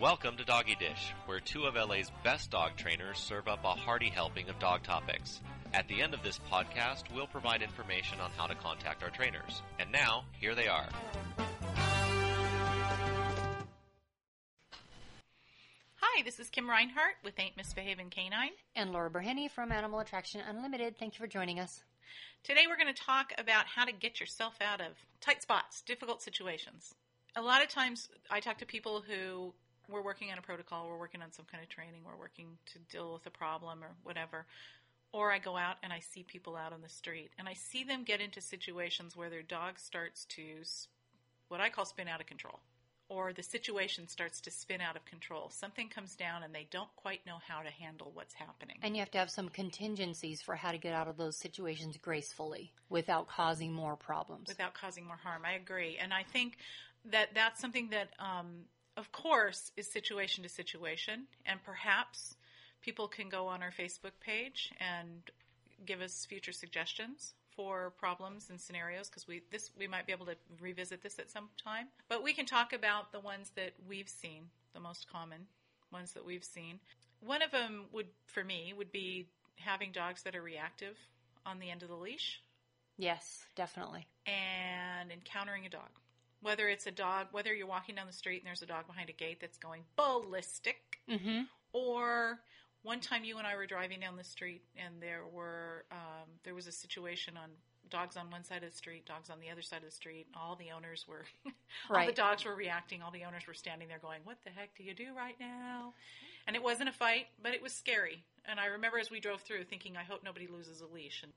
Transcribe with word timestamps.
Welcome 0.00 0.38
to 0.38 0.46
Doggy 0.46 0.76
Dish, 0.76 1.12
where 1.26 1.40
two 1.40 1.64
of 1.64 1.74
LA's 1.74 2.10
best 2.24 2.50
dog 2.50 2.70
trainers 2.78 3.18
serve 3.18 3.48
up 3.48 3.62
a 3.64 3.74
hearty 3.74 4.08
helping 4.08 4.48
of 4.48 4.58
dog 4.58 4.82
topics. 4.82 5.42
At 5.74 5.88
the 5.88 6.00
end 6.00 6.14
of 6.14 6.22
this 6.22 6.40
podcast, 6.50 7.02
we'll 7.14 7.26
provide 7.26 7.60
information 7.60 8.18
on 8.18 8.30
how 8.34 8.46
to 8.46 8.54
contact 8.54 9.02
our 9.02 9.10
trainers. 9.10 9.60
And 9.78 9.92
now, 9.92 10.24
here 10.32 10.54
they 10.54 10.68
are. 10.68 10.88
Hi, 15.96 16.22
this 16.24 16.40
is 16.40 16.48
Kim 16.48 16.70
Reinhart 16.70 17.16
with 17.22 17.38
Ain't 17.38 17.58
Misbehaving 17.58 18.08
Canine. 18.08 18.52
And 18.74 18.92
Laura 18.92 19.10
Berhenny 19.10 19.50
from 19.50 19.70
Animal 19.70 20.00
Attraction 20.00 20.40
Unlimited. 20.48 20.96
Thank 20.98 21.12
you 21.12 21.18
for 21.18 21.30
joining 21.30 21.60
us. 21.60 21.82
Today 22.42 22.62
we're 22.66 22.82
going 22.82 22.94
to 22.94 23.02
talk 23.02 23.34
about 23.36 23.66
how 23.66 23.84
to 23.84 23.92
get 23.92 24.18
yourself 24.18 24.54
out 24.62 24.80
of 24.80 24.92
tight 25.20 25.42
spots, 25.42 25.82
difficult 25.82 26.22
situations. 26.22 26.94
A 27.36 27.42
lot 27.42 27.62
of 27.62 27.68
times 27.68 28.08
I 28.30 28.40
talk 28.40 28.56
to 28.58 28.66
people 28.66 29.04
who 29.06 29.52
we're 29.90 30.02
working 30.02 30.30
on 30.30 30.38
a 30.38 30.42
protocol, 30.42 30.88
we're 30.88 30.98
working 30.98 31.22
on 31.22 31.32
some 31.32 31.46
kind 31.50 31.62
of 31.62 31.68
training, 31.68 32.02
we're 32.04 32.18
working 32.18 32.58
to 32.72 32.78
deal 32.90 33.12
with 33.12 33.26
a 33.26 33.30
problem 33.30 33.82
or 33.82 33.90
whatever. 34.02 34.46
Or 35.12 35.32
I 35.32 35.38
go 35.38 35.56
out 35.56 35.76
and 35.82 35.92
I 35.92 36.00
see 36.00 36.22
people 36.22 36.56
out 36.56 36.72
on 36.72 36.82
the 36.82 36.88
street 36.88 37.30
and 37.38 37.48
I 37.48 37.54
see 37.54 37.82
them 37.82 38.04
get 38.04 38.20
into 38.20 38.40
situations 38.40 39.16
where 39.16 39.30
their 39.30 39.42
dog 39.42 39.78
starts 39.78 40.24
to 40.36 40.42
what 41.48 41.60
I 41.60 41.68
call 41.68 41.84
spin 41.84 42.08
out 42.08 42.20
of 42.20 42.26
control. 42.26 42.60
Or 43.08 43.32
the 43.32 43.42
situation 43.42 44.06
starts 44.06 44.40
to 44.42 44.52
spin 44.52 44.80
out 44.80 44.94
of 44.94 45.04
control. 45.04 45.50
Something 45.50 45.88
comes 45.88 46.14
down 46.14 46.44
and 46.44 46.54
they 46.54 46.68
don't 46.70 46.94
quite 46.94 47.26
know 47.26 47.38
how 47.44 47.60
to 47.60 47.68
handle 47.68 48.12
what's 48.14 48.34
happening. 48.34 48.76
And 48.82 48.94
you 48.94 49.00
have 49.00 49.10
to 49.10 49.18
have 49.18 49.30
some 49.32 49.48
contingencies 49.48 50.40
for 50.40 50.54
how 50.54 50.70
to 50.70 50.78
get 50.78 50.94
out 50.94 51.08
of 51.08 51.16
those 51.16 51.36
situations 51.36 51.96
gracefully 52.00 52.70
without 52.88 53.26
causing 53.26 53.72
more 53.72 53.96
problems. 53.96 54.46
Without 54.46 54.74
causing 54.74 55.04
more 55.06 55.16
harm. 55.16 55.42
I 55.44 55.54
agree. 55.54 55.98
And 56.00 56.14
I 56.14 56.22
think 56.22 56.58
that 57.06 57.30
that's 57.34 57.60
something 57.60 57.88
that 57.90 58.10
um, 58.20 58.66
of 59.00 59.10
course, 59.12 59.72
is 59.76 59.90
situation 59.90 60.44
to 60.44 60.50
situation, 60.50 61.24
and 61.46 61.58
perhaps 61.64 62.36
people 62.82 63.08
can 63.08 63.30
go 63.30 63.46
on 63.48 63.62
our 63.62 63.72
Facebook 63.72 64.12
page 64.20 64.70
and 64.78 65.22
give 65.86 66.02
us 66.02 66.26
future 66.26 66.52
suggestions 66.52 67.32
for 67.56 67.90
problems 67.98 68.50
and 68.50 68.60
scenarios 68.60 69.08
because 69.08 69.26
we 69.26 69.42
this 69.50 69.70
we 69.78 69.88
might 69.88 70.06
be 70.06 70.12
able 70.12 70.26
to 70.26 70.36
revisit 70.60 71.02
this 71.02 71.18
at 71.18 71.30
some 71.30 71.48
time. 71.64 71.86
But 72.08 72.22
we 72.22 72.34
can 72.34 72.44
talk 72.44 72.74
about 72.74 73.10
the 73.10 73.20
ones 73.20 73.50
that 73.56 73.72
we've 73.88 74.08
seen, 74.08 74.50
the 74.74 74.80
most 74.80 75.10
common 75.10 75.46
ones 75.90 76.12
that 76.12 76.24
we've 76.24 76.44
seen. 76.44 76.78
One 77.20 77.42
of 77.42 77.50
them 77.50 77.86
would, 77.92 78.06
for 78.26 78.44
me, 78.44 78.74
would 78.76 78.92
be 78.92 79.26
having 79.56 79.92
dogs 79.92 80.22
that 80.24 80.36
are 80.36 80.42
reactive 80.42 80.96
on 81.44 81.58
the 81.58 81.70
end 81.70 81.82
of 81.82 81.88
the 81.88 81.96
leash. 81.96 82.40
Yes, 82.98 83.46
definitely. 83.56 84.06
And 84.26 85.10
encountering 85.10 85.64
a 85.64 85.70
dog 85.70 85.88
whether 86.42 86.68
it's 86.68 86.86
a 86.86 86.90
dog, 86.90 87.28
whether 87.32 87.54
you're 87.54 87.66
walking 87.66 87.94
down 87.94 88.06
the 88.06 88.12
street 88.12 88.38
and 88.38 88.46
there's 88.46 88.62
a 88.62 88.66
dog 88.66 88.86
behind 88.86 89.10
a 89.10 89.12
gate 89.12 89.38
that's 89.40 89.58
going 89.58 89.82
ballistic, 89.96 91.00
mm-hmm. 91.08 91.42
or 91.72 92.40
one 92.82 93.00
time 93.00 93.24
you 93.24 93.38
and 93.38 93.46
I 93.46 93.56
were 93.56 93.66
driving 93.66 94.00
down 94.00 94.16
the 94.16 94.24
street 94.24 94.62
and 94.76 94.94
there 95.00 95.24
were 95.30 95.84
um, 95.92 96.28
there 96.44 96.54
was 96.54 96.66
a 96.66 96.72
situation 96.72 97.36
on 97.36 97.50
dogs 97.90 98.16
on 98.16 98.30
one 98.30 98.44
side 98.44 98.62
of 98.62 98.70
the 98.70 98.76
street, 98.76 99.04
dogs 99.04 99.30
on 99.30 99.40
the 99.40 99.50
other 99.50 99.62
side 99.62 99.78
of 99.78 99.84
the 99.84 99.90
street. 99.90 100.26
All 100.34 100.56
the 100.56 100.70
owners 100.70 101.06
were, 101.08 101.24
right. 101.90 102.00
all 102.00 102.06
the 102.06 102.12
dogs 102.12 102.44
were 102.44 102.54
reacting. 102.54 103.02
All 103.02 103.10
the 103.10 103.24
owners 103.24 103.46
were 103.46 103.54
standing 103.54 103.88
there 103.88 103.98
going, 103.98 104.20
"What 104.24 104.38
the 104.44 104.50
heck 104.50 104.76
do 104.76 104.84
you 104.84 104.94
do 104.94 105.08
right 105.16 105.36
now?" 105.38 105.94
And 106.46 106.56
it 106.56 106.62
wasn't 106.62 106.88
a 106.88 106.92
fight, 106.92 107.26
but 107.42 107.52
it 107.52 107.62
was 107.62 107.72
scary. 107.72 108.24
And 108.46 108.58
I 108.58 108.66
remember 108.66 108.98
as 108.98 109.10
we 109.10 109.20
drove 109.20 109.42
through, 109.42 109.64
thinking, 109.64 109.96
"I 109.96 110.04
hope 110.04 110.22
nobody 110.24 110.46
loses 110.46 110.80
a 110.80 110.86
leash 110.86 111.22
and 111.22 111.32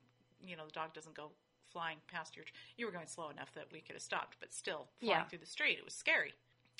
you 0.46 0.56
know 0.56 0.66
the 0.66 0.72
dog 0.72 0.94
doesn't 0.94 1.16
go 1.16 1.31
flying 1.73 1.97
past 2.11 2.35
your. 2.35 2.45
You 2.78 2.85
were 2.85 2.91
going 2.91 3.07
slow 3.07 3.29
enough 3.29 3.53
that 3.56 3.66
we 3.72 3.81
could 3.81 3.95
have 3.95 4.01
stopped, 4.01 4.38
but 4.39 4.53
still 4.53 4.88
flying 5.00 5.17
yeah. 5.19 5.23
through 5.25 5.39
the 5.39 5.45
street. 5.45 5.78
It 5.78 5.85
was 5.85 5.94
scary, 5.94 6.34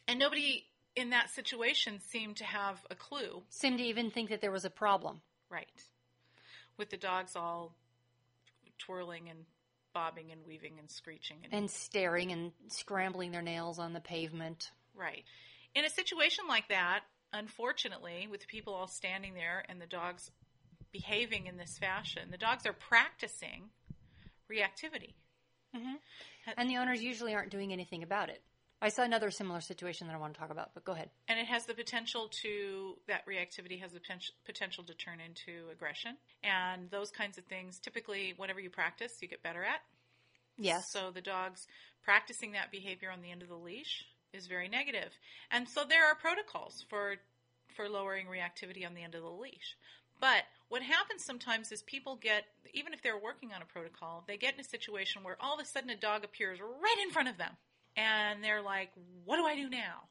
and 0.08 0.20
nobody 0.20 0.64
in 0.96 1.10
that 1.10 1.32
situation 1.32 2.00
seemed 2.00 2.38
to 2.38 2.46
have 2.46 2.80
a 2.90 2.96
clue. 2.96 3.42
Seemed 3.50 3.80
to 3.80 3.84
even 3.84 4.12
think 4.12 4.30
that 4.30 4.42
there 4.42 4.52
was 4.52 4.66
a 4.66 4.70
problem. 4.70 5.22
Right, 5.50 5.68
with 6.78 6.90
the 6.90 6.98
dogs 6.98 7.36
all 7.36 7.76
twirling 8.80 9.30
and 9.30 9.40
bobbing 9.94 10.32
and 10.32 10.42
weaving 10.46 10.74
and 10.80 10.90
screeching 10.90 11.38
and, 11.44 11.54
and 11.54 11.72
staring 11.72 12.32
and 12.32 12.52
scrambling 12.68 13.32
their 13.32 13.42
nails 13.42 13.80
on 13.80 13.94
the 13.94 14.00
pavement. 14.00 14.72
Right. 14.96 15.24
In 15.76 15.86
a 15.86 15.90
situation 15.90 16.46
like 16.48 16.68
that, 16.70 17.02
unfortunately, 17.32 18.28
with 18.30 18.48
people 18.48 18.74
all 18.74 18.88
standing 18.88 19.34
there 19.34 19.64
and 19.70 19.80
the 19.80 19.88
dogs 19.88 20.32
behaving 20.92 21.48
in 21.48 21.58
this 21.58 21.78
fashion, 21.78 22.30
the 22.32 22.38
dogs 22.38 22.66
are 22.66 22.74
practicing 22.74 23.70
reactivity. 24.52 25.14
Mm-hmm. 25.76 25.96
And 26.58 26.70
the 26.70 26.78
owners 26.78 27.02
usually 27.02 27.34
aren't 27.34 27.52
doing 27.52 27.74
anything 27.74 28.04
about 28.04 28.30
it. 28.30 28.42
I 28.82 28.90
saw 28.90 29.04
another 29.04 29.32
similar 29.32 29.62
situation 29.62 30.08
that 30.08 30.14
I 30.14 30.20
want 30.20 30.34
to 30.34 30.40
talk 30.40 30.52
about, 30.52 30.72
but 30.74 30.84
go 30.84 30.92
ahead. 30.92 31.10
And 31.30 31.40
it 31.40 31.46
has 31.46 31.66
the 31.66 31.74
potential 31.74 32.30
to, 32.42 32.98
that 33.08 33.26
reactivity 33.26 33.80
has 33.80 33.94
the 33.94 34.02
potential 34.46 34.84
to 34.84 34.94
turn 34.94 35.20
into 35.22 35.70
aggression. 35.72 36.18
And 36.44 36.92
those 36.92 37.10
kinds 37.10 37.38
of 37.38 37.46
things, 37.46 37.80
typically, 37.80 38.34
whatever 38.36 38.60
you 38.60 38.70
practice, 38.70 39.14
you 39.22 39.30
get 39.30 39.42
better 39.42 39.64
at. 39.64 39.80
Yes. 40.58 40.84
So 40.92 41.12
the 41.12 41.22
dog's 41.22 41.66
practicing 42.04 42.52
that 42.52 42.72
behavior 42.72 43.10
on 43.10 43.22
the 43.22 43.32
end 43.32 43.42
of 43.42 43.48
the 43.48 43.56
leash 43.56 44.06
is 44.34 44.48
very 44.48 44.68
negative. 44.68 45.12
And 45.50 45.68
so 45.70 45.86
there 45.88 46.06
are 46.06 46.16
protocols 46.16 46.84
for 46.90 47.16
for 47.76 47.90
lowering 47.90 48.28
reactivity 48.28 48.86
on 48.86 48.94
the 48.94 49.02
end 49.02 49.16
of 49.16 49.24
the 49.24 49.30
leash. 49.30 49.76
But 50.24 50.44
what 50.70 50.82
happens 50.82 51.26
sometimes 51.26 51.74
is 51.74 51.82
people 51.82 52.16
get, 52.16 52.46
even 52.74 52.94
if 52.94 53.04
they're 53.04 53.20
working 53.20 53.52
on 53.54 53.62
a 53.62 53.66
protocol, 53.66 54.24
they 54.26 54.38
get 54.38 54.54
in 54.54 54.62
a 54.62 54.64
situation 54.64 55.22
where 55.22 55.36
all 55.42 55.54
of 55.54 55.60
a 55.60 55.66
sudden 55.66 55.90
a 55.90 55.98
dog 55.98 56.24
appears 56.24 56.62
right 56.62 57.06
in 57.06 57.12
front 57.12 57.28
of 57.28 57.38
them. 57.38 57.52
And 57.98 58.42
they're 58.42 58.62
like, 58.62 58.92
what 59.26 59.36
do 59.36 59.44
I 59.44 59.58
do 59.58 59.70
now? 59.70 60.08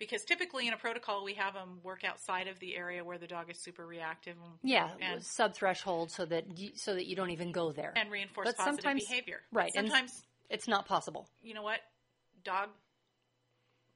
Because 0.00 0.24
typically 0.24 0.66
in 0.66 0.74
a 0.74 0.76
protocol, 0.76 1.24
we 1.24 1.34
have 1.34 1.54
them 1.54 1.78
work 1.84 2.02
outside 2.02 2.48
of 2.48 2.58
the 2.58 2.74
area 2.74 3.04
where 3.04 3.18
the 3.18 3.28
dog 3.28 3.52
is 3.52 3.58
super 3.58 3.86
reactive. 3.86 4.34
And, 4.42 4.54
yeah, 4.64 4.90
and, 5.00 5.22
sub 5.22 5.54
threshold 5.54 6.10
so 6.10 6.24
that 6.24 6.58
you, 6.58 6.70
so 6.74 6.96
that 6.96 7.06
you 7.06 7.14
don't 7.14 7.30
even 7.30 7.52
go 7.52 7.70
there 7.70 7.92
and 7.94 8.10
reinforce 8.10 8.48
but 8.48 8.56
positive 8.56 8.96
behavior. 8.96 9.42
Right, 9.52 9.72
sometimes 9.72 10.24
it's 10.50 10.66
not 10.66 10.86
possible. 10.86 11.28
You 11.40 11.54
know 11.54 11.62
what? 11.62 11.78
Dog 12.42 12.70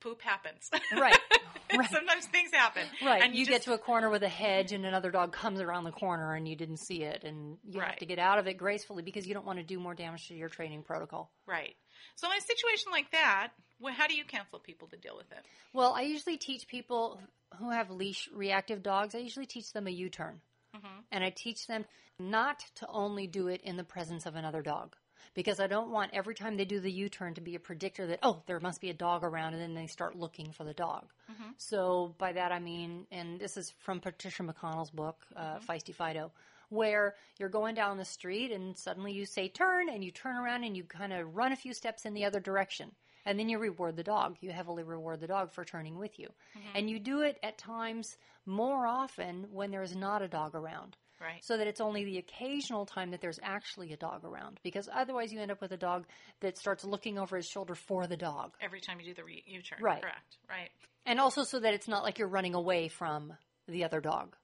poop 0.01 0.23
happens. 0.23 0.71
Right. 0.93 1.17
right. 1.77 1.91
Sometimes 1.91 2.27
things 2.27 2.51
happen. 2.53 2.85
Right. 3.05 3.23
And 3.23 3.35
you, 3.35 3.41
you 3.41 3.47
get 3.47 3.63
to 3.63 3.75
a 3.75 3.79
corner 3.79 4.11
with 4.11 4.23
a 4.23 4.29
hedge 4.29 4.73
and 4.73 4.85
another 4.85 5.11
dog 5.11 5.33
comes 5.33 5.61
around 5.61 5.85
the 5.85 5.93
corner 5.93 6.35
and 6.35 6.47
you 6.49 6.57
didn't 6.57 6.79
see 6.79 7.03
it 7.03 7.25
and 7.25 7.59
you 7.69 7.81
right. 7.81 7.91
have 7.91 7.99
to 7.99 8.07
get 8.07 8.19
out 8.19 8.39
of 8.39 8.47
it 8.47 8.55
gracefully 8.55 9.03
because 9.03 9.27
you 9.27 9.35
don't 9.35 9.47
want 9.47 9.59
to 9.59 9.65
do 9.65 9.79
more 9.79 9.95
damage 9.95 10.29
to 10.29 10.35
your 10.35 10.49
training 10.49 10.83
protocol. 10.83 11.31
Right. 11.47 11.75
So 12.15 12.31
in 12.31 12.39
a 12.39 12.41
situation 12.41 12.93
like 12.93 13.11
that, 13.13 13.53
well, 13.81 13.93
how 13.93 14.07
do 14.07 14.15
you 14.15 14.25
counsel 14.25 14.59
people 14.59 14.89
to 14.89 14.97
deal 14.97 15.17
with 15.17 15.31
it? 15.33 15.45
Well, 15.73 15.93
I 15.93 16.03
usually 16.03 16.37
teach 16.37 16.67
people 16.67 17.21
who 17.59 17.71
have 17.71 17.91
leash 17.91 18.29
reactive 18.35 18.83
dogs, 18.83 19.15
I 19.15 19.19
usually 19.19 19.47
teach 19.47 19.73
them 19.73 19.87
a 19.87 19.91
U-turn. 19.91 20.41
Mm-hmm. 20.75 21.01
And 21.13 21.25
I 21.25 21.31
teach 21.31 21.67
them 21.67 21.85
not 22.19 22.65
to 22.77 22.87
only 22.89 23.27
do 23.27 23.49
it 23.49 23.61
in 23.63 23.77
the 23.77 23.85
presence 23.85 24.27
of 24.27 24.37
another 24.37 24.63
dog 24.63 24.97
because 25.35 25.61
I 25.61 25.67
don't 25.67 25.91
want 25.91 26.13
every 26.15 26.35
time 26.35 26.57
they 26.57 26.65
do 26.65 26.81
the 26.81 26.91
U-turn 26.91 27.35
to 27.35 27.41
be 27.41 27.55
a 27.55 27.61
predictor 27.61 28.07
that 28.07 28.21
oh 28.23 28.43
there 28.47 28.61
must 28.61 28.81
be 28.81 28.91
a 28.91 28.95
dog 28.95 29.25
around 29.25 29.55
and 29.55 29.63
then 29.63 29.75
they 29.75 29.87
start 29.87 30.17
looking 30.17 30.53
for 30.53 30.65
the 30.65 30.75
dog. 30.75 31.05
Mm-hmm. 31.31 31.51
So 31.59 32.15
by 32.19 32.33
that 32.33 32.53
I 32.53 32.59
mean, 32.59 33.07
and 33.11 33.39
this 33.39 33.57
is 33.57 33.73
from 33.81 34.01
Patricia 34.01 34.43
McConnell's 34.43 34.91
book, 34.91 35.17
uh, 35.35 35.57
Mm-hmm. 35.57 35.71
Feisty 35.71 35.95
Fido, 35.95 36.33
where 36.69 37.15
you're 37.39 37.49
going 37.49 37.75
down 37.75 37.97
the 37.97 38.05
street 38.05 38.51
and 38.51 38.77
suddenly 38.77 39.13
you 39.13 39.25
say 39.27 39.49
turn 39.49 39.89
and 39.89 40.03
you 40.05 40.11
turn 40.11 40.37
around 40.37 40.65
and 40.65 40.77
you 40.77 40.85
kind 40.85 41.13
of 41.13 41.35
run 41.37 41.53
a 41.53 41.57
few 41.57 41.73
steps 41.73 42.05
in 42.05 42.15
the 42.15 42.25
other 42.25 42.41
direction. 42.41 42.93
And 43.25 43.39
then 43.39 43.49
you 43.49 43.59
reward 43.59 43.97
the 43.97 44.05
dog. 44.05 44.37
You 44.41 44.53
heavily 44.53 44.85
reward 44.85 45.21
the 45.21 45.27
dog 45.27 45.53
for 45.53 45.65
turning 45.65 45.99
with 45.99 46.19
you. 46.19 46.29
And 46.77 46.89
you 46.89 47.01
do 47.01 47.23
it 47.23 47.39
at 47.43 47.59
times 47.59 48.17
more 48.45 48.87
often 48.87 49.47
when 49.51 49.73
there 49.73 49.83
is 49.83 49.97
not 49.97 50.23
a 50.23 50.29
dog 50.29 50.55
around. 50.55 50.97
Right. 51.21 51.43
So 51.43 51.57
that 51.57 51.67
it's 51.67 51.81
only 51.81 52.05
the 52.05 52.19
occasional 52.19 52.85
time 52.85 53.11
that 53.13 53.21
there's 53.21 53.41
actually 53.43 53.93
a 53.93 53.97
dog 53.97 54.25
around. 54.25 54.61
Because 54.63 54.89
otherwise 54.93 55.33
you 55.33 55.41
end 55.41 55.51
up 55.51 55.61
with 55.61 55.73
a 55.73 55.77
dog 55.77 56.05
that 56.41 56.59
starts 56.59 56.85
looking 56.85 57.19
over 57.19 57.37
his 57.37 57.47
shoulder 57.47 57.75
for 57.75 58.07
the 58.07 58.17
dog. 58.17 58.53
Every 58.61 58.81
time 58.81 59.01
you 59.01 59.07
do 59.07 59.15
the 59.15 59.25
re- 59.25 59.43
U-turn. 59.47 59.79
Right. 59.81 60.03
Correct. 60.03 60.37
Right. 60.49 60.71
And 61.07 61.19
also 61.19 61.45
so 61.45 61.61
that 61.61 61.73
it's 61.73 61.89
not 61.89 62.03
like 62.03 62.19
you're 62.19 62.29
running 62.29 62.55
away 62.55 62.89
from 62.89 63.33
the 63.67 63.85
other 63.85 64.01
dog. 64.01 64.37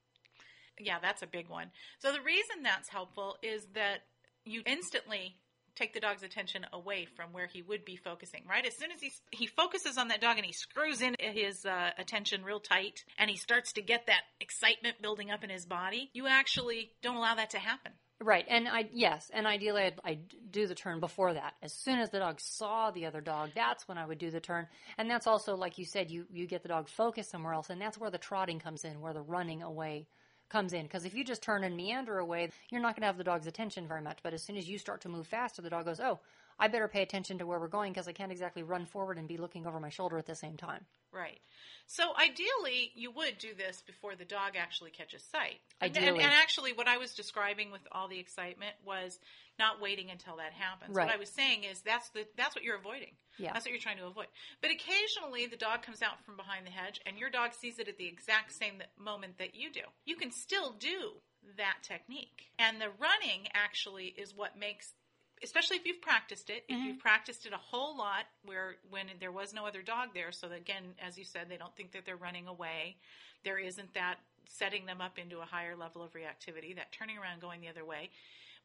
Yeah, 0.79 0.99
that's 1.01 1.23
a 1.23 1.27
big 1.27 1.49
one. 1.49 1.71
So 1.99 2.13
the 2.13 2.23
reason 2.23 2.63
that's 2.63 2.89
helpful 2.89 3.37
is 3.43 3.67
that 3.75 3.99
you 4.45 4.63
instantly 4.67 5.37
take 5.77 5.95
the 5.95 6.01
dog's 6.01 6.23
attention 6.23 6.67
away 6.73 7.07
from 7.17 7.33
where 7.33 7.47
he 7.47 7.63
would 7.63 7.85
be 7.85 7.97
focusing, 7.97 8.43
right? 8.49 8.67
As 8.67 8.77
soon 8.77 8.91
as 8.91 9.01
he 9.01 9.13
he 9.31 9.47
focuses 9.47 9.99
on 9.99 10.09
that 10.09 10.21
dog 10.21 10.37
and 10.37 10.47
he 10.47 10.53
screws 10.53 11.01
in 11.01 11.17
his 11.19 11.65
uh, 11.65 11.91
attention 11.99 12.45
real 12.45 12.61
tight 12.61 13.05
and 13.19 13.31
he 13.31 13.37
starts 13.37 13.73
to 13.75 13.83
get 13.83 14.07
that 14.07 14.23
excitement 14.41 15.01
building 15.01 15.31
up 15.31 15.45
in 15.45 15.51
his 15.51 15.67
body, 15.67 16.11
you 16.13 16.27
actually 16.27 16.91
don't 17.03 17.17
allow 17.17 17.35
that 17.35 17.51
to 17.51 17.59
happen. 17.59 17.93
Right, 18.21 18.45
and 18.49 18.69
I 18.69 18.89
yes, 18.93 19.31
and 19.35 19.49
ideally 19.49 19.83
I'd, 19.83 20.01
I'd 20.05 20.35
do 20.53 20.69
the 20.69 20.77
turn 20.77 21.01
before 21.01 21.35
that. 21.35 21.55
As 21.61 21.73
soon 21.73 21.99
as 21.99 22.11
the 22.11 22.21
dog 22.21 22.41
saw 22.41 22.93
the 22.93 23.07
other 23.07 23.21
dog, 23.21 23.51
that's 23.55 23.89
when 23.89 23.99
I 23.99 24.07
would 24.07 24.19
do 24.19 24.31
the 24.31 24.39
turn. 24.39 24.69
And 24.97 25.11
that's 25.11 25.27
also, 25.27 25.57
like 25.57 25.77
you 25.77 25.85
said, 25.85 26.11
you 26.11 26.27
you 26.31 26.47
get 26.47 26.63
the 26.63 26.69
dog 26.69 26.89
focused 26.89 27.31
somewhere 27.31 27.53
else, 27.53 27.69
and 27.69 27.81
that's 27.81 27.99
where 27.99 28.11
the 28.11 28.19
trotting 28.19 28.61
comes 28.61 28.85
in, 28.85 29.01
where 29.01 29.13
the 29.13 29.23
running 29.23 29.63
away 29.63 30.07
comes 30.53 30.73
in. 30.73 30.83
Because 30.85 31.05
if 31.05 31.15
you 31.15 31.25
just 31.25 31.43
turn 31.43 31.65
and 31.65 31.77
meander 31.77 32.19
away, 32.19 32.51
you're 32.71 32.81
not 32.81 32.95
going 32.95 33.03
to 33.03 33.07
have 33.07 33.19
the 33.19 33.25
dog's 33.25 33.47
attention 33.47 33.89
very 33.89 34.03
much. 34.03 34.19
But 34.23 34.35
as 34.35 34.43
soon 34.43 34.57
as 34.57 34.69
you 34.69 34.79
start 34.79 35.01
to 35.01 35.09
move 35.09 35.27
faster, 35.27 35.63
the 35.63 35.71
dog 35.71 35.87
goes, 35.87 35.99
"Oh, 35.99 36.21
I 36.59 36.69
better 36.69 36.89
pay 36.89 37.03
attention 37.03 37.39
to 37.39 37.47
where 37.47 37.59
we're 37.59 37.69
going 37.69 37.93
because 37.93 38.09
I 38.09 38.13
can't 38.13 38.33
exactly 38.33 38.63
run 38.63 38.87
forward 38.87 39.19
and 39.19 39.27
be 39.29 39.37
looking 39.39 39.67
over 39.67 39.81
my 39.81 39.89
shoulder 39.91 40.19
at 40.19 40.27
the 40.27 40.35
same 40.35 40.57
time. 40.57 40.87
Right. 41.13 41.41
So 41.87 42.13
ideally, 42.17 42.91
you 42.95 43.11
would 43.11 43.37
do 43.39 43.53
this 43.55 43.83
before 43.83 44.15
the 44.15 44.25
dog 44.25 44.53
actually 44.57 44.91
catches 44.93 45.23
sight. 45.25 45.61
And- 45.81 45.95
And, 45.95 46.05
Ideally. 46.05 46.25
and 46.25 46.33
actually, 46.33 46.73
what 46.73 46.89
I 46.89 46.97
was 46.97 47.15
describing 47.15 47.71
with 47.71 47.83
all 47.93 48.09
the 48.09 48.19
excitement 48.19 48.75
was 48.85 49.19
not 49.59 49.81
waiting 49.81 50.11
until 50.11 50.37
that 50.37 50.53
happens. 50.55 50.95
Right. 50.97 51.07
What 51.07 51.15
I 51.15 51.19
was 51.19 51.29
saying 51.29 51.65
is 51.65 51.83
that's 51.83 52.09
the 52.11 52.27
that's 52.37 52.55
what 52.55 52.65
you're 52.65 52.77
avoiding. 52.79 53.15
Yeah. 53.39 53.53
That's 53.53 53.67
what 53.67 53.73
you're 53.73 53.81
trying 53.81 53.99
to 53.99 54.07
avoid. 54.07 54.29
But 54.63 54.71
occasionally, 54.71 55.47
the 55.47 55.57
dog 55.59 55.83
comes 55.83 56.01
out 56.01 56.25
from 56.25 56.37
behind 56.37 56.67
the 56.67 56.71
hedge, 56.71 57.01
and 57.05 57.19
your 57.19 57.29
dog 57.29 57.53
sees 57.53 57.79
it 57.79 57.89
at 57.89 57.99
the 57.99 58.07
exact 58.07 58.53
same 58.53 58.83
moment 58.99 59.37
that 59.39 59.55
you 59.55 59.71
do. 59.71 59.83
You 60.07 60.17
can 60.17 60.31
still 60.33 60.73
do 60.73 61.21
that 61.59 61.79
technique, 61.83 62.51
and 62.59 62.81
the 62.81 62.89
running 62.99 63.49
actually 63.53 64.07
is 64.17 64.35
what 64.35 64.57
makes 64.57 64.95
especially 65.43 65.77
if 65.77 65.87
you've 65.87 66.01
practiced 66.01 66.51
it, 66.51 66.65
if 66.69 66.77
you've 66.79 66.97
mm-hmm. 66.97 66.99
practiced 66.99 67.47
it 67.47 67.53
a 67.53 67.59
whole 67.59 67.97
lot 67.97 68.25
where 68.45 68.77
when 68.91 69.07
there 69.21 69.33
was 69.33 69.53
no 69.53 69.67
other 69.67 69.83
dog 69.83 70.11
there, 70.15 70.33
so 70.33 70.49
that, 70.49 70.59
again, 70.59 70.95
as 71.05 71.19
you 71.19 71.25
said, 71.25 71.47
they 71.49 71.57
don't 71.57 71.75
think 71.77 71.93
that 71.93 72.05
they're 72.05 72.17
running 72.17 72.47
away. 72.47 72.97
There 73.45 73.59
isn't 73.59 73.95
that 73.95 74.17
setting 74.49 74.87
them 74.87 75.01
up 75.01 75.19
into 75.19 75.41
a 75.41 75.45
higher 75.45 75.77
level 75.77 76.03
of 76.03 76.13
reactivity, 76.13 76.77
that 76.77 76.93
turning 76.93 77.19
around 77.19 77.41
going 77.41 77.61
the 77.61 77.69
other 77.69 77.85
way. 77.85 78.11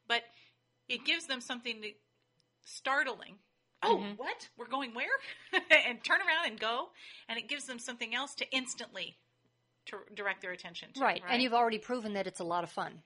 But 0.06 0.22
it 0.88 1.04
gives 1.04 1.26
them 1.26 1.40
something 1.40 1.82
to, 1.82 1.90
startling. 2.64 3.36
Oh, 3.82 3.96
mm-hmm. 3.96 4.14
what? 4.16 4.48
We're 4.56 4.66
going 4.66 4.94
where? 4.94 5.06
and 5.86 6.02
turn 6.02 6.20
around 6.20 6.50
and 6.50 6.58
go. 6.58 6.88
And 7.28 7.38
it 7.38 7.48
gives 7.48 7.64
them 7.64 7.78
something 7.78 8.14
else 8.14 8.34
to 8.36 8.50
instantly 8.50 9.16
to 9.86 9.98
direct 10.14 10.42
their 10.42 10.52
attention 10.52 10.90
to. 10.94 11.00
Right. 11.00 11.22
And 11.28 11.42
you've 11.42 11.54
already 11.54 11.78
proven 11.78 12.14
that 12.14 12.26
it's 12.26 12.40
a 12.40 12.44
lot 12.44 12.64
of 12.64 12.70
fun. 12.70 13.02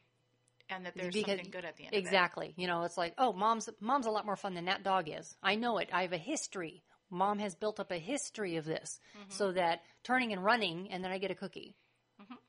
And 0.71 0.87
that 0.87 0.95
there's 0.97 1.13
because- 1.15 1.33
something 1.37 1.51
good 1.51 1.65
at 1.65 1.77
the 1.77 1.85
end. 1.85 1.93
Of 1.95 1.99
it. 1.99 2.01
Exactly. 2.01 2.55
You 2.57 2.67
know, 2.67 2.83
it's 2.85 2.97
like, 2.97 3.15
oh, 3.19 3.33
mom's 3.33 3.69
mom's 3.81 4.07
a 4.07 4.11
lot 4.11 4.25
more 4.27 4.37
fun 4.37 4.55
than 4.55 4.67
that 4.67 4.83
dog 4.83 5.09
is. 5.09 5.37
I 5.43 5.55
know 5.57 5.79
it. 5.79 5.89
I 5.93 6.03
have 6.03 6.13
a 6.13 6.19
history. 6.19 6.83
Mom 7.11 7.39
has 7.41 7.55
built 7.55 7.79
up 7.79 7.91
a 7.91 7.99
history 7.99 8.57
of 8.57 8.65
this, 8.65 8.99
Mm-hmm. 9.19 9.31
so 9.31 9.53
that 9.53 9.81
turning 10.03 10.33
and 10.33 10.43
running, 10.43 10.91
and 10.91 11.05
then 11.05 11.11
I 11.13 11.19
get 11.19 11.31
a 11.31 11.35
cookie. 11.35 11.75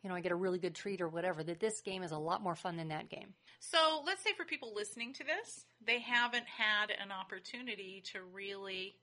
You 0.04 0.10
know, 0.10 0.16
I 0.16 0.22
get 0.22 0.32
a 0.32 0.36
really 0.36 0.60
good 0.60 0.76
treat 0.76 1.02
or 1.02 1.10
whatever. 1.10 1.44
That 1.44 1.60
this 1.60 1.82
game 1.82 2.04
is 2.04 2.12
a 2.12 2.18
lot 2.18 2.44
more 2.44 2.54
fun 2.56 2.78
than 2.78 2.90
that 2.90 3.10
game. 3.10 3.34
So 3.60 4.04
let's 4.06 4.22
say 4.24 4.30
for 4.38 4.46
people 4.46 4.72
listening 4.76 5.14
to 5.14 5.24
this, 5.24 5.66
they 5.84 6.00
haven't 6.00 6.46
had 6.46 6.92
an 6.92 7.12
opportunity 7.12 8.04
to 8.14 8.20
really 8.22 8.94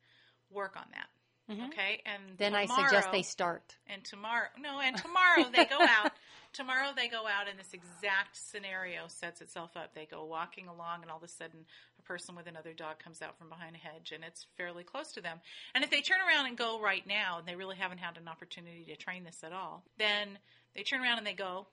work 0.48 0.76
on 0.76 0.84
that. 0.92 1.08
Okay, 1.50 2.00
and 2.06 2.22
Mm-hmm. 2.22 2.34
Then 2.38 2.54
I 2.54 2.66
suggest 2.66 3.10
they 3.10 3.22
start. 3.22 3.76
And 3.88 4.04
tomorrow, 4.04 4.46
no, 4.60 4.78
and 4.78 4.96
tomorrow 4.96 5.50
they 5.52 5.64
go 5.64 5.78
out. 5.80 6.12
Tomorrow 6.52 6.90
they 6.96 7.08
go 7.08 7.26
out, 7.28 7.48
and 7.48 7.58
this 7.58 7.72
exact 7.72 8.36
scenario 8.36 9.02
sets 9.06 9.40
itself 9.40 9.70
up. 9.76 9.94
They 9.94 10.06
go 10.06 10.24
walking 10.24 10.66
along, 10.66 11.02
and 11.02 11.10
all 11.10 11.18
of 11.18 11.22
a 11.22 11.28
sudden, 11.28 11.64
a 11.98 12.02
person 12.02 12.34
with 12.34 12.48
another 12.48 12.72
dog 12.72 12.98
comes 12.98 13.22
out 13.22 13.38
from 13.38 13.48
behind 13.48 13.76
a 13.76 13.78
hedge, 13.78 14.10
and 14.12 14.24
it's 14.24 14.46
fairly 14.56 14.82
close 14.82 15.12
to 15.12 15.20
them. 15.20 15.38
And 15.74 15.84
if 15.84 15.90
they 15.90 16.00
turn 16.00 16.18
around 16.26 16.46
and 16.46 16.58
go 16.58 16.80
right 16.80 17.06
now, 17.06 17.38
and 17.38 17.46
they 17.46 17.54
really 17.54 17.76
haven't 17.76 17.98
had 17.98 18.16
an 18.16 18.26
opportunity 18.26 18.84
to 18.88 18.96
train 18.96 19.22
this 19.22 19.44
at 19.44 19.52
all, 19.52 19.84
then 19.96 20.38
they 20.74 20.82
turn 20.82 21.00
around 21.00 21.18
and 21.18 21.26
they 21.26 21.34
go, 21.34 21.68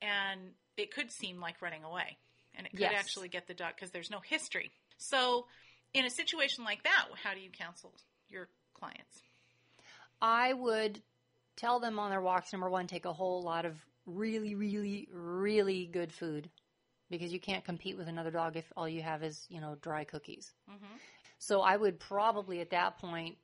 and 0.00 0.40
it 0.76 0.94
could 0.94 1.10
seem 1.10 1.40
like 1.40 1.60
running 1.60 1.82
away, 1.82 2.16
and 2.54 2.66
it 2.66 2.70
could 2.70 2.80
Yes. 2.82 2.94
actually 2.96 3.28
get 3.28 3.48
the 3.48 3.54
dog 3.54 3.74
because 3.74 3.90
there's 3.90 4.10
no 4.10 4.20
history. 4.20 4.70
So, 4.96 5.46
in 5.92 6.04
a 6.04 6.10
situation 6.10 6.64
like 6.64 6.84
that, 6.84 7.06
how 7.20 7.34
do 7.34 7.40
you 7.40 7.50
counsel 7.50 7.92
your 8.28 8.48
clients? 8.74 9.22
I 10.22 10.52
would 10.52 11.02
tell 11.56 11.80
them 11.80 11.98
on 11.98 12.10
their 12.10 12.20
walks, 12.20 12.52
number 12.52 12.70
one, 12.70 12.86
take 12.86 13.06
a 13.06 13.12
whole 13.12 13.42
lot 13.42 13.64
of 13.64 13.74
really, 14.06 14.54
really, 14.54 15.08
really 15.12 15.86
good 15.86 16.12
food 16.12 16.50
because 17.10 17.32
you 17.32 17.40
can't 17.40 17.64
compete 17.64 17.96
with 17.96 18.08
another 18.08 18.30
dog 18.30 18.56
if 18.56 18.72
all 18.76 18.88
you 18.88 19.02
have 19.02 19.22
is, 19.22 19.46
you 19.48 19.60
know, 19.60 19.76
dry 19.82 20.04
cookies. 20.04 20.52
Mm-hmm. 20.70 20.96
So 21.38 21.60
I 21.60 21.76
would 21.76 21.98
probably 21.98 22.60
at 22.60 22.70
that 22.70 22.98
point 22.98 23.36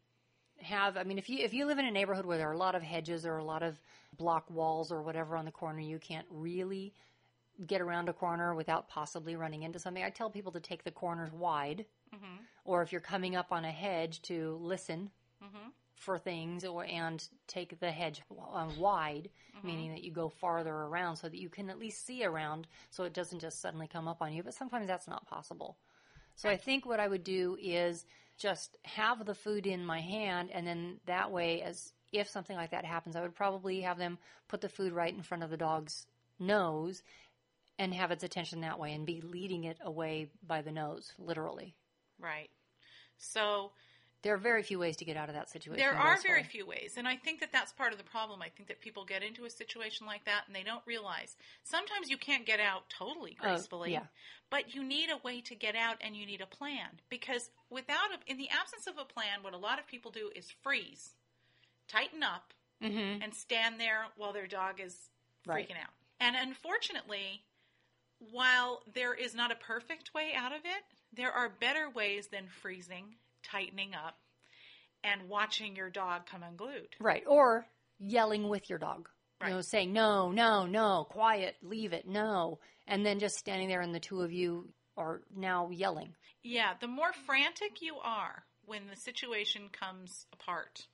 have, 0.59 0.97
I 0.97 1.05
mean, 1.05 1.19
if 1.19 1.29
you, 1.29 1.39
if 1.39 1.53
you 1.53 1.67
live 1.67 1.79
in 1.79 1.85
a 1.85 1.91
neighborhood 1.91 2.27
where 2.27 2.39
there 2.39 2.49
are 2.49 2.53
a 2.53 2.59
lot 2.59 2.75
of 2.75 2.83
hedges 2.83 3.27
or 3.27 3.39
a 3.39 3.45
lot 3.45 3.63
of 3.63 3.79
block 4.17 4.49
walls 4.51 4.93
or 4.93 5.03
whatever 5.03 5.37
on 5.37 5.45
the 5.45 5.51
corner, 5.51 5.81
you 5.81 5.99
can't 5.99 6.27
really 6.31 6.95
get 7.67 7.81
around 7.81 8.09
a 8.09 8.13
corner 8.13 8.55
without 8.55 8.89
possibly 8.89 9.35
running 9.35 9.63
into 9.63 9.79
something. 9.79 10.03
I 10.03 10.11
tell 10.11 10.31
people 10.31 10.53
to 10.53 10.61
take 10.61 10.85
the 10.85 10.91
corners 10.91 11.33
wide, 11.33 11.87
mm-hmm. 12.15 12.37
or 12.65 12.83
if 12.83 12.93
you're 12.93 13.01
coming 13.01 13.35
up 13.35 13.51
on 13.51 13.65
a 13.65 13.71
hedge, 13.71 14.21
to 14.23 14.59
listen 14.61 15.11
mm-hmm. 15.43 15.69
For 15.97 16.19
things, 16.19 16.65
or 16.65 16.85
and 16.85 17.27
take 17.47 17.79
the 17.81 17.91
hedge 17.91 18.23
um, 18.53 18.79
wide, 18.79 19.31
meaning 19.63 19.91
that 19.91 20.05
you 20.05 20.13
go 20.13 20.29
farther 20.29 20.73
around 20.73 21.17
so 21.17 21.29
that 21.29 21.39
you 21.39 21.49
can 21.49 21.71
at 21.71 21.79
least 21.79 22.07
see 22.07 22.25
around, 22.25 22.67
so 22.91 23.05
it 23.05 23.15
doesn't 23.15 23.41
just 23.41 23.61
suddenly 23.61 23.89
come 23.89 24.07
up 24.07 24.21
on 24.21 24.33
you. 24.33 24.43
But 24.43 24.55
sometimes 24.55 24.87
that's 24.87 25.09
not 25.09 25.27
possible. 25.27 25.77
So 26.37 26.49
I 26.51 26.57
think 26.57 26.85
what 26.85 27.01
I 27.01 27.09
would 27.09 27.25
do 27.25 27.57
is 27.61 28.05
just 28.39 28.77
have 28.85 29.25
the 29.25 29.35
food 29.35 29.67
in 29.67 29.85
my 29.85 30.01
hand, 30.01 30.51
and 30.53 30.67
then 30.67 31.01
that 31.07 31.33
way, 31.33 31.63
as 31.63 31.93
if 32.13 32.29
something 32.29 32.57
like 32.57 32.71
that 32.71 32.85
happens, 32.85 33.17
I 33.17 33.23
would 33.23 33.35
probably 33.35 33.81
have 33.81 33.99
them 33.99 34.19
put 34.49 34.61
the 34.61 34.69
food 34.69 34.93
right 34.93 35.15
in 35.15 35.23
front 35.23 35.43
of 35.43 35.51
the 35.51 35.57
dog's 35.57 36.07
nose 36.39 37.03
and 37.79 37.93
have 37.95 38.11
its 38.11 38.25
attention 38.25 38.61
that 38.61 38.79
way 38.79 38.93
and 38.93 39.07
be 39.07 39.21
leading 39.21 39.65
it 39.65 39.79
away 39.83 40.31
by 40.47 40.63
the 40.63 40.73
nose, 40.73 41.13
literally. 41.19 41.75
Right. 42.19 42.51
So 43.19 43.73
There 44.27 44.35
are 44.35 44.39
very 44.39 44.65
few 44.65 44.81
ways 44.81 44.97
to 44.97 45.05
get 45.05 45.17
out 45.17 45.29
of 45.29 45.37
that 45.37 45.49
situation. 45.51 45.81
there 45.81 45.95
are 45.95 46.19
very 46.21 46.43
few 46.43 46.67
ways, 46.67 46.95
and 46.97 47.07
I 47.07 47.15
think 47.15 47.39
that 47.41 47.53
that's 47.53 47.73
part 47.73 47.93
of 47.93 47.99
the 47.99 48.05
problem. 48.05 48.43
I 48.43 48.49
think 48.49 48.69
that 48.69 48.81
people 48.81 49.05
get 49.05 49.23
into 49.23 49.45
a 49.45 49.51
situation 49.51 50.05
like 50.05 50.25
that 50.25 50.43
and 50.49 50.57
they 50.57 50.65
don't 50.65 50.83
realize 50.85 51.37
sometimes 51.63 52.11
you 52.11 52.17
can't 52.17 52.45
get 52.45 52.59
out 52.59 52.83
totally 52.89 53.37
oh, 53.41 53.45
gracefully. 53.45 53.93
yeah. 53.93 54.07
But 54.51 54.75
you 54.75 54.83
need 54.83 55.11
a 55.11 55.25
way 55.25 55.41
to 55.43 55.55
get 55.55 55.77
out 55.77 55.99
and 56.01 56.17
you 56.17 56.27
need 56.27 56.41
a 56.41 56.47
plan 56.47 56.89
because 57.09 57.51
without 57.71 58.11
a, 58.13 58.31
in 58.31 58.37
the 58.37 58.49
absence 58.51 58.89
of 58.89 58.99
a 58.99 59.05
plan, 59.05 59.43
what 59.43 59.55
a 59.55 59.59
lot 59.59 59.79
of 59.79 59.87
people 59.87 60.11
do 60.11 60.31
is 60.35 60.51
freeze, 60.63 61.11
tighten 61.87 62.25
up, 62.25 62.53
mm-hmm. 62.83 63.23
and 63.23 63.33
stand 63.33 63.79
there 63.79 64.07
while 64.17 64.33
their 64.33 64.49
dog 64.49 64.81
is 64.81 64.95
freaking 65.47 65.55
Right. 65.55 65.71
out. 65.71 65.95
And 66.19 66.35
unfortunately, 66.35 67.43
while 68.33 68.83
there 68.93 69.15
is 69.15 69.35
not 69.35 69.53
a 69.53 69.57
perfect 69.57 70.15
way 70.15 70.33
out 70.35 70.53
of 70.53 70.61
it, 70.65 70.83
there 71.13 71.31
are 71.31 71.49
better 71.49 71.91
ways 71.91 72.29
than 72.29 72.49
freezing, 72.49 73.17
tightening 73.51 73.95
up, 73.95 74.19
and 75.05 75.29
watching 75.29 75.77
your 75.77 75.91
dog 75.91 76.27
come 76.27 76.43
unglued. 76.43 76.97
Right. 77.01 77.25
Or 77.27 77.67
yelling 77.99 78.49
with 78.49 78.69
your 78.69 78.79
dog. 78.79 79.09
You 79.45 79.51
know, 79.51 79.61
saying, 79.61 79.93
no, 79.93 80.31
no, 80.31 80.65
no, 80.65 81.07
quiet, 81.11 81.57
leave 81.63 81.93
it, 81.93 82.09
no. 82.09 82.59
And 82.87 83.05
then 83.05 83.19
just 83.19 83.37
standing 83.37 83.69
there 83.69 83.83
and 83.83 83.95
the 83.95 84.01
two 84.01 84.23
of 84.23 84.33
you 84.33 84.71
are 84.97 85.21
now 85.37 85.69
yelling. 85.71 86.15
Yeah, 86.43 86.73
the 86.81 86.89
more 86.89 87.13
frantic 87.27 87.83
you 87.83 87.97
are 88.03 88.45
when 88.65 88.83
the 88.89 88.97
situation 88.97 89.69
comes 89.71 90.27
apart, 90.33 90.87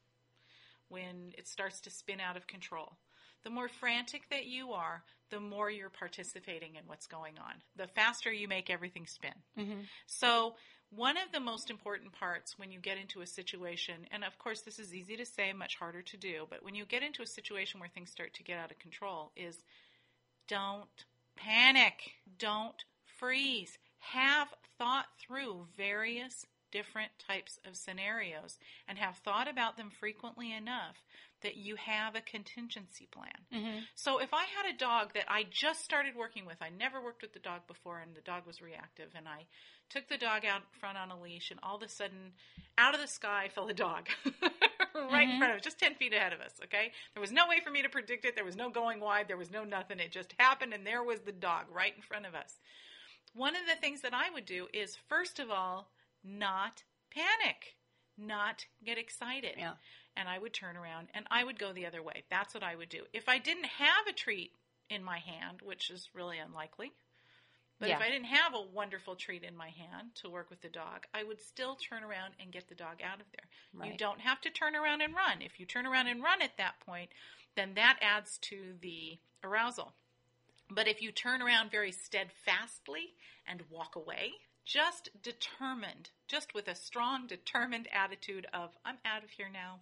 when 0.88 1.32
it 1.38 1.46
starts 1.46 1.80
to 1.82 1.90
spin 1.90 2.20
out 2.20 2.36
of 2.36 2.48
control, 2.48 2.96
the 3.44 3.50
more 3.50 3.68
frantic 3.68 4.22
that 4.30 4.46
you 4.46 4.72
are, 4.72 5.04
the 5.30 5.40
more 5.40 5.70
you're 5.70 5.88
participating 5.88 6.74
in 6.74 6.82
what's 6.86 7.06
going 7.06 7.34
on. 7.38 7.54
The 7.76 7.86
faster 7.86 8.32
you 8.32 8.48
make 8.48 8.70
everything 8.70 9.06
spin. 9.06 9.34
Mm-hmm. 9.58 9.80
So, 10.06 10.54
one 10.94 11.16
of 11.16 11.32
the 11.32 11.40
most 11.40 11.70
important 11.70 12.12
parts 12.12 12.58
when 12.58 12.70
you 12.70 12.78
get 12.78 12.98
into 12.98 13.22
a 13.22 13.26
situation, 13.26 14.06
and 14.10 14.24
of 14.24 14.38
course, 14.38 14.60
this 14.60 14.78
is 14.78 14.94
easy 14.94 15.16
to 15.16 15.24
say, 15.24 15.52
much 15.52 15.76
harder 15.76 16.02
to 16.02 16.16
do, 16.16 16.46
but 16.50 16.62
when 16.62 16.74
you 16.74 16.84
get 16.84 17.02
into 17.02 17.22
a 17.22 17.26
situation 17.26 17.80
where 17.80 17.88
things 17.88 18.10
start 18.10 18.34
to 18.34 18.42
get 18.42 18.58
out 18.58 18.70
of 18.70 18.78
control, 18.78 19.32
is 19.36 19.62
don't 20.48 21.04
panic. 21.36 22.12
Don't 22.38 22.84
freeze. 23.18 23.78
Have 23.98 24.48
thought 24.78 25.06
through 25.18 25.66
various 25.76 26.44
different 26.72 27.12
types 27.24 27.60
of 27.68 27.76
scenarios 27.76 28.58
and 28.88 28.98
have 28.98 29.16
thought 29.18 29.48
about 29.48 29.76
them 29.76 29.90
frequently 29.90 30.52
enough 30.52 30.96
that 31.42 31.56
you 31.56 31.76
have 31.76 32.14
a 32.14 32.20
contingency 32.20 33.08
plan. 33.10 33.38
Mm-hmm. 33.52 33.78
So 33.94 34.18
if 34.18 34.32
I 34.32 34.44
had 34.44 34.74
a 34.74 34.78
dog 34.78 35.14
that 35.14 35.24
I 35.28 35.44
just 35.48 35.84
started 35.84 36.16
working 36.16 36.46
with, 36.46 36.56
I 36.60 36.70
never 36.70 37.02
worked 37.02 37.22
with 37.22 37.32
the 37.32 37.40
dog 37.40 37.66
before 37.66 37.98
and 37.98 38.14
the 38.14 38.20
dog 38.20 38.46
was 38.46 38.62
reactive 38.62 39.10
and 39.14 39.28
I 39.28 39.46
took 39.90 40.08
the 40.08 40.16
dog 40.16 40.44
out 40.44 40.62
front 40.80 40.96
on 40.96 41.10
a 41.10 41.20
leash 41.20 41.50
and 41.50 41.60
all 41.62 41.76
of 41.76 41.82
a 41.82 41.88
sudden 41.88 42.32
out 42.78 42.94
of 42.94 43.00
the 43.00 43.06
sky 43.06 43.50
fell 43.54 43.68
a 43.68 43.74
dog 43.74 44.08
right 44.94 45.24
in 45.24 45.30
mm-hmm. 45.30 45.38
front 45.38 45.52
of 45.52 45.58
us, 45.58 45.64
just 45.64 45.78
10 45.78 45.96
feet 45.96 46.14
ahead 46.14 46.32
of 46.32 46.40
us, 46.40 46.54
okay? 46.64 46.92
There 47.14 47.20
was 47.20 47.32
no 47.32 47.48
way 47.48 47.60
for 47.62 47.70
me 47.70 47.82
to 47.82 47.88
predict 47.88 48.24
it. 48.24 48.34
There 48.34 48.44
was 48.44 48.56
no 48.56 48.70
going 48.70 49.00
wide. 49.00 49.28
There 49.28 49.36
was 49.36 49.50
no 49.50 49.64
nothing. 49.64 49.98
It 49.98 50.12
just 50.12 50.34
happened 50.38 50.72
and 50.72 50.86
there 50.86 51.02
was 51.02 51.20
the 51.20 51.32
dog 51.32 51.66
right 51.72 51.92
in 51.94 52.02
front 52.02 52.26
of 52.26 52.34
us. 52.34 52.54
One 53.34 53.56
of 53.56 53.62
the 53.66 53.80
things 53.80 54.02
that 54.02 54.14
I 54.14 54.30
would 54.30 54.46
do 54.46 54.68
is 54.72 54.96
first 55.08 55.38
of 55.38 55.50
all, 55.50 55.88
not 56.24 56.84
panic, 57.10 57.76
not 58.16 58.66
get 58.84 58.98
excited. 58.98 59.54
Yeah. 59.58 59.72
And 60.16 60.28
I 60.28 60.38
would 60.38 60.52
turn 60.52 60.76
around 60.76 61.08
and 61.14 61.26
I 61.30 61.44
would 61.44 61.58
go 61.58 61.72
the 61.72 61.86
other 61.86 62.02
way. 62.02 62.24
That's 62.30 62.54
what 62.54 62.62
I 62.62 62.76
would 62.76 62.88
do. 62.88 63.04
If 63.12 63.28
I 63.28 63.38
didn't 63.38 63.64
have 63.64 64.06
a 64.08 64.12
treat 64.12 64.52
in 64.90 65.02
my 65.02 65.18
hand, 65.18 65.60
which 65.62 65.90
is 65.90 66.10
really 66.14 66.38
unlikely, 66.38 66.92
but 67.80 67.90
if 67.90 68.00
I 68.00 68.10
didn't 68.10 68.26
have 68.26 68.54
a 68.54 68.62
wonderful 68.72 69.16
treat 69.16 69.42
in 69.42 69.56
my 69.56 69.70
hand 69.70 70.14
to 70.22 70.30
work 70.30 70.50
with 70.50 70.60
the 70.60 70.68
dog, 70.68 71.06
I 71.12 71.24
would 71.24 71.40
still 71.40 71.74
turn 71.74 72.04
around 72.04 72.34
and 72.38 72.52
get 72.52 72.68
the 72.68 72.76
dog 72.76 73.00
out 73.02 73.20
of 73.20 73.26
there. 73.32 73.88
You 73.90 73.96
don't 73.98 74.20
have 74.20 74.40
to 74.42 74.50
turn 74.50 74.76
around 74.76 75.00
and 75.00 75.14
run. 75.14 75.42
If 75.42 75.58
you 75.58 75.66
turn 75.66 75.84
around 75.84 76.06
and 76.06 76.22
run 76.22 76.42
at 76.42 76.56
that 76.58 76.78
point, 76.86 77.10
then 77.56 77.74
that 77.74 77.98
adds 78.00 78.38
to 78.42 78.74
the 78.80 79.18
arousal. 79.42 79.94
But 80.70 80.86
if 80.86 81.02
you 81.02 81.10
turn 81.10 81.42
around 81.42 81.72
very 81.72 81.90
steadfastly 81.90 83.14
and 83.48 83.62
walk 83.68 83.96
away, 83.96 84.34
just 84.64 85.08
determined, 85.22 86.10
just 86.28 86.54
with 86.54 86.68
a 86.68 86.74
strong, 86.74 87.26
determined 87.26 87.88
attitude 87.92 88.46
of, 88.52 88.70
I'm 88.84 88.98
out 89.04 89.24
of 89.24 89.30
here 89.30 89.48
now. 89.52 89.80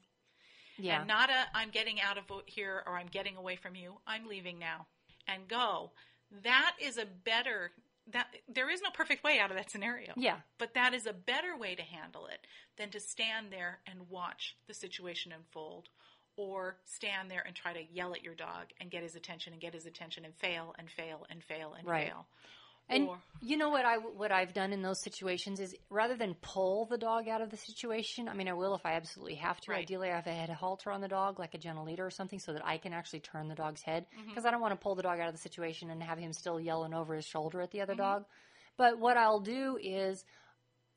Yeah. 0.78 1.00
And 1.00 1.08
not 1.08 1.28
a, 1.30 1.44
I'm 1.54 1.70
getting 1.70 2.00
out 2.00 2.16
of 2.18 2.24
here 2.46 2.82
or 2.86 2.96
I'm 2.96 3.08
getting 3.08 3.36
away 3.36 3.56
from 3.56 3.74
you. 3.74 3.98
I'm 4.06 4.26
leaving 4.26 4.58
now 4.58 4.86
and 5.28 5.46
go. 5.48 5.90
That 6.44 6.76
is 6.80 6.96
a 6.96 7.04
better, 7.04 7.72
that 8.12 8.28
there 8.48 8.70
is 8.70 8.80
no 8.80 8.90
perfect 8.90 9.22
way 9.22 9.38
out 9.38 9.50
of 9.50 9.56
that 9.56 9.70
scenario. 9.70 10.12
yeah. 10.16 10.36
But 10.58 10.74
that 10.74 10.94
is 10.94 11.06
a 11.06 11.12
better 11.12 11.56
way 11.58 11.74
to 11.74 11.82
handle 11.82 12.26
it 12.26 12.46
than 12.78 12.90
to 12.90 13.00
stand 13.00 13.48
there 13.50 13.80
and 13.86 14.08
watch 14.08 14.56
the 14.66 14.74
situation 14.74 15.32
unfold 15.32 15.88
or 16.36 16.76
stand 16.86 17.30
there 17.30 17.42
and 17.46 17.54
try 17.54 17.74
to 17.74 17.82
yell 17.92 18.14
at 18.14 18.22
your 18.22 18.34
dog 18.34 18.66
and 18.80 18.90
get 18.90 19.02
his 19.02 19.14
attention 19.16 19.52
and 19.52 19.60
get 19.60 19.74
his 19.74 19.84
attention 19.84 20.24
and 20.24 20.34
fail 20.36 20.74
and 20.78 20.88
fail 20.90 21.26
and 21.28 21.42
fail 21.44 21.74
and 21.76 21.86
Right. 21.86 22.06
fail. 22.06 22.26
And 22.90 23.08
or, 23.08 23.18
you 23.42 23.56
know 23.56 23.70
what 23.70 23.84
I 23.84 23.96
what 23.96 24.32
I've 24.32 24.52
done 24.52 24.72
in 24.72 24.82
those 24.82 25.00
situations 25.00 25.60
is 25.60 25.74
rather 25.88 26.16
than 26.16 26.34
pull 26.42 26.86
the 26.86 26.98
dog 26.98 27.28
out 27.28 27.40
of 27.40 27.50
the 27.50 27.56
situation, 27.56 28.28
I 28.28 28.34
mean 28.34 28.48
I 28.48 28.52
will 28.52 28.74
if 28.74 28.84
I 28.84 28.94
absolutely 28.94 29.36
have 29.36 29.60
to. 29.62 29.70
Right. 29.70 29.82
Ideally, 29.82 30.10
I 30.10 30.16
have 30.16 30.26
a 30.26 30.32
head 30.32 30.50
halter 30.50 30.90
on 30.90 31.00
the 31.00 31.08
dog, 31.08 31.38
like 31.38 31.54
a 31.54 31.58
gentle 31.58 31.84
leader 31.84 32.04
or 32.04 32.10
something, 32.10 32.38
so 32.38 32.52
that 32.52 32.66
I 32.66 32.78
can 32.78 32.92
actually 32.92 33.20
turn 33.20 33.48
the 33.48 33.54
dog's 33.54 33.82
head 33.82 34.06
Mm-hmm. 34.18 34.28
because 34.30 34.44
I 34.44 34.50
don't 34.50 34.60
want 34.60 34.72
to 34.72 34.76
pull 34.82 34.94
the 34.94 35.02
dog 35.02 35.20
out 35.20 35.28
of 35.28 35.34
the 35.34 35.40
situation 35.40 35.90
and 35.90 36.02
have 36.02 36.18
him 36.18 36.32
still 36.32 36.60
yelling 36.60 36.92
over 36.94 37.14
his 37.14 37.24
shoulder 37.24 37.60
at 37.60 37.70
the 37.70 37.78
Mm-hmm. 37.78 37.90
other 37.92 37.94
dog. 37.94 38.24
But 38.76 38.98
what 38.98 39.16
I'll 39.16 39.40
do 39.40 39.78
is 39.80 40.24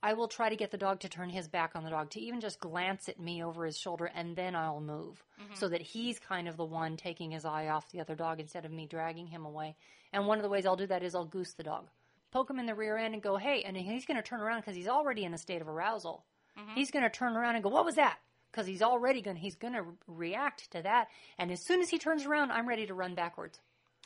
I 0.04 0.14
will 0.14 0.28
try 0.28 0.50
to 0.50 0.56
get 0.58 0.70
the 0.70 0.78
dog 0.78 1.00
to 1.00 1.10
turn 1.10 1.30
his 1.30 1.48
back 1.48 1.72
on 1.76 1.84
the 1.86 1.90
dog, 1.90 2.10
to 2.12 2.20
even 2.20 2.42
just 2.42 2.60
glance 2.60 3.08
at 3.08 3.20
me 3.20 3.42
over 3.44 3.66
his 3.66 3.78
shoulder, 3.78 4.12
and 4.14 4.36
then 4.36 4.56
I'll 4.56 4.82
move 4.82 5.24
Mm-hmm. 5.42 5.56
so 5.56 5.68
that 5.70 5.82
he's 5.82 6.20
kind 6.20 6.48
of 6.48 6.58
the 6.58 6.64
one 6.66 6.96
taking 6.96 7.32
his 7.32 7.44
eye 7.46 7.68
off 7.70 7.90
the 7.92 8.00
other 8.02 8.14
dog 8.16 8.40
instead 8.40 8.66
of 8.66 8.72
me 8.72 8.86
dragging 8.86 9.26
him 9.28 9.46
away. 9.46 9.76
And 10.14 10.28
one 10.28 10.38
of 10.38 10.44
the 10.44 10.50
ways 10.50 10.66
I'll 10.66 10.76
do 10.76 10.86
that 10.88 11.02
is 11.04 11.16
I'll 11.16 11.26
goose 11.26 11.54
the 11.54 11.64
dog, 11.64 11.88
poke 12.32 12.50
him 12.52 12.60
in 12.60 12.66
the 12.68 12.76
rear 12.76 12.98
end, 12.98 13.14
and 13.16 13.24
go, 13.24 13.38
hey, 13.38 13.64
and 13.66 13.76
he's 13.76 14.06
going 14.06 14.18
to 14.18 14.24
turn 14.24 14.42
around 14.42 14.60
because 14.60 14.76
he's 14.76 14.88
already 14.88 15.24
in 15.24 15.34
a 15.34 15.38
state 15.40 15.62
of 15.62 15.68
arousal. 15.68 16.24
Mm-hmm. 16.60 16.76
He's 16.76 16.92
going 16.92 17.04
to 17.04 17.10
turn 17.10 17.36
around 17.36 17.56
and 17.56 17.64
go, 17.64 17.70
what 17.72 17.86
was 17.86 17.96
that? 17.96 18.18
Because 18.52 18.68
he's 18.68 18.84
already 18.84 19.22
going, 19.22 19.38
he's 19.38 19.56
going 19.56 19.74
to 19.74 19.84
react 20.08 20.70
to 20.72 20.82
that. 20.84 21.08
And 21.40 21.52
as 21.52 21.62
soon 21.66 21.82
as 21.82 21.90
he 21.90 21.98
turns 21.98 22.26
around, 22.26 22.52
I'm 22.52 22.68
ready 22.70 22.86
to 22.86 22.94
run 22.94 23.16
backwards. 23.16 23.60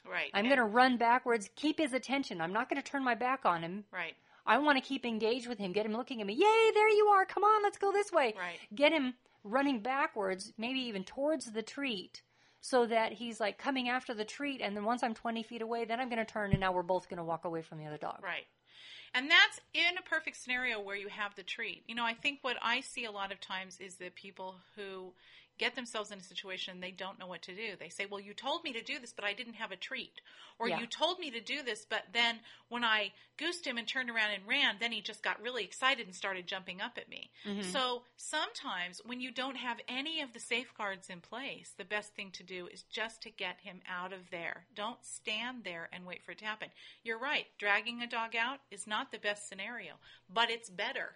right. 0.10 0.30
I'm 0.34 0.46
going 0.46 0.58
to 0.58 0.64
run 0.64 0.96
backwards, 0.98 1.50
keep 1.56 1.78
his 1.78 1.92
attention. 1.94 2.40
I'm 2.40 2.54
not 2.54 2.70
going 2.70 2.82
to 2.82 2.90
turn 2.90 3.04
my 3.04 3.16
back 3.16 3.46
on 3.46 3.62
him. 3.64 3.84
Right. 3.92 4.16
I 4.48 4.58
want 4.58 4.78
to 4.78 4.84
keep 4.84 5.06
engaged 5.06 5.48
with 5.48 5.60
him, 5.60 5.74
get 5.74 5.86
him 5.86 5.94
looking 5.94 6.22
at 6.22 6.28
me. 6.28 6.34
Yay, 6.34 6.72
there 6.74 6.90
you 6.90 7.08
are. 7.08 7.26
Come 7.26 7.44
on, 7.44 7.62
let's 7.62 7.78
go 7.78 7.92
this 7.92 8.12
way. 8.12 8.34
Right. 8.38 8.58
Get 8.74 8.94
him 8.94 9.14
running 9.44 9.82
backwards, 9.82 10.54
maybe 10.58 10.80
even 10.80 11.04
towards 11.04 11.52
the 11.52 11.62
treat, 11.62 12.22
so 12.62 12.86
that 12.86 13.14
he's 13.14 13.40
like 13.40 13.58
coming 13.58 13.90
after 13.90 14.14
the 14.14 14.26
treat. 14.26 14.62
And 14.62 14.76
then 14.76 14.86
once 14.86 15.04
I'm 15.04 15.14
20 15.14 15.44
feet 15.44 15.62
away, 15.62 15.86
then 15.86 16.00
I'm 16.00 16.10
going 16.10 16.26
to 16.26 16.26
turn 16.26 16.52
and 16.52 16.60
now 16.60 16.72
we're 16.72 16.84
both 16.84 17.10
going 17.10 17.18
to 17.18 17.24
walk 17.24 17.46
away 17.46 17.62
from 17.62 17.78
the 17.78 17.86
other 17.86 17.98
dog. 17.98 18.20
Right. 18.24 18.46
And 19.14 19.30
that's 19.30 19.60
in 19.74 19.98
a 19.98 20.10
perfect 20.10 20.38
scenario 20.38 20.80
where 20.80 20.96
you 20.96 21.08
have 21.08 21.36
the 21.36 21.44
treat. 21.44 21.84
You 21.88 21.96
know, 21.96 22.06
I 22.06 22.14
think 22.14 22.40
what 22.42 22.58
I 22.62 22.82
see 22.82 23.06
a 23.06 23.12
lot 23.12 23.32
of 23.32 23.40
times 23.40 23.80
is 23.80 23.96
that 23.96 24.16
people 24.16 24.56
who 24.76 25.14
get 25.58 25.76
themselves 25.76 26.12
in 26.12 26.20
a 26.20 26.24
situation 26.24 26.80
they 26.80 26.92
don't 26.92 27.20
know 27.20 27.28
what 27.28 27.42
to 27.44 27.56
do. 27.56 27.76
They 27.76 27.90
say, 27.90 28.06
"Well, 28.06 28.20
you 28.20 28.34
told 28.34 28.64
me 28.64 28.74
to 28.74 28.82
do 28.82 29.00
this, 29.00 29.14
but 29.14 29.26
I 29.26 29.34
didn't 29.34 29.56
have 29.56 29.72
a 29.72 29.76
treat." 29.76 30.22
Or 30.60 30.70
Yeah. 30.70 30.80
you 30.80 30.88
told 30.88 31.20
me 31.20 31.32
to 31.32 31.40
do 31.40 31.62
this, 31.62 31.86
but 31.86 32.12
then 32.14 32.44
when 32.70 32.84
I 32.84 33.14
goosed 33.38 33.66
him 33.66 33.78
and 33.78 33.88
turned 33.88 34.10
around 34.10 34.32
and 34.32 34.48
ran, 34.48 34.80
then 34.80 34.92
he 34.92 35.02
just 35.02 35.22
got 35.22 35.42
really 35.42 35.64
excited 35.64 36.08
and 36.08 36.16
started 36.16 36.48
jumping 36.48 36.82
up 36.82 36.98
at 36.98 37.08
me. 37.08 37.32
Mm-hmm. 37.46 37.62
So, 37.62 38.06
sometimes 38.16 39.02
when 39.06 39.22
you 39.22 39.32
don't 39.32 39.56
have 39.56 39.80
any 39.88 40.22
of 40.22 40.34
the 40.34 40.40
safeguards 40.40 41.10
in 41.10 41.22
place, 41.22 41.74
the 41.78 41.86
best 41.86 42.14
thing 42.16 42.32
to 42.32 42.44
do 42.44 42.68
is 42.68 42.84
just 42.84 43.22
to 43.22 43.30
get 43.30 43.60
him 43.60 43.82
out 43.88 44.14
of 44.14 44.30
there. 44.32 44.66
Don't 44.74 45.04
stand 45.06 45.64
there 45.64 45.90
and 45.92 46.06
wait 46.06 46.24
for 46.24 46.32
it 46.32 46.40
to 46.40 46.46
happen. 46.46 46.72
You're 47.04 47.20
right. 47.20 47.48
Dragging 47.58 48.02
a 48.02 48.08
dog 48.08 48.36
out 48.36 48.60
is 48.72 48.88
not 48.88 49.12
the 49.12 49.20
best 49.20 49.48
scenario, 49.48 50.00
but 50.30 50.50
it's 50.50 50.70
better 50.70 51.16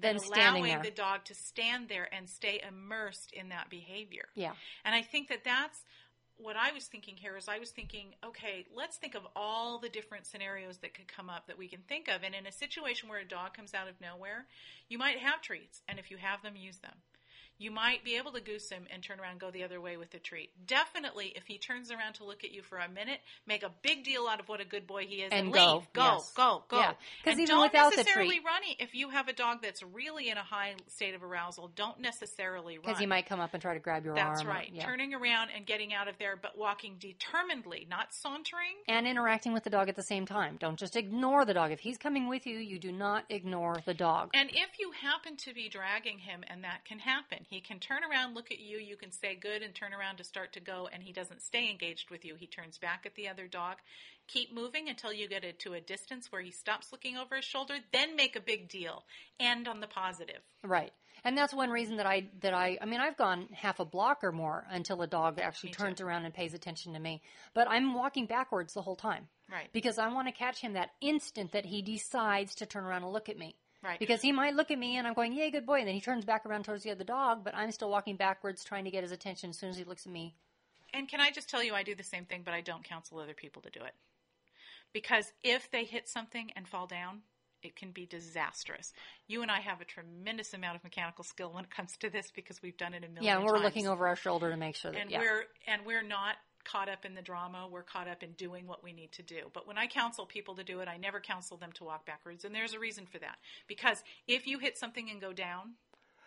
than 0.00 0.18
standing 0.18 0.64
allowing 0.64 0.82
the 0.82 0.90
dog 0.90 1.24
to 1.26 1.34
stand 1.34 1.88
there 1.88 2.08
and 2.12 2.28
stay 2.28 2.62
immersed 2.66 3.32
in 3.32 3.50
that 3.50 3.70
behavior. 3.70 4.24
Yeah. 4.34 4.52
And 4.84 4.94
I 4.94 5.02
think 5.02 5.28
that 5.28 5.44
that's 5.44 5.84
what 6.42 6.56
I 6.56 6.72
was 6.72 6.86
thinking 6.86 7.16
here 7.16 7.36
is 7.36 7.48
I 7.48 7.58
was 7.58 7.70
thinking, 7.70 8.14
okay, 8.24 8.66
let's 8.74 8.96
think 8.96 9.14
of 9.14 9.22
all 9.36 9.78
the 9.78 9.88
different 9.88 10.26
scenarios 10.26 10.78
that 10.78 10.94
could 10.94 11.08
come 11.08 11.28
up 11.28 11.46
that 11.46 11.58
we 11.58 11.68
can 11.68 11.80
think 11.88 12.08
of. 12.08 12.22
And 12.22 12.34
in 12.34 12.46
a 12.46 12.52
situation 12.52 13.08
where 13.08 13.20
a 13.20 13.28
dog 13.28 13.54
comes 13.54 13.74
out 13.74 13.88
of 13.88 14.00
nowhere, 14.00 14.46
you 14.88 14.98
might 14.98 15.18
have 15.18 15.42
treats. 15.42 15.82
And 15.88 15.98
if 15.98 16.10
you 16.10 16.16
have 16.16 16.42
them, 16.42 16.56
use 16.56 16.78
them. 16.78 16.94
You 17.60 17.70
might 17.70 18.02
be 18.04 18.16
able 18.16 18.32
to 18.32 18.40
goose 18.40 18.70
him 18.70 18.86
and 18.90 19.02
turn 19.02 19.20
around 19.20 19.32
and 19.32 19.40
go 19.40 19.50
the 19.50 19.64
other 19.64 19.82
way 19.82 19.98
with 19.98 20.10
the 20.10 20.18
treat. 20.18 20.48
Definitely, 20.66 21.34
if 21.36 21.44
he 21.46 21.58
turns 21.58 21.90
around 21.90 22.14
to 22.14 22.24
look 22.24 22.42
at 22.42 22.52
you 22.52 22.62
for 22.62 22.78
a 22.78 22.88
minute, 22.88 23.20
make 23.46 23.62
a 23.62 23.70
big 23.82 24.02
deal 24.02 24.26
out 24.26 24.40
of 24.40 24.48
what 24.48 24.60
a 24.62 24.64
good 24.64 24.86
boy 24.86 25.04
he 25.06 25.16
is 25.16 25.28
and, 25.30 25.48
And 25.48 25.52
leave. 25.52 25.54
go, 25.62 25.82
Go, 25.92 26.02
yes. 26.14 26.32
go, 26.34 26.64
go. 26.68 26.78
Yeah, 26.78 26.92
And 27.26 27.34
even 27.38 27.44
don't 27.56 27.60
without 27.62 27.90
the 27.90 27.98
necessarily 27.98 28.36
treat- 28.36 28.44
run. 28.46 28.62
If 28.78 28.94
you 28.94 29.10
have 29.10 29.28
a 29.28 29.34
dog 29.34 29.58
that's 29.62 29.82
really 29.82 30.30
in 30.30 30.38
a 30.38 30.42
high 30.42 30.74
state 30.88 31.14
of 31.14 31.22
arousal, 31.22 31.68
don't 31.76 32.00
necessarily 32.00 32.78
run. 32.78 32.82
Because 32.86 32.98
he 32.98 33.04
might 33.04 33.26
come 33.26 33.40
up 33.40 33.52
and 33.52 33.60
try 33.60 33.74
to 33.74 33.80
grab 33.80 34.06
your 34.06 34.14
That's 34.14 34.40
arm. 34.40 34.48
or- 34.48 34.52
right. 34.52 34.70
yeah. 34.72 34.86
Turning 34.86 35.12
around 35.12 35.50
and 35.54 35.66
getting 35.66 35.92
out 35.92 36.08
of 36.08 36.16
there, 36.18 36.36
but 36.36 36.56
walking 36.56 36.96
determinedly, 36.98 37.86
not 37.90 38.14
sauntering. 38.14 38.76
and 38.88 39.06
interacting 39.06 39.52
with 39.52 39.64
the 39.64 39.70
dog 39.70 39.88
at 39.90 39.96
the 39.96 40.02
same 40.02 40.24
time. 40.24 40.56
Don't 40.56 40.78
just 40.78 40.96
ignore 40.96 41.44
the 41.44 41.52
dog. 41.54 41.72
If 41.72 41.80
he's 41.80 41.98
coming 41.98 42.26
with 42.28 42.46
you, 42.46 42.56
you 42.58 42.78
do 42.78 42.90
not 42.90 43.24
ignore 43.28 43.76
the 43.84 43.94
dog. 43.94 44.30
And 44.32 44.48
if 44.50 44.78
you 44.78 44.92
happen 44.92 45.36
to 45.38 45.52
be 45.52 45.68
dragging 45.68 46.18
him, 46.18 46.42
and 46.48 46.64
that 46.64 46.84
can 46.86 46.98
happen, 46.98 47.44
he 47.50 47.60
can 47.60 47.80
turn 47.80 48.02
around, 48.08 48.34
look 48.34 48.52
at 48.52 48.60
you, 48.60 48.78
you 48.78 48.96
can 48.96 49.10
say 49.10 49.34
good, 49.34 49.62
and 49.62 49.74
turn 49.74 49.92
around 49.92 50.18
to 50.18 50.24
start 50.24 50.52
to 50.52 50.60
go, 50.60 50.88
and 50.92 51.02
he 51.02 51.12
doesn't 51.12 51.42
stay 51.42 51.68
engaged 51.68 52.08
with 52.08 52.24
you. 52.24 52.36
He 52.36 52.46
turns 52.46 52.78
back 52.78 53.02
at 53.04 53.16
the 53.16 53.28
other 53.28 53.48
dog. 53.48 53.78
Keep 54.28 54.54
moving 54.54 54.88
until 54.88 55.12
you 55.12 55.28
get 55.28 55.42
it 55.42 55.58
to 55.60 55.72
a 55.72 55.80
distance 55.80 56.30
where 56.30 56.40
he 56.40 56.52
stops 56.52 56.92
looking 56.92 57.16
over 57.16 57.34
his 57.34 57.44
shoulder, 57.44 57.74
then 57.92 58.14
make 58.14 58.36
a 58.36 58.40
big 58.40 58.68
deal. 58.68 59.02
End 59.40 59.66
on 59.66 59.80
the 59.80 59.88
positive. 59.88 60.40
Right. 60.62 60.92
And 61.24 61.36
that's 61.36 61.52
one 61.52 61.70
reason 61.70 61.96
that 61.96 62.06
I 62.06 62.28
that 62.40 62.54
I 62.54 62.78
I 62.80 62.86
mean 62.86 63.00
I've 63.00 63.16
gone 63.16 63.48
half 63.52 63.80
a 63.80 63.84
block 63.84 64.22
or 64.22 64.32
more 64.32 64.64
until 64.70 65.02
a 65.02 65.06
dog 65.06 65.38
actually 65.38 65.70
Me 65.70 65.74
too. 65.74 65.82
turns 65.82 66.00
around 66.00 66.24
and 66.24 66.32
pays 66.32 66.54
attention 66.54 66.94
to 66.94 67.00
me. 67.00 67.20
But 67.52 67.68
I'm 67.68 67.92
walking 67.92 68.26
backwards 68.26 68.72
the 68.72 68.80
whole 68.80 68.96
time. 68.96 69.26
Right. 69.50 69.68
Because 69.72 69.98
I 69.98 70.08
want 70.08 70.28
to 70.28 70.32
catch 70.32 70.60
him 70.60 70.74
that 70.74 70.90
instant 71.00 71.52
that 71.52 71.66
he 71.66 71.82
decides 71.82 72.54
to 72.54 72.66
turn 72.66 72.84
around 72.84 73.02
and 73.02 73.12
look 73.12 73.28
at 73.28 73.36
me. 73.36 73.56
Right. 73.82 73.98
Because 73.98 74.20
he 74.20 74.30
might 74.32 74.54
look 74.54 74.70
at 74.70 74.78
me 74.78 74.96
and 74.96 75.06
I'm 75.06 75.14
going, 75.14 75.32
"Yay, 75.32 75.50
good 75.50 75.64
boy." 75.64 75.78
And 75.78 75.88
then 75.88 75.94
he 75.94 76.00
turns 76.00 76.24
back 76.24 76.44
around 76.44 76.64
towards 76.64 76.82
the 76.84 76.90
other 76.90 77.04
dog, 77.04 77.44
but 77.44 77.54
I'm 77.54 77.72
still 77.72 77.90
walking 77.90 78.16
backwards 78.16 78.62
trying 78.62 78.84
to 78.84 78.90
get 78.90 79.02
his 79.02 79.12
attention 79.12 79.50
as 79.50 79.58
soon 79.58 79.70
as 79.70 79.76
he 79.78 79.84
looks 79.84 80.06
at 80.06 80.12
me. 80.12 80.34
And 80.92 81.08
can 81.08 81.20
I 81.20 81.30
just 81.30 81.48
tell 81.48 81.62
you, 81.62 81.74
I 81.74 81.82
do 81.82 81.94
the 81.94 82.02
same 82.02 82.24
thing, 82.26 82.42
but 82.44 82.52
I 82.52 82.60
don't 82.60 82.84
counsel 82.84 83.18
other 83.20 83.32
people 83.34 83.62
to 83.62 83.70
do 83.70 83.80
it. 83.82 83.94
Because 84.92 85.32
if 85.42 85.70
they 85.70 85.84
hit 85.84 86.08
something 86.08 86.50
and 86.56 86.66
fall 86.68 86.86
down, 86.86 87.22
it 87.62 87.76
can 87.76 87.92
be 87.92 88.06
disastrous. 88.06 88.92
You 89.28 89.42
and 89.42 89.50
I 89.50 89.60
have 89.60 89.80
a 89.80 89.84
tremendous 89.84 90.52
amount 90.52 90.76
of 90.76 90.84
mechanical 90.84 91.24
skill 91.24 91.52
when 91.52 91.64
it 91.64 91.70
comes 91.70 91.96
to 91.98 92.10
this 92.10 92.30
because 92.34 92.60
we've 92.62 92.76
done 92.76 92.94
it 92.94 93.04
a 93.04 93.08
million 93.08 93.22
Yeah, 93.22 93.36
and 93.36 93.44
we're 93.44 93.52
times. 93.54 93.64
looking 93.64 93.88
over 93.88 94.08
our 94.08 94.16
shoulder 94.16 94.50
to 94.50 94.56
make 94.56 94.76
sure 94.76 94.90
that 94.90 95.00
and 95.00 95.10
yeah. 95.10 95.20
we're 95.20 95.44
and 95.66 95.86
we're 95.86 96.02
not 96.02 96.36
caught 96.70 96.88
up 96.88 97.04
in 97.04 97.14
the 97.14 97.22
drama. 97.22 97.66
We're 97.70 97.82
caught 97.82 98.08
up 98.08 98.22
in 98.22 98.32
doing 98.32 98.66
what 98.66 98.82
we 98.84 98.92
need 98.92 99.12
to 99.12 99.22
do. 99.22 99.50
But 99.52 99.66
when 99.66 99.78
I 99.78 99.86
counsel 99.86 100.26
people 100.26 100.54
to 100.56 100.64
do 100.64 100.80
it, 100.80 100.88
I 100.88 100.96
never 100.96 101.20
counsel 101.20 101.56
them 101.56 101.72
to 101.72 101.84
walk 101.84 102.06
backwards, 102.06 102.44
and 102.44 102.54
there's 102.54 102.74
a 102.74 102.78
reason 102.78 103.06
for 103.06 103.18
that. 103.18 103.38
Because 103.66 104.02
if 104.26 104.46
you 104.46 104.58
hit 104.58 104.78
something 104.78 105.10
and 105.10 105.20
go 105.20 105.32
down, 105.32 105.74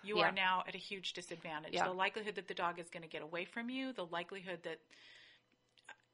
you 0.03 0.17
Yeah. 0.17 0.29
are 0.29 0.31
now 0.31 0.63
at 0.67 0.75
a 0.75 0.77
huge 0.77 1.13
disadvantage. 1.13 1.73
Yeah. 1.73 1.85
The 1.85 1.93
likelihood 1.93 2.35
that 2.35 2.47
the 2.47 2.53
dog 2.53 2.77
is 2.79 2.89
going 2.89 3.03
to 3.03 3.09
get 3.09 3.21
away 3.21 3.45
from 3.45 3.69
you, 3.69 3.93
the 3.93 4.05
likelihood 4.05 4.63
that 4.63 4.79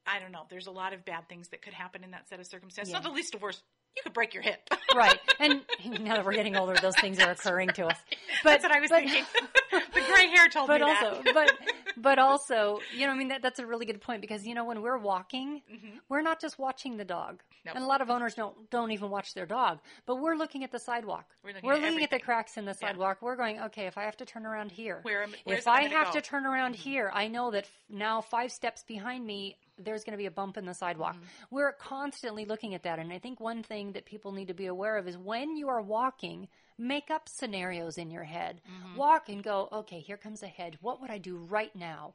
I 0.05 0.19
don't 0.19 0.31
know, 0.31 0.45
there's 0.49 0.67
a 0.67 0.71
lot 0.71 0.93
of 0.93 1.05
bad 1.05 1.27
things 1.29 1.49
that 1.49 1.61
could 1.61 1.73
happen 1.73 2.03
in 2.03 2.11
that 2.11 2.27
set 2.29 2.39
of 2.39 2.47
circumstances. 2.47 2.91
Yeah. 2.91 2.99
Not 2.99 3.03
the 3.03 3.13
least 3.13 3.35
of 3.35 3.41
worst, 3.41 3.63
you 3.95 4.03
could 4.03 4.13
break 4.13 4.33
your 4.33 4.43
hip. 4.43 4.59
right. 4.95 5.19
And 5.39 5.61
now 6.01 6.15
that 6.15 6.25
we're 6.25 6.33
getting 6.33 6.55
older, 6.55 6.75
those 6.81 6.95
things 6.97 7.19
are 7.19 7.31
occurring 7.31 7.69
to 7.69 7.87
us. 7.87 7.97
But 8.43 8.61
That's 8.61 8.63
what 8.63 8.71
I 8.75 8.79
was 8.79 8.89
but- 8.89 9.03
thinking. 9.03 9.25
the 9.71 10.01
gray 10.11 10.27
hair 10.27 10.47
told 10.47 10.67
but 10.67 10.81
me 10.81 10.87
also, 10.87 11.21
that. 11.23 11.33
but 11.33 11.53
but 11.97 12.17
also, 12.17 12.79
you 12.95 13.05
know, 13.05 13.11
I 13.13 13.15
mean, 13.15 13.27
that, 13.27 13.41
that's 13.41 13.59
a 13.59 13.65
really 13.65 13.85
good 13.85 14.01
point 14.01 14.21
because 14.21 14.47
you 14.47 14.55
know 14.55 14.63
when 14.63 14.81
we're 14.81 14.97
walking, 14.97 15.61
Mm-hmm. 15.71 15.97
we're 16.07 16.21
not 16.21 16.39
just 16.41 16.57
watching 16.57 16.97
the 16.97 17.03
dog, 17.05 17.41
Nope. 17.65 17.75
and 17.75 17.83
a 17.83 17.87
lot 17.87 18.01
of 18.01 18.09
owners 18.09 18.33
don't 18.35 18.69
don't 18.71 18.91
even 18.91 19.09
watch 19.09 19.33
their 19.33 19.45
dog, 19.45 19.79
but 20.05 20.15
we're 20.15 20.35
looking 20.35 20.63
at 20.63 20.71
the 20.71 20.79
sidewalk. 20.79 21.25
We're 21.43 21.75
looking 21.75 21.97
at 21.97 22.03
at 22.03 22.09
the 22.11 22.19
cracks 22.19 22.57
in 22.57 22.65
the 22.65 22.73
sidewalk. 22.73 23.17
We're 23.21 23.35
going, 23.35 23.59
okay, 23.61 23.85
if 23.87 23.97
I 23.97 24.03
have 24.03 24.17
to 24.17 24.25
turn 24.25 24.45
around 24.45 24.71
here, 24.71 24.99
Where 25.03 25.23
am- 25.23 25.33
if 25.45 25.67
I 25.67 25.83
have 25.83 26.07
go? 26.07 26.13
to 26.13 26.21
turn 26.21 26.45
around 26.45 26.75
here, 26.75 27.11
I 27.13 27.27
know 27.27 27.51
that 27.51 27.65
f- 27.65 27.71
now 27.89 28.21
five 28.21 28.51
steps 28.51 28.83
behind 28.83 29.25
me. 29.25 29.57
There's 29.83 30.03
going 30.03 30.13
to 30.13 30.17
be 30.17 30.25
a 30.25 30.31
bump 30.31 30.57
in 30.57 30.65
the 30.65 30.73
sidewalk. 30.73 31.15
Mm-hmm. 31.15 31.55
We're 31.55 31.73
constantly 31.73 32.45
looking 32.45 32.75
at 32.75 32.83
that. 32.83 32.99
And 32.99 33.11
I 33.11 33.19
think 33.19 33.39
one 33.39 33.63
thing 33.63 33.93
that 33.93 34.05
people 34.05 34.31
need 34.31 34.49
to 34.49 34.53
be 34.53 34.67
aware 34.67 34.97
of 34.97 35.07
is 35.07 35.17
when 35.17 35.55
you 35.55 35.69
are 35.69 35.81
walking, 35.81 36.47
make 36.77 37.09
up 37.09 37.29
scenarios 37.29 37.97
in 37.97 38.11
your 38.11 38.23
head. 38.23 38.61
Mm-hmm. 38.65 38.97
Walk 38.97 39.29
and 39.29 39.43
go, 39.43 39.69
okay, 39.71 39.99
here 39.99 40.17
comes 40.17 40.43
a 40.43 40.47
head. 40.47 40.77
What 40.81 41.01
would 41.01 41.09
I 41.09 41.17
do 41.17 41.37
right 41.37 41.75
now? 41.75 42.13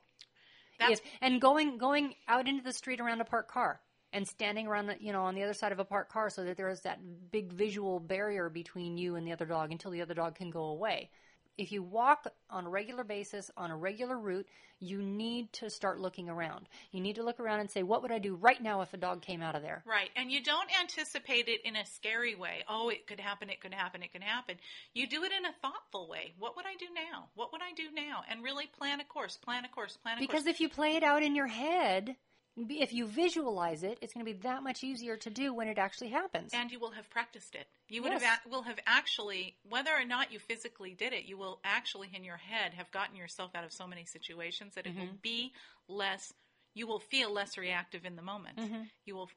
If, 0.80 1.00
and 1.20 1.40
going 1.40 1.78
going 1.78 2.14
out 2.26 2.48
into 2.48 2.62
the 2.62 2.72
street 2.72 3.00
around 3.00 3.20
a 3.20 3.24
parked 3.24 3.50
car 3.50 3.80
and 4.12 4.26
standing 4.26 4.66
around 4.66 4.86
the 4.86 4.96
you 5.00 5.12
know 5.12 5.22
on 5.22 5.34
the 5.34 5.42
other 5.42 5.54
side 5.54 5.72
of 5.72 5.78
a 5.78 5.84
parked 5.84 6.12
car 6.12 6.30
so 6.30 6.44
that 6.44 6.56
there 6.56 6.68
is 6.68 6.80
that 6.80 6.98
big 7.30 7.52
visual 7.52 8.00
barrier 8.00 8.48
between 8.48 8.96
you 8.96 9.16
and 9.16 9.26
the 9.26 9.32
other 9.32 9.46
dog 9.46 9.70
until 9.72 9.90
the 9.90 10.02
other 10.02 10.14
dog 10.14 10.34
can 10.34 10.50
go 10.50 10.64
away. 10.64 11.10
If 11.56 11.72
you 11.72 11.82
walk 11.82 12.26
on 12.50 12.66
a 12.66 12.68
regular 12.68 13.04
basis 13.04 13.50
on 13.56 13.70
a 13.70 13.76
regular 13.76 14.18
route, 14.18 14.46
you 14.80 15.00
need 15.00 15.52
to 15.54 15.70
start 15.70 16.00
looking 16.00 16.28
around. 16.28 16.68
You 16.90 17.00
need 17.00 17.16
to 17.16 17.22
look 17.22 17.40
around 17.40 17.60
and 17.60 17.70
say, 17.70 17.82
what 17.82 18.02
would 18.02 18.10
I 18.10 18.18
do 18.18 18.34
right 18.34 18.60
now 18.60 18.80
if 18.82 18.92
a 18.92 18.96
dog 18.96 19.22
came 19.22 19.40
out 19.40 19.54
of 19.54 19.62
there? 19.62 19.82
Right. 19.86 20.10
And 20.16 20.30
you 20.30 20.42
don't 20.42 20.68
anticipate 20.80 21.48
it 21.48 21.60
in 21.64 21.76
a 21.76 21.86
scary 21.86 22.34
way. 22.34 22.64
Oh, 22.68 22.88
it 22.88 23.06
could 23.06 23.20
happen, 23.20 23.50
it 23.50 23.60
could 23.60 23.74
happen, 23.74 24.02
it 24.02 24.12
could 24.12 24.22
happen. 24.22 24.56
You 24.92 25.06
do 25.06 25.22
it 25.24 25.32
in 25.32 25.44
a 25.46 25.52
thoughtful 25.62 26.08
way. 26.08 26.34
What 26.38 26.56
would 26.56 26.66
I 26.66 26.74
do 26.78 26.86
now? 26.94 27.26
What 27.34 27.52
would 27.52 27.62
I 27.62 27.72
do 27.74 27.84
now? 27.94 28.22
And 28.30 28.42
really 28.42 28.66
plan 28.66 29.00
a 29.00 29.04
course, 29.04 29.36
plan 29.36 29.64
a 29.64 29.68
course, 29.68 29.96
plan 29.96 30.18
a 30.18 30.20
Because 30.20 30.42
course. 30.42 30.42
Because 30.44 30.54
if 30.54 30.60
you 30.60 30.68
play 30.68 30.96
it 30.96 31.02
out 31.02 31.22
in 31.22 31.34
your 31.34 31.46
head, 31.46 32.16
if 32.56 32.92
you 32.92 33.06
visualize 33.06 33.82
it, 33.82 33.98
it's 34.00 34.12
going 34.14 34.24
to 34.24 34.32
be 34.32 34.38
that 34.40 34.62
much 34.62 34.84
easier 34.84 35.16
to 35.16 35.30
do 35.30 35.52
when 35.52 35.68
it 35.68 35.78
actually 35.78 36.08
happens. 36.10 36.52
and 36.54 36.70
you 36.70 36.78
will 36.78 36.92
have 36.92 37.08
practiced 37.10 37.54
it. 37.54 37.66
You 37.88 38.02
would 38.02 38.12
Yes. 38.12 38.22
have 38.22 38.40
will 38.50 38.62
have 38.62 38.78
actually, 38.86 39.56
whether 39.68 39.90
or 39.90 40.04
not 40.04 40.32
you 40.32 40.38
physically 40.38 40.94
did 40.94 41.12
it, 41.12 41.24
you 41.24 41.36
will 41.36 41.60
actually 41.64 42.08
in 42.14 42.24
your 42.24 42.36
head 42.36 42.74
have 42.74 42.90
gotten 42.90 43.16
yourself 43.16 43.50
out 43.54 43.64
of 43.64 43.72
so 43.72 43.86
many 43.86 44.04
situations 44.04 44.74
that 44.74 44.86
it 44.86 44.90
Mm-hmm. 44.90 45.00
will 45.00 45.18
be 45.22 45.52
less. 45.88 46.32
You 46.74 46.86
will 46.86 47.00
feel 47.00 47.32
less 47.32 47.56
reactive 47.58 48.04
in 48.04 48.16
the 48.16 48.22
moment. 48.22 48.58
Mm-hmm. 48.58 48.82
You 49.04 49.14
will 49.16 49.30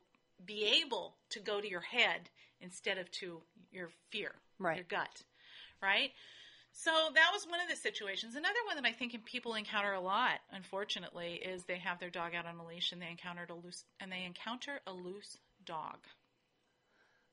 be 0.45 0.81
able 0.83 1.15
to 1.31 1.39
go 1.39 1.59
to 1.61 1.69
your 1.69 1.81
head 1.81 2.29
instead 2.61 2.97
of 2.97 3.09
to 3.11 3.41
your 3.71 3.89
fear, 4.11 4.33
Right. 4.59 4.77
your 4.77 4.85
gut, 4.85 5.23
right? 5.81 6.11
So 6.79 6.91
that 6.91 7.31
was 7.33 7.47
one 7.47 7.59
of 7.59 7.67
the 7.67 7.75
situations. 7.75 8.35
Another 8.35 8.59
one 8.67 8.75
that 8.75 8.85
I 8.85 8.91
think 8.91 9.25
people 9.25 9.55
encounter 9.55 9.93
a 9.93 9.99
lot, 9.99 10.39
unfortunately, 10.51 11.41
is 11.43 11.63
they 11.63 11.79
have 11.79 11.99
their 11.99 12.11
dog 12.11 12.35
out 12.35 12.45
on 12.45 12.59
a 12.59 12.65
leash 12.65 12.91
and 12.91 13.01
they 13.01 13.09
encountered 13.09 13.49
a 13.49 13.55
loose 13.55 13.83
and 13.99 14.11
they 14.11 14.23
encounter 14.23 14.79
a 14.85 14.93
loose 14.93 15.37
dog. 15.65 15.97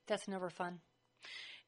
That's 0.07 0.27
never 0.27 0.49
fun. 0.49 0.79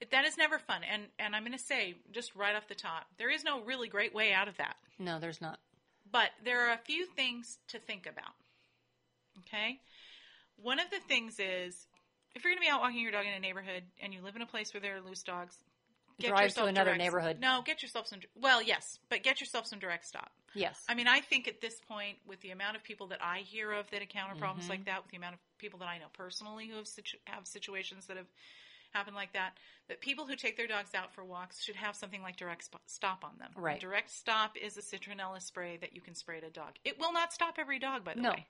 It, 0.01 0.10
that 0.10 0.25
is 0.25 0.39
never 0.39 0.57
fun. 0.57 0.81
And 0.91 1.03
and 1.19 1.36
I'm 1.36 1.43
going 1.43 1.57
to 1.57 1.63
say 1.63 1.93
just 2.12 2.36
right 2.36 2.55
off 2.55 2.67
the 2.67 2.74
top, 2.74 3.05
there 3.19 3.29
is 3.29 3.43
no 3.43 3.62
really 3.62 3.89
great 3.89 4.13
way 4.13 4.34
out 4.34 4.48
of 4.48 4.57
that. 4.57 4.75
No, 4.98 5.19
there's 5.19 5.39
not. 5.39 5.60
But 6.12 6.29
there 6.43 6.67
are 6.67 6.74
a 6.74 6.79
few 6.79 7.05
things 7.05 7.60
to 7.67 7.77
think 7.77 8.07
about. 8.07 8.34
Okay? 9.41 9.79
One 10.55 10.79
of 10.79 10.89
the 10.89 11.00
things 11.07 11.39
is 11.39 11.86
if 12.34 12.43
you're 12.43 12.51
going 12.53 12.62
to 12.62 12.65
be 12.65 12.72
out 12.72 12.81
walking 12.81 13.01
your 13.01 13.12
dog 13.12 13.27
in 13.27 13.34
a 13.34 13.39
neighborhood 13.39 13.84
and 14.01 14.15
you 14.15 14.22
live 14.24 14.36
in 14.36 14.41
a 14.41 14.48
place 14.48 14.74
where 14.74 14.81
there 14.81 14.98
are 14.98 15.01
loose 15.01 15.22
dogs, 15.22 15.55
get 16.20 16.30
Drive 16.30 16.40
to 16.40 16.44
yourself 16.46 16.70
another 16.70 16.90
direct- 16.92 17.00
neighborhood. 17.04 17.40
No, 17.40 17.62
get 17.66 17.82
yourself 17.82 18.08
some 18.08 18.20
well, 18.36 18.62
yes, 18.62 19.00
but 19.10 19.24
get 19.24 19.40
yourself 19.40 19.66
some 19.68 19.80
direct 19.80 20.06
stop. 20.06 20.32
Yes. 20.54 20.84
I 20.90 20.96
mean, 20.96 21.08
I 21.08 21.20
think 21.22 21.48
at 21.48 21.62
this 21.62 21.80
point, 21.88 22.18
with 22.26 22.40
the 22.42 22.52
amount 22.52 22.76
of 22.78 22.84
people 22.84 23.08
that 23.08 23.20
I 23.22 23.40
hear 23.40 23.72
of 23.72 23.90
that 23.92 24.02
encounter 24.02 24.36
problems 24.36 24.64
Mm-hmm. 24.64 24.72
like 24.72 24.86
that, 24.86 25.04
with 25.04 25.12
the 25.12 25.18
amount 25.18 25.36
of 25.36 25.40
people 25.60 25.80
that 25.80 25.88
I 25.88 25.98
know 26.00 26.08
personally 26.14 26.68
who 26.68 26.78
have 26.78 26.88
situ- 26.88 27.18
have 27.26 27.46
situations 27.46 28.08
that 28.08 28.18
have 28.18 28.26
happened 28.94 29.16
like 29.16 29.34
that, 29.34 29.52
that 29.90 30.00
people 30.02 30.26
who 30.26 30.36
take 30.36 30.58
their 30.58 30.66
dogs 30.66 30.96
out 30.96 31.14
for 31.14 31.24
walks 31.24 31.62
should 31.64 31.76
have 31.76 31.96
something 31.96 32.22
like 32.24 32.38
direct 32.38 32.64
sp- 32.66 32.82
stop 32.88 33.24
on 33.24 33.32
them. 33.38 33.52
Right. 33.56 33.80
Direct 33.80 34.10
stop 34.10 34.56
is 34.58 34.78
a 34.78 34.82
citronella 34.82 35.42
spray 35.42 35.78
that 35.82 35.94
you 35.94 36.02
can 36.02 36.16
spray 36.16 36.38
at 36.38 36.44
a 36.44 36.50
dog. 36.50 36.72
It 36.86 36.98
will 37.00 37.12
not 37.14 37.34
stop 37.34 37.56
every 37.60 37.78
dog, 37.80 38.04
by 38.04 38.14
the 38.16 38.22
No. 38.22 38.30
way, 38.32 38.48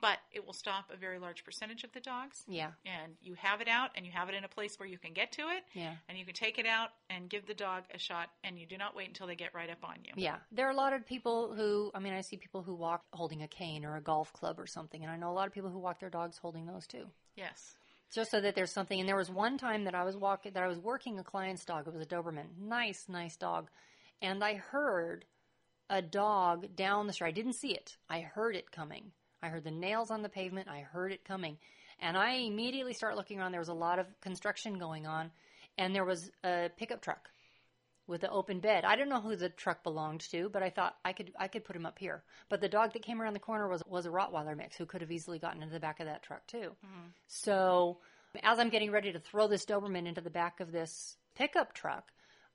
but 0.00 0.18
it 0.32 0.44
will 0.44 0.52
stop 0.52 0.90
a 0.92 0.96
very 0.96 1.18
large 1.18 1.42
percentage 1.44 1.82
of 1.84 1.92
the 1.92 2.00
dogs. 2.00 2.44
yeah. 2.46 2.72
And 2.84 3.14
you 3.22 3.34
have 3.34 3.60
it 3.60 3.68
out, 3.68 3.90
and 3.96 4.04
you 4.04 4.12
have 4.12 4.28
it 4.28 4.34
in 4.34 4.44
a 4.44 4.48
place 4.48 4.78
where 4.78 4.88
you 4.88 4.98
can 4.98 5.12
get 5.14 5.32
to 5.32 5.42
it, 5.48 5.64
Yeah. 5.74 5.94
and 6.08 6.18
you 6.18 6.24
can 6.24 6.34
take 6.34 6.58
it 6.58 6.66
out 6.66 6.90
and 7.08 7.28
give 7.30 7.46
the 7.46 7.54
dog 7.54 7.84
a 7.94 7.98
shot, 7.98 8.28
and 8.44 8.58
you 8.58 8.66
do 8.66 8.76
not 8.76 8.94
wait 8.94 9.08
until 9.08 9.26
they 9.26 9.36
get 9.36 9.54
right 9.54 9.70
up 9.70 9.82
on 9.82 9.96
you. 10.04 10.12
Yeah, 10.16 10.36
there 10.52 10.66
are 10.66 10.70
a 10.72 10.76
lot 10.76 10.92
of 10.92 11.06
people 11.06 11.54
who, 11.54 11.90
I 11.94 11.98
mean, 12.00 12.12
I 12.12 12.20
see 12.20 12.36
people 12.36 12.62
who 12.62 12.74
walk 12.74 13.02
holding 13.12 13.42
a 13.42 13.48
cane 13.48 13.84
or 13.84 13.96
a 13.96 14.00
golf 14.02 14.32
club 14.32 14.60
or 14.60 14.66
something, 14.66 15.02
and 15.02 15.10
I 15.10 15.16
know 15.16 15.30
a 15.30 15.32
lot 15.34 15.46
of 15.46 15.52
people 15.54 15.70
who 15.70 15.78
walk 15.78 16.00
their 16.00 16.10
dogs 16.10 16.36
holding 16.38 16.66
those 16.66 16.86
too. 16.86 17.06
Yes. 17.34 17.76
Just 18.12 18.30
so 18.30 18.40
that 18.40 18.54
there's 18.54 18.72
something. 18.72 19.00
And 19.00 19.08
there 19.08 19.16
was 19.16 19.30
one 19.30 19.58
time 19.58 19.84
that 19.84 19.94
I 19.94 20.04
was 20.04 20.16
walking, 20.16 20.52
that 20.52 20.62
I 20.62 20.68
was 20.68 20.78
working 20.78 21.18
a 21.18 21.24
client's 21.24 21.64
dog. 21.64 21.88
It 21.88 21.92
was 21.94 22.02
a 22.02 22.06
Doberman, 22.06 22.56
nice, 22.58 23.06
nice 23.08 23.36
dog, 23.36 23.68
and 24.22 24.44
I 24.44 24.54
heard 24.54 25.24
a 25.90 26.02
dog 26.02 26.74
down 26.76 27.06
the 27.06 27.12
street. 27.12 27.28
I 27.28 27.32
didn't 27.32 27.54
see 27.54 27.72
it. 27.72 27.96
I 28.08 28.20
heard 28.20 28.54
it 28.56 28.70
coming. 28.70 29.12
I 29.42 29.48
heard 29.48 29.64
the 29.64 29.70
nails 29.70 30.10
on 30.10 30.22
the 30.22 30.28
pavement. 30.28 30.68
I 30.68 30.80
heard 30.80 31.12
it 31.12 31.24
coming, 31.24 31.58
and 32.00 32.16
I 32.16 32.32
immediately 32.34 32.94
start 32.94 33.16
looking 33.16 33.38
around. 33.38 33.52
There 33.52 33.60
was 33.60 33.68
a 33.68 33.74
lot 33.74 33.98
of 33.98 34.06
construction 34.20 34.78
going 34.78 35.06
on, 35.06 35.30
and 35.78 35.94
there 35.94 36.04
was 36.04 36.30
a 36.44 36.70
pickup 36.76 37.02
truck 37.02 37.30
with 38.06 38.22
an 38.22 38.30
open 38.32 38.60
bed. 38.60 38.84
I 38.84 38.96
don't 38.96 39.08
know 39.08 39.20
who 39.20 39.36
the 39.36 39.48
truck 39.48 39.82
belonged 39.82 40.20
to, 40.30 40.48
but 40.48 40.62
I 40.62 40.70
thought 40.70 40.96
I 41.04 41.12
could 41.12 41.32
I 41.38 41.48
could 41.48 41.64
put 41.64 41.76
him 41.76 41.86
up 41.86 41.98
here. 41.98 42.22
But 42.48 42.60
the 42.60 42.68
dog 42.68 42.92
that 42.92 43.02
came 43.02 43.20
around 43.20 43.34
the 43.34 43.40
corner 43.40 43.68
was 43.68 43.82
was 43.86 44.06
a 44.06 44.10
Rottweiler 44.10 44.56
mix 44.56 44.76
who 44.76 44.86
could 44.86 45.00
have 45.00 45.12
easily 45.12 45.38
gotten 45.38 45.62
into 45.62 45.74
the 45.74 45.80
back 45.80 46.00
of 46.00 46.06
that 46.06 46.22
truck 46.22 46.46
too. 46.46 46.76
Mm-hmm. 46.84 47.08
So 47.26 47.98
as 48.42 48.58
I'm 48.58 48.70
getting 48.70 48.90
ready 48.90 49.12
to 49.12 49.18
throw 49.18 49.48
this 49.48 49.64
Doberman 49.64 50.06
into 50.06 50.20
the 50.20 50.30
back 50.30 50.60
of 50.60 50.72
this 50.72 51.16
pickup 51.34 51.74
truck, 51.74 52.12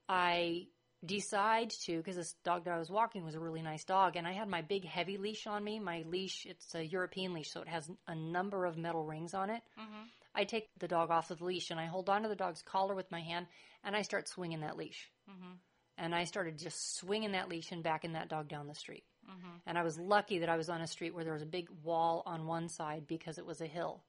I 0.08 0.68
decide 1.06 1.72
to 1.86 1.98
because 1.98 2.16
this 2.16 2.36
dog 2.44 2.66
that 2.66 2.74
I 2.74 2.80
was 2.80 2.90
walking 2.90 3.24
was 3.24 3.36
a 3.36 3.40
really 3.40 3.62
nice 3.62 3.84
dog, 3.84 4.16
and 4.16 4.28
I 4.28 4.34
had 4.34 4.48
my 4.48 4.62
big 4.62 4.86
heavy 4.86 5.18
leash 5.18 5.48
on 5.48 5.64
me. 5.64 5.80
My 5.80 6.04
leash 6.08 6.46
it's 6.46 6.76
a 6.76 6.86
European 6.86 7.34
leash, 7.34 7.52
so 7.52 7.62
it 7.62 7.68
has 7.68 7.90
a 8.08 8.16
number 8.16 8.66
of 8.66 8.78
metal 8.78 9.06
rings 9.06 9.34
on 9.34 9.50
it. 9.50 9.62
Mm-hmm. 9.80 10.04
I 10.34 10.44
take 10.46 10.70
the 10.80 10.88
dog 10.88 11.12
off 11.12 11.32
of 11.32 11.40
the 11.40 11.46
leash 11.46 11.72
and 11.72 11.80
I 11.80 11.86
hold 11.86 12.10
onto 12.10 12.30
the 12.30 12.36
dog's 12.36 12.62
collar 12.62 12.96
with 12.96 13.12
my 13.12 13.20
hand 13.20 13.48
and 13.84 13.96
I 13.96 14.02
start 14.02 14.28
swinging 14.28 14.62
that 14.62 14.78
leash. 14.78 15.10
Mm-hmm. 15.30 15.54
And 15.98 16.16
I 16.16 16.24
started 16.24 16.58
just 16.58 16.98
swinging 16.98 17.34
that 17.34 17.50
leash 17.50 17.72
and 17.72 17.84
backing 17.84 18.14
that 18.14 18.30
dog 18.30 18.48
down 18.48 18.68
the 18.68 18.76
street. 18.76 19.04
Mm-hmm. 19.30 19.58
And 19.66 19.78
I 19.78 19.84
was 19.84 20.00
lucky 20.00 20.40
that 20.40 20.50
I 20.50 20.58
was 20.58 20.70
on 20.70 20.82
a 20.82 20.88
street 20.88 21.14
where 21.14 21.24
there 21.24 21.34
was 21.34 21.44
a 21.44 21.48
big 21.48 21.68
wall 21.84 22.24
on 22.26 22.48
one 22.48 22.70
side 22.70 23.06
because 23.08 23.38
it 23.38 23.46
was 23.46 23.62
a 23.62 23.68
hill. 23.68 24.04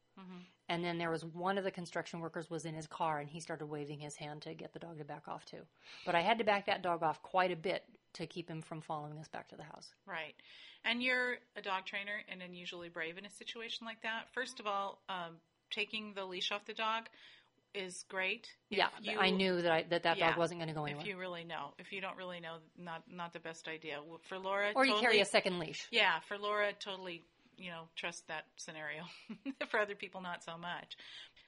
And 0.68 0.82
then 0.84 0.96
there 0.98 1.10
was 1.10 1.24
one 1.24 1.58
of 1.58 1.64
the 1.64 1.70
construction 1.70 2.20
workers 2.20 2.48
was 2.48 2.64
in 2.64 2.74
his 2.74 2.86
car 2.86 3.18
and 3.18 3.28
he 3.28 3.40
started 3.40 3.66
waving 3.66 3.98
his 3.98 4.16
hand 4.16 4.42
to 4.42 4.54
get 4.54 4.72
the 4.72 4.78
dog 4.78 4.98
to 4.98 5.04
back 5.04 5.28
off 5.28 5.44
too. 5.44 5.62
But 6.06 6.14
I 6.14 6.20
had 6.20 6.38
to 6.38 6.44
back 6.44 6.66
that 6.66 6.82
dog 6.82 7.02
off 7.02 7.20
quite 7.22 7.50
a 7.52 7.56
bit 7.56 7.84
to 8.14 8.26
keep 8.26 8.48
him 8.48 8.62
from 8.62 8.80
following 8.80 9.18
us 9.18 9.28
back 9.28 9.48
to 9.48 9.56
the 9.56 9.64
house. 9.64 9.92
Right. 10.06 10.34
And 10.84 11.02
you're 11.02 11.36
a 11.56 11.62
dog 11.62 11.84
trainer 11.84 12.22
and 12.30 12.42
unusually 12.42 12.88
brave 12.88 13.18
in 13.18 13.24
a 13.26 13.30
situation 13.30 13.86
like 13.86 14.02
that. 14.02 14.28
First 14.32 14.60
of 14.60 14.66
all, 14.66 15.02
um, 15.08 15.36
taking 15.70 16.14
the 16.14 16.24
leash 16.24 16.52
off 16.52 16.64
the 16.64 16.74
dog 16.74 17.08
is 17.74 18.04
great. 18.08 18.48
If 18.70 18.78
yeah, 18.78 18.88
you- 19.00 19.18
I 19.18 19.30
knew 19.30 19.62
that 19.62 19.72
I, 19.72 19.82
that, 19.84 20.02
that 20.02 20.18
Yeah. 20.18 20.30
dog 20.30 20.38
wasn't 20.38 20.60
going 20.60 20.68
to 20.68 20.74
go 20.74 20.84
anywhere. 20.84 21.02
If 21.02 21.08
you 21.08 21.18
really 21.18 21.44
know, 21.44 21.72
if 21.78 21.90
you 21.92 22.00
don't 22.02 22.16
really 22.16 22.40
know, 22.40 22.58
not 22.76 23.02
not 23.10 23.32
the 23.32 23.40
best 23.40 23.66
idea. 23.68 23.98
For 24.24 24.38
Laura, 24.38 24.72
or 24.74 24.84
you 24.84 24.92
totally, 24.92 25.06
carry 25.06 25.20
a 25.20 25.24
second 25.24 25.58
leash. 25.58 25.86
Yeah, 25.90 26.20
for 26.28 26.36
Laura, 26.36 26.72
totally, 26.74 27.22
you 27.62 27.70
know, 27.70 27.88
trust 27.96 28.26
that 28.28 28.44
scenario. 28.56 29.04
for 29.70 29.80
other 29.80 29.94
people, 29.94 30.20
not 30.20 30.44
so 30.44 30.58
much. 30.58 30.96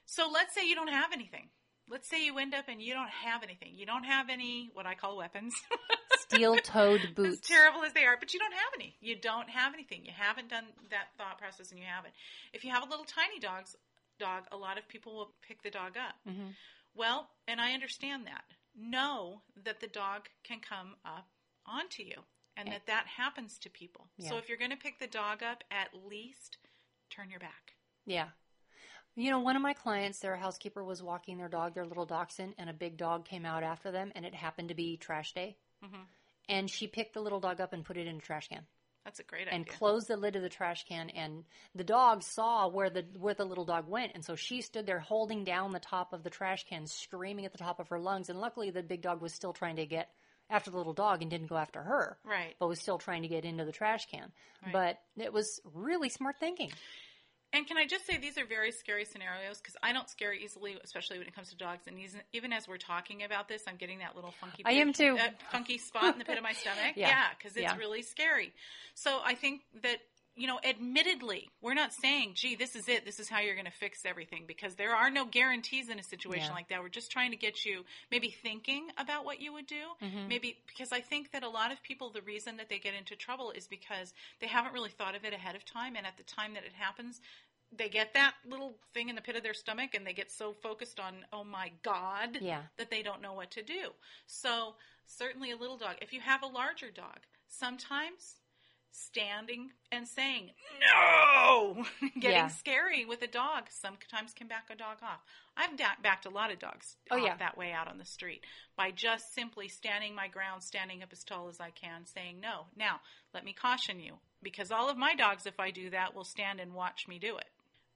So 0.07 0.29
let's 0.33 0.55
say 0.55 0.67
you 0.67 0.75
don't 0.75 0.93
have 0.93 1.13
anything. 1.13 1.49
Let's 1.91 2.09
say 2.09 2.25
you 2.25 2.39
end 2.39 2.55
up 2.55 2.65
and 2.69 2.81
you 2.81 2.95
don't 2.95 3.11
have 3.11 3.43
anything. 3.43 3.73
You 3.75 3.85
don't 3.85 4.05
have 4.05 4.31
any 4.31 4.71
what 4.73 4.87
I 4.87 4.95
call 4.95 5.17
weapons. 5.17 5.53
Steel-toed 6.29 7.01
as 7.03 7.11
boots. 7.11 7.47
terrible 7.47 7.85
as 7.85 7.93
they 7.93 8.05
are, 8.05 8.17
but 8.19 8.33
you 8.33 8.41
don't 8.41 8.55
have 8.55 8.73
any. 8.75 8.97
You 9.01 9.17
don't 9.17 9.51
have 9.51 9.75
anything. 9.75 10.05
You 10.05 10.13
haven't 10.17 10.49
done 10.49 10.65
that 10.91 11.09
thought 11.19 11.39
process, 11.39 11.71
and 11.71 11.79
you 11.79 11.87
haven't. 11.87 12.15
If 12.55 12.65
you 12.65 12.71
have 12.71 12.83
a 12.83 12.89
little 12.89 13.05
tiny 13.05 13.39
dog's 13.39 13.77
dog, 14.19 14.45
a 14.51 14.57
lot 14.57 14.79
of 14.79 14.89
people 14.89 15.15
will 15.15 15.31
pick 15.47 15.63
the 15.63 15.71
dog 15.71 15.97
up. 15.97 16.15
Mm-hmm. 16.29 16.49
Well, 16.95 17.29
and 17.47 17.61
I 17.61 17.73
understand 17.73 18.27
that. 18.27 18.45
Know 18.77 19.43
that 19.65 19.81
the 19.81 19.87
dog 19.87 20.29
can 20.43 20.61
come 20.61 20.95
up 21.05 21.27
onto 21.67 22.03
you, 22.03 22.23
and 22.57 22.69
that 22.69 22.87
that 22.87 23.07
happens 23.07 23.59
to 23.59 23.71
people. 23.71 24.07
So 24.19 24.37
if 24.37 24.49
you're 24.49 24.59
going 24.59 24.71
to 24.71 24.77
pick 24.77 24.99
the 24.99 25.07
dog 25.07 25.43
up, 25.43 25.65
at 25.71 25.89
least 26.09 26.59
turn 27.11 27.31
your 27.31 27.41
back. 27.41 27.75
Yeah. 28.07 28.29
You 29.17 29.31
know, 29.31 29.39
one 29.41 29.55
of 29.55 29.63
my 29.63 29.75
clients, 29.75 30.19
their 30.19 30.37
housekeeper 30.37 30.83
was 30.83 31.03
walking 31.03 31.39
their 31.39 31.49
dog, 31.49 31.75
their 31.75 31.87
little 31.87 32.07
dachshund, 32.07 32.55
and 32.59 32.69
a 32.69 32.73
big 32.73 32.97
dog 32.97 33.25
came 33.25 33.47
out 33.47 33.63
after 33.63 33.93
them, 33.93 34.11
and 34.17 34.25
it 34.25 34.35
happened 34.35 34.71
to 34.71 34.75
be 34.75 34.97
trash 34.97 35.33
day. 35.35 35.57
Mm-hmm. 35.85 36.03
And 36.49 36.69
she 36.69 36.87
picked 36.89 37.15
the 37.15 37.21
little 37.21 37.41
dog 37.41 37.61
up 37.61 37.73
and 37.73 37.85
put 37.85 37.97
it 37.97 38.07
in 38.07 38.17
a 38.17 38.21
trash 38.21 38.49
can 38.49 38.67
That's 39.05 39.21
a 39.21 39.23
great 39.23 39.43
idea. 39.43 39.55
and 39.55 39.67
closed 39.67 40.09
the 40.09 40.17
lid 40.17 40.37
of 40.37 40.43
the 40.43 40.49
trash 40.49 40.85
can. 40.87 41.11
And 41.11 41.45
the 41.75 41.85
dog 41.85 42.23
saw 42.23 42.69
where 42.69 42.91
the 42.91 43.05
where 43.19 43.35
the 43.35 43.45
little 43.45 43.65
dog 43.65 43.89
went, 43.89 44.13
and 44.15 44.25
so 44.25 44.35
she 44.35 44.61
stood 44.61 44.85
there 44.85 44.99
holding 44.99 45.45
down 45.45 45.73
the 45.73 45.79
top 45.79 46.13
of 46.13 46.23
the 46.23 46.31
trash 46.31 46.67
can, 46.69 46.87
screaming 46.87 47.45
at 47.47 47.53
the 47.53 47.59
top 47.59 47.79
of 47.79 47.89
her 47.89 47.99
lungs. 47.99 48.29
And 48.31 48.41
luckily, 48.41 48.71
the 48.71 48.83
big 48.83 49.01
dog 49.03 49.23
was 49.23 49.33
still 49.33 49.53
trying 49.53 49.77
to 49.77 49.87
get 49.87 50.11
after 50.55 50.71
the 50.71 50.77
little 50.77 50.93
dog 50.95 51.21
and 51.23 51.31
didn't 51.31 51.49
go 51.49 51.57
after 51.57 51.83
her. 51.83 52.17
right. 52.25 52.55
But 52.59 52.69
was 52.69 52.81
still 52.81 52.99
trying 52.99 53.23
to 53.23 53.29
get 53.29 53.45
into 53.45 53.65
the 53.65 53.73
trash 53.73 54.07
can. 54.11 54.31
Right. 54.65 54.73
But 54.73 55.23
it 55.23 55.33
was 55.33 55.61
really 55.75 56.09
smart 56.09 56.37
thinking. 56.39 56.71
And 57.53 57.67
can 57.69 57.77
I 57.77 57.87
just 57.87 58.05
say 58.07 58.17
these 58.19 58.37
are 58.37 58.45
very 58.45 58.73
scary 58.73 59.05
scenarios 59.05 59.59
because 59.59 59.77
I 59.81 59.93
don't 59.93 60.09
scare 60.09 60.33
easily, 60.35 60.77
especially 60.83 61.19
when 61.19 61.29
it 61.29 61.35
comes 61.37 61.51
to 61.51 61.57
dogs. 61.57 61.85
And 61.87 61.99
even- 62.33 62.53
as 62.53 62.67
we're 62.67 62.79
talking 62.79 63.23
about 63.23 63.47
this, 63.49 63.63
I'm 63.69 63.77
getting 63.77 63.99
that 64.01 64.17
little 64.17 64.33
funky. 64.41 64.65
I 64.65 64.73
am 64.73 64.93
too. 64.93 65.17
uh, 65.21 65.29
funky 65.53 65.79
spot 65.79 66.13
in 66.15 66.19
the 66.19 66.25
pit 66.25 66.37
of 66.37 66.43
my 66.43 66.53
stomach. 66.53 66.79
Yeah. 66.97 67.09
Yeah, 67.09 67.27
because 67.39 67.53
it's 67.57 67.63
Yeah. 67.63 67.77
really 67.77 68.03
scary. 68.03 68.53
So 68.95 69.21
I 69.25 69.35
think 69.35 69.63
that 69.83 69.99
you 70.37 70.47
know, 70.47 70.59
admittedly, 70.65 71.49
we're 71.61 71.75
not 71.75 71.93
saying, 71.93 72.35
"Gee, 72.35 72.55
this 72.57 72.75
is 72.75 72.89
it. 72.89 73.05
This 73.05 73.21
is 73.21 73.29
how 73.29 73.39
you're 73.41 73.55
going 73.55 73.67
to 73.67 73.71
fix 73.71 74.05
everything," 74.05 74.47
because 74.47 74.75
there 74.75 74.95
are 74.95 75.11
no 75.11 75.25
guarantees 75.25 75.89
in 75.89 75.99
a 75.99 76.03
situation 76.03 76.49
Yeah. 76.49 76.55
like 76.55 76.69
that. 76.69 76.81
We're 76.83 76.89
just 76.89 77.11
trying 77.13 77.31
to 77.31 77.37
get 77.37 77.65
you 77.65 77.85
maybe 78.11 78.31
thinking 78.31 78.91
about 78.97 79.25
what 79.25 79.41
you 79.41 79.53
would 79.53 79.67
do. 79.67 79.95
Mm-hmm. 80.03 80.29
Maybe 80.29 80.59
because 80.67 80.93
I 80.93 81.01
think 81.01 81.31
that 81.33 81.43
a 81.43 81.49
lot 81.49 81.71
of 81.73 81.83
people, 81.83 82.11
the 82.11 82.23
reason 82.23 82.57
that 82.57 82.69
they 82.69 82.79
get 82.79 82.95
into 82.95 83.15
trouble 83.17 83.51
is 83.53 83.67
because 83.69 84.13
they 84.41 84.47
haven't 84.49 84.73
really 84.73 84.91
thought 84.91 85.15
of 85.15 85.25
it 85.25 85.33
ahead 85.33 85.55
of 85.57 85.65
time, 85.65 85.95
and 85.97 86.07
at 86.07 86.17
the 86.17 86.25
time 86.25 86.55
that 86.55 86.65
it 86.65 86.73
happens 86.75 87.21
they 87.77 87.89
get 87.89 88.15
that 88.15 88.35
little 88.45 88.79
thing 88.93 89.09
in 89.09 89.17
the 89.17 89.21
pit 89.21 89.35
of 89.35 89.43
their 89.43 89.55
stomach 89.55 89.95
and 89.95 90.07
they 90.07 90.13
get 90.13 90.31
so 90.31 90.53
focused 90.53 91.01
on, 91.01 91.25
oh 91.33 91.43
my 91.43 91.73
God, 91.83 92.39
Yeah. 92.41 92.63
that 92.77 92.89
they 92.89 93.03
don't 93.03 93.21
know 93.21 93.33
what 93.33 93.51
to 93.53 93.65
do. 93.65 93.93
So, 94.27 94.77
certainly 95.07 95.51
a 95.51 95.57
little 95.57 95.77
dog. 95.77 95.97
If 96.01 96.13
you 96.13 96.21
have 96.21 96.45
a 96.45 96.47
larger 96.47 96.93
dog, 96.93 97.19
sometimes 97.49 98.37
standing 98.95 99.71
and 99.91 100.07
saying, 100.07 100.51
no, 100.81 101.85
getting 102.21 102.31
Yeah. 102.39 102.49
scary 102.49 103.05
with 103.05 103.23
a 103.23 103.27
dog 103.27 103.65
sometimes 103.71 104.33
can 104.33 104.47
back 104.47 104.69
a 104.71 104.77
dog 104.77 104.99
off. 105.03 105.21
I've 105.57 105.77
da- 105.77 106.01
backed 106.03 106.27
a 106.27 106.31
lot 106.31 106.53
of 106.53 106.59
dogs 106.59 106.97
Oh, 107.11 107.17
yeah. 107.17 107.37
that 107.37 107.57
way 107.57 107.73
out 107.73 107.89
on 107.89 107.99
the 107.99 108.05
street 108.05 108.45
by 108.77 108.91
just 108.91 109.35
simply 109.35 109.69
standing 109.69 110.15
my 110.15 110.29
ground, 110.29 110.63
standing 110.63 111.03
up 111.03 111.11
as 111.13 111.25
tall 111.25 111.49
as 111.49 111.61
I 111.61 111.71
can, 111.71 112.07
saying 112.07 112.41
no. 112.41 112.67
Now, 112.77 113.01
let 113.33 113.45
me 113.45 113.53
caution 113.53 114.01
you, 114.01 114.15
because 114.43 114.71
all 114.71 114.89
of 114.89 114.97
my 114.97 115.15
dogs, 115.15 115.47
if 115.47 115.59
I 115.61 115.71
do 115.71 115.91
that, 115.91 116.15
will 116.15 116.25
stand 116.25 116.61
and 116.61 116.75
watch 116.75 117.07
me 117.09 117.19
do 117.19 117.37
it. 117.37 117.47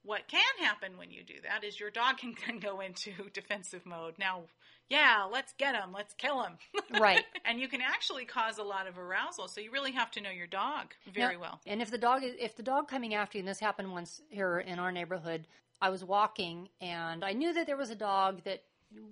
What 0.05 0.29
can 0.29 0.41
happen 0.61 0.97
when 0.97 1.11
you 1.11 1.23
do 1.23 1.35
that 1.43 1.65
is 1.65 1.79
your 1.79 1.91
dog 1.91 2.17
can, 2.19 2.59
go 2.61 2.81
into 2.81 3.13
defensive 3.33 3.85
mode. 3.85 4.15
Now, 4.19 4.43
yeah, 4.89 5.27
let's 5.31 5.53
get 5.59 5.75
him, 5.75 5.93
let's 5.93 6.15
kill 6.15 6.43
him. 6.43 6.53
Right. 6.99 7.25
and 7.45 7.61
you 7.61 7.69
can 7.69 7.81
actually 7.83 8.25
cause 8.25 8.59
a 8.59 8.63
lot 8.63 8.87
of 8.87 8.99
arousal, 8.99 9.49
so 9.49 9.61
you 9.61 9.71
really 9.71 9.93
have 9.93 10.11
to 10.13 10.21
know 10.23 10.31
your 10.31 10.47
dog 10.47 10.95
very 11.13 11.35
Now- 11.35 11.41
well. 11.41 11.61
And 11.67 11.83
if 11.83 11.91
the 11.91 11.99
dog 11.99 12.25
is, 12.25 12.35
if 12.39 12.57
the 12.57 12.63
dog 12.63 12.89
coming 12.89 13.15
after 13.15 13.37
you, 13.39 13.43
and 13.43 13.49
this 13.49 13.61
happened 13.61 13.93
once 13.93 14.23
here 14.31 14.59
in 14.59 14.79
our 14.79 14.91
neighborhood, 14.91 15.47
I 15.81 15.91
was 15.91 16.03
walking 16.05 16.69
and 16.81 17.25
I 17.25 17.35
knew 17.35 17.53
that 17.53 17.67
there 17.67 17.77
was 17.77 17.91
a 17.91 17.95
dog 17.95 18.43
that 18.45 18.63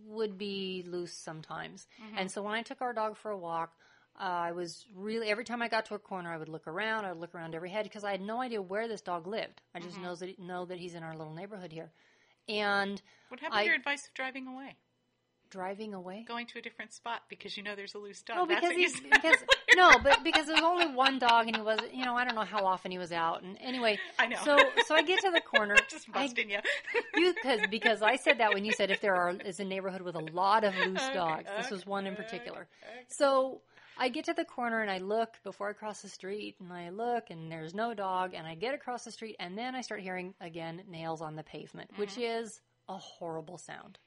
would 0.07 0.39
be 0.39 0.85
loose 0.87 1.13
sometimes. 1.13 1.87
Mm-hmm. 2.03 2.19
And 2.19 2.31
so 2.31 2.43
when 2.43 2.55
I 2.55 2.63
took 2.63 2.81
our 2.81 2.93
dog 2.93 3.17
for 3.17 3.31
a 3.31 3.37
walk, 3.39 3.73
uh, 4.19 4.23
I 4.25 4.53
was 4.53 4.87
really 4.95 5.29
every 5.29 5.45
time 5.45 5.61
I 5.63 5.69
got 5.69 5.87
to 5.87 5.95
a 5.95 5.99
corner, 5.99 6.33
I 6.33 6.37
would 6.39 6.49
look 6.49 6.67
around. 6.67 7.05
I 7.05 7.11
would 7.13 7.21
look 7.21 7.35
around 7.35 7.55
every 7.55 7.71
head 7.71 7.85
because 7.85 8.05
I 8.05 8.11
had 8.13 8.21
no 8.21 8.41
idea 8.41 8.63
where 8.63 8.89
this 8.89 9.01
dog 9.01 9.27
lived. 9.27 9.61
I 9.75 9.79
Mm-hmm. 9.79 9.89
just 9.89 10.01
knows 10.01 10.21
that 10.21 10.39
know 10.39 10.65
that 10.67 10.79
he's 10.79 10.95
in 10.95 11.03
our 11.03 11.17
little 11.17 11.35
neighborhood 11.35 11.73
here. 11.73 11.91
And 12.49 13.01
What 13.29 13.41
happened 13.41 13.59
I- 13.59 13.63
to 13.65 13.67
your 13.69 13.77
advice 13.77 14.07
of 14.07 14.15
driving 14.15 14.47
away? 14.47 14.77
driving 15.49 15.95
away. 15.95 16.25
Going 16.27 16.45
to 16.49 16.59
a 16.59 16.61
different 16.61 16.93
spot 16.93 17.23
because 17.29 17.57
you 17.57 17.63
know 17.63 17.77
there's 17.77 17.95
a 17.95 17.99
loose 17.99 18.21
dog. 18.21 18.37
No, 18.37 18.47
because 18.47 18.63
what 18.65 18.73
you 18.77 18.89
he's 18.89 18.95
said 19.01 19.11
because 19.13 19.37
no, 19.77 19.93
but 20.03 20.25
because 20.25 20.47
there 20.47 20.57
was 20.57 20.65
only 20.65 20.87
one 20.89 21.19
dog 21.21 21.47
and 21.47 21.55
he 21.57 21.63
wasn't. 21.63 21.95
You 21.95 22.05
know, 22.05 22.17
I 22.17 22.25
don't 22.25 22.35
know 22.35 22.43
how 22.45 22.67
often 22.67 22.91
he 22.91 22.99
was 22.99 23.13
out. 23.13 23.43
And 23.43 23.57
anyway, 23.61 23.99
I 24.19 24.27
know. 24.27 24.39
So 24.45 24.57
so 24.87 24.95
I 24.97 25.03
get 25.03 25.21
to 25.21 25.31
the 25.31 25.41
corner. 25.41 25.77
just 25.89 26.09
I 26.13 26.23
busting 26.25 26.51
you. 26.51 26.59
you 27.17 27.33
because 27.35 27.61
because 27.71 28.03
I 28.03 28.17
said 28.17 28.39
that 28.39 28.53
when 28.55 28.65
you 28.65 28.73
said 28.73 28.91
if 28.91 29.01
there 29.01 29.15
are 29.15 29.31
is 29.45 29.61
a 29.61 29.65
neighborhood 29.65 30.03
with 30.03 30.17
a 30.17 30.21
lot 30.21 30.65
of 30.65 30.75
loose 30.85 31.01
Okay, 31.05 31.15
dogs. 31.15 31.49
This 31.57 31.71
was 31.71 31.87
one 31.87 32.07
in 32.09 32.15
okay, 32.15 32.23
particular. 32.25 32.67
okay. 32.83 33.05
So 33.09 33.61
I 33.99 34.09
get 34.11 34.27
to 34.27 34.35
the 34.35 34.45
corner 34.45 34.83
and 34.83 34.91
I 34.91 34.99
look 34.99 35.35
before 35.43 35.71
I 35.71 35.73
cross 35.73 36.03
the 36.03 36.09
street 36.09 36.57
and 36.61 36.73
I 36.73 36.91
look 36.91 37.31
and 37.31 37.51
there's 37.51 37.75
no 37.75 37.95
dog 37.95 38.35
and 38.35 38.47
I 38.47 38.55
get 38.55 38.75
across 38.75 39.05
the 39.05 39.11
street 39.11 39.37
and 39.41 39.57
then 39.57 39.75
I 39.75 39.81
start 39.81 40.01
hearing 40.01 40.35
again 40.41 40.83
nails 40.89 41.23
on 41.23 41.35
the 41.37 41.43
pavement, 41.43 41.91
which 41.97 42.11
Mm-hmm. 42.13 42.45
is 42.45 42.61
a 42.89 42.97
horrible 42.97 43.59
sound. 43.59 43.99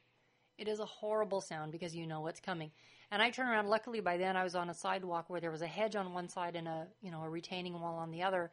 It 0.58 0.67
is 0.67 0.80
a 0.80 0.86
horrible 0.86 1.41
sound 1.41 1.71
because 1.71 1.95
you 1.95 2.06
know 2.06 2.21
what's 2.21 2.39
coming. 2.41 2.71
And 3.12 3.21
I 3.21 3.30
turn 3.32 3.47
around. 3.47 3.67
Luckily, 3.67 4.02
by 4.02 4.17
then 4.17 4.36
I 4.36 4.43
was 4.43 4.56
on 4.56 4.69
a 4.69 4.73
sidewalk 4.73 5.30
where 5.30 5.39
there 5.41 5.52
was 5.52 5.62
a 5.62 5.67
hedge 5.67 5.95
on 5.95 6.13
one 6.13 6.30
side 6.30 6.56
and 6.56 6.67
a 6.67 6.88
you 7.02 7.10
know 7.12 7.23
a 7.23 7.30
retaining 7.30 7.73
wall 7.80 7.95
on 7.95 8.12
the 8.12 8.23
other. 8.23 8.52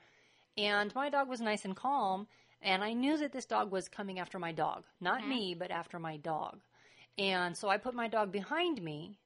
And 0.56 0.94
my 0.94 1.10
dog 1.10 1.28
was 1.28 1.40
nice 1.40 1.64
and 1.64 1.76
calm. 1.76 2.28
And 2.62 2.82
I 2.82 2.94
knew 2.94 3.18
that 3.18 3.32
this 3.32 3.44
dog 3.44 3.70
was 3.70 3.88
coming 3.88 4.18
after 4.18 4.38
my 4.38 4.52
dog, 4.52 4.84
not 5.00 5.28
me, 5.28 5.54
but 5.54 5.70
after 5.70 5.98
my 5.98 6.16
dog. 6.16 6.60
And 7.18 7.54
so 7.56 7.68
I 7.68 7.76
put 7.76 7.94
my 7.94 8.08
dog 8.08 8.32
behind 8.32 8.80
me 8.82 9.18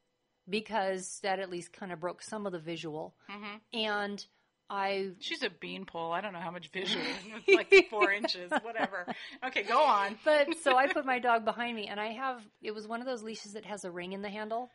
because 0.49 1.21
that 1.23 1.39
at 1.39 1.51
least 1.51 1.73
kind 1.73 1.93
of 1.93 2.01
broke 2.01 2.23
some 2.23 2.47
of 2.47 2.53
the 2.53 2.59
visual. 2.59 3.15
Mm-hmm. 3.31 3.79
And 3.79 4.27
I 4.71 5.11
She's 5.19 5.43
a 5.43 5.51
beanpole. 5.51 6.13
I 6.13 6.21
don't 6.21 6.33
know 6.33 6.41
how 6.41 6.53
much 6.53 6.71
visual. 6.71 7.05
It's 7.47 7.73
like 7.73 7.89
four 7.91 8.13
inches, 8.13 8.53
whatever. 8.63 9.07
Okay, 9.45 9.65
go 9.65 9.83
on. 9.83 10.17
but 10.25 10.57
so 10.63 10.77
I 10.77 10.87
put 10.87 11.05
my 11.05 11.19
dog 11.19 11.45
behind 11.45 11.77
me, 11.77 11.89
and 11.89 11.99
I 11.99 12.13
have 12.13 12.41
it 12.63 12.73
was 12.73 12.87
one 12.87 13.01
of 13.01 13.07
those 13.07 13.23
leashes 13.23 13.55
that 13.55 13.65
has 13.65 13.85
a 13.85 13.91
ring 13.91 14.13
in 14.13 14.23
the 14.23 14.29
handle. 14.29 14.71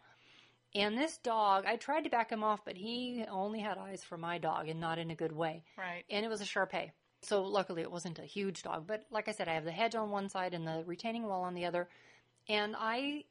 And 0.76 0.98
this 0.98 1.18
dog, 1.20 1.64
I 1.66 1.78
tried 1.78 2.04
to 2.04 2.10
back 2.10 2.30
him 2.30 2.44
off, 2.44 2.66
but 2.66 2.76
he 2.76 3.24
only 3.32 3.62
had 3.62 3.78
eyes 3.78 4.04
for 4.04 4.18
my 4.18 4.38
dog 4.38 4.68
and 4.68 4.82
not 4.82 5.00
in 5.00 5.10
a 5.10 5.16
good 5.16 5.32
way. 5.32 5.64
Right. 5.78 6.04
And 6.10 6.26
it 6.26 6.28
was 6.28 6.42
a 6.42 6.46
Shar 6.46 6.66
Pei. 6.66 6.92
So 7.22 7.44
luckily 7.44 7.82
it 7.82 7.92
wasn't 7.92 8.20
a 8.20 8.24
huge 8.24 8.62
dog. 8.62 8.86
But 8.86 9.04
like 9.10 9.30
I 9.30 9.32
said, 9.32 9.48
I 9.48 9.54
have 9.54 9.64
the 9.64 9.72
hedge 9.72 9.96
on 9.96 10.12
one 10.12 10.28
side 10.28 10.54
and 10.54 10.68
the 10.68 10.84
retaining 10.86 11.24
wall 11.24 11.44
on 11.44 11.54
the 11.54 11.66
other. 11.66 11.88
And 12.50 12.76
I 12.78 13.24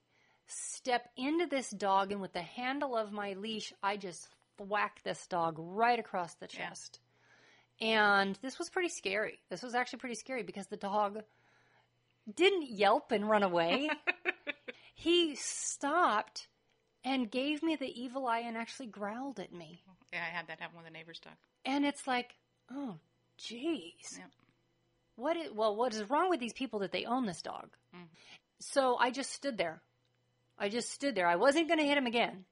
step 0.46 1.08
into 1.16 1.46
this 1.46 1.70
dog, 1.70 2.12
and 2.12 2.20
with 2.20 2.32
the 2.32 2.42
handle 2.42 2.96
of 2.96 3.12
my 3.12 3.32
leash, 3.34 3.72
I 3.82 3.96
just 3.96 4.28
whack 4.58 5.00
this 5.04 5.26
dog 5.26 5.56
right 5.58 5.98
across 5.98 6.34
the 6.34 6.48
Yeah. 6.52 6.68
chest. 6.68 7.00
And 7.80 8.36
this 8.36 8.58
was 8.58 8.70
pretty 8.70 8.88
scary. 8.88 9.40
This 9.48 9.62
was 9.62 9.74
actually 9.74 9.98
pretty 9.98 10.14
scary 10.14 10.42
because 10.44 10.66
the 10.68 10.76
dog 10.76 11.22
didn't 12.32 12.70
yelp 12.70 13.10
and 13.10 13.28
run 13.28 13.42
away. 13.42 13.90
he 14.94 15.34
stopped 15.34 16.46
and 17.04 17.30
gave 17.30 17.62
me 17.62 17.76
the 17.76 18.00
evil 18.00 18.26
eye 18.26 18.40
and 18.40 18.56
actually 18.56 18.86
growled 18.86 19.40
at 19.40 19.52
me. 19.52 19.82
Yeah, 20.12 20.22
I 20.22 20.34
had 20.36 20.46
that 20.46 20.60
happen 20.60 20.78
with 20.78 20.86
a 20.86 20.90
neighbor's 20.90 21.18
dog. 21.18 21.34
And 21.64 21.84
it's 21.84 22.06
like, 22.06 22.36
oh, 22.70 22.96
jeez. 23.38 24.16
Yep. 24.18 24.30
What 25.16 25.36
is, 25.36 25.52
well, 25.52 25.74
what 25.76 25.92
is 25.94 26.08
wrong 26.08 26.30
with 26.30 26.40
these 26.40 26.52
people 26.52 26.78
that 26.80 26.92
they 26.92 27.04
own 27.04 27.26
this 27.26 27.42
dog? 27.42 27.68
Mm. 27.94 28.06
So 28.60 28.96
I 28.96 29.10
just 29.10 29.32
stood 29.32 29.58
there. 29.58 29.82
I 30.58 30.68
just 30.68 30.90
stood 30.90 31.14
there. 31.14 31.26
I 31.26 31.36
wasn't 31.36 31.68
going 31.68 31.78
to 31.80 31.84
hit 31.86 31.98
him 31.98 32.06
again. 32.06 32.44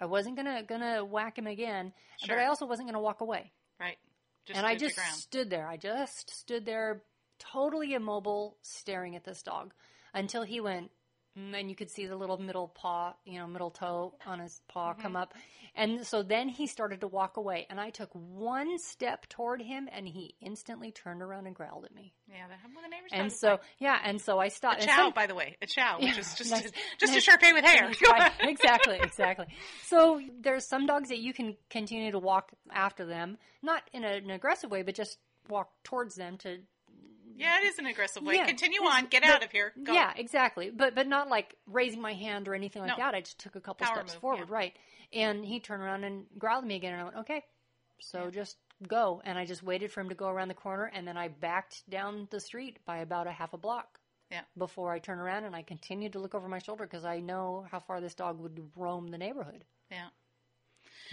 I 0.00 0.06
wasn't 0.06 0.36
going 0.36 0.46
to 0.46 0.62
gonna 0.62 1.04
whack 1.04 1.38
him 1.38 1.46
again, 1.46 1.92
Sure. 2.24 2.36
but 2.36 2.42
I 2.42 2.46
also 2.46 2.66
wasn't 2.66 2.88
going 2.88 2.94
to 2.94 3.00
walk 3.00 3.20
away. 3.20 3.52
Right. 3.78 3.98
Just 4.46 4.58
and 4.58 4.66
I 4.66 4.74
just 4.74 4.98
stood 5.14 5.48
there. 5.50 5.66
I 5.68 5.76
just 5.76 6.30
stood 6.30 6.64
there, 6.66 7.02
totally 7.38 7.94
immobile, 7.94 8.56
staring 8.62 9.14
at 9.14 9.24
this 9.24 9.42
dog 9.42 9.72
until 10.12 10.42
he 10.42 10.60
went. 10.60 10.90
Mm, 11.38 11.58
And 11.58 11.70
you 11.70 11.76
could 11.76 11.90
see 11.90 12.06
the 12.06 12.16
little 12.16 12.36
middle 12.38 12.68
paw, 12.68 13.14
you 13.24 13.38
know, 13.38 13.46
middle 13.46 13.70
toe 13.70 14.14
on 14.26 14.38
his 14.40 14.60
paw 14.68 14.92
Mm-hmm. 14.92 15.02
come 15.02 15.16
up. 15.16 15.32
And 15.74 16.06
so 16.06 16.22
then 16.22 16.50
he 16.50 16.66
started 16.66 17.00
to 17.00 17.08
walk 17.08 17.38
away. 17.38 17.66
And 17.70 17.80
I 17.80 17.88
took 17.88 18.10
one 18.12 18.78
step 18.78 19.26
toward 19.30 19.62
him 19.62 19.88
and 19.90 20.06
he 20.06 20.34
instantly 20.42 20.90
turned 20.90 21.22
around 21.22 21.46
and 21.46 21.56
growled 21.56 21.86
at 21.86 21.94
me. 21.94 22.12
Yeah, 22.28 22.46
that 22.48 22.58
happened 22.58 22.76
with 22.76 22.84
a 22.84 22.88
neighbor's 22.90 23.10
And 23.14 23.32
so, 23.32 23.60
yeah, 23.78 23.98
and 24.04 24.20
so 24.20 24.38
I 24.38 24.48
stopped. 24.48 24.82
a 24.82 24.86
chow, 24.86 24.96
some- 24.96 25.12
by 25.14 25.26
the 25.26 25.34
way, 25.34 25.56
a 25.62 25.66
chow, 25.66 25.98
which 25.98 26.18
is 26.18 26.34
just 26.34 26.50
nice- 26.50 26.66
a, 26.66 26.72
just 27.00 27.12
nice- 27.14 27.16
a 27.16 27.20
Shar 27.22 27.38
Pei 27.38 27.54
with 27.54 27.64
hair. 27.64 27.90
exactly, 28.40 28.98
exactly. 29.02 29.46
So 29.86 30.20
there's 30.42 30.66
some 30.66 30.84
dogs 30.84 31.08
that 31.08 31.18
you 31.18 31.32
can 31.32 31.56
continue 31.70 32.10
to 32.12 32.18
walk 32.18 32.50
after 32.70 33.06
them, 33.06 33.38
not 33.62 33.82
in 33.94 34.04
an 34.04 34.30
aggressive 34.30 34.70
way, 34.70 34.82
but 34.82 34.94
just 34.94 35.16
walk 35.48 35.70
towards 35.84 36.14
them 36.14 36.36
to. 36.38 36.58
Yeah, 37.42 37.58
it 37.60 37.64
is 37.64 37.78
an 37.78 37.86
aggressive 37.86 38.22
way. 38.22 38.36
Yeah, 38.36 38.46
Continue 38.46 38.80
on. 38.82 39.06
Get 39.06 39.22
but- 39.22 39.30
out 39.30 39.44
of 39.44 39.50
here. 39.52 39.72
Go. 39.82 39.92
Yeah, 39.92 40.12
exactly. 40.16 40.70
But 40.70 40.94
but 40.94 41.06
not 41.06 41.28
like 41.28 41.54
raising 41.66 42.00
my 42.00 42.12
hand 42.14 42.48
or 42.48 42.54
anything 42.54 42.82
like 42.82 42.90
No. 42.98 43.04
that. 43.04 43.14
I 43.14 43.20
just 43.20 43.38
took 43.38 43.56
a 43.56 43.60
couple 43.60 43.86
Power 43.86 43.96
steps 43.96 44.14
move, 44.14 44.20
forward, 44.20 44.48
yeah. 44.48 44.54
right? 44.54 44.76
And 45.12 45.44
he 45.44 45.60
turned 45.60 45.82
around 45.82 46.04
and 46.04 46.26
growled 46.38 46.64
at 46.64 46.68
me 46.68 46.76
again, 46.76 46.92
and 46.92 47.00
I 47.02 47.04
went, 47.04 47.16
okay. 47.18 47.44
So 48.00 48.24
Yeah. 48.24 48.30
just 48.30 48.56
go, 48.88 49.20
and 49.24 49.38
I 49.38 49.44
just 49.44 49.62
waited 49.62 49.92
for 49.92 50.00
him 50.00 50.08
to 50.08 50.14
go 50.14 50.28
around 50.28 50.48
the 50.48 50.54
corner, 50.54 50.84
and 50.86 51.06
then 51.06 51.16
I 51.16 51.28
backed 51.28 51.88
down 51.90 52.26
the 52.30 52.40
street 52.40 52.78
by 52.86 52.98
about 52.98 53.26
a 53.26 53.32
half 53.32 53.52
a 53.52 53.58
block. 53.58 53.98
Yeah. 54.30 54.40
Before 54.56 54.90
I 54.90 54.98
turned 54.98 55.20
around, 55.20 55.44
and 55.44 55.54
I 55.54 55.62
continued 55.62 56.14
to 56.14 56.18
look 56.18 56.34
over 56.34 56.48
my 56.48 56.58
shoulder 56.58 56.84
because 56.84 57.04
I 57.04 57.20
know 57.20 57.66
how 57.70 57.80
far 57.80 58.00
this 58.00 58.14
dog 58.14 58.38
would 58.40 58.70
roam 58.74 59.08
the 59.08 59.18
neighborhood. 59.18 59.64
Yeah. 59.90 60.08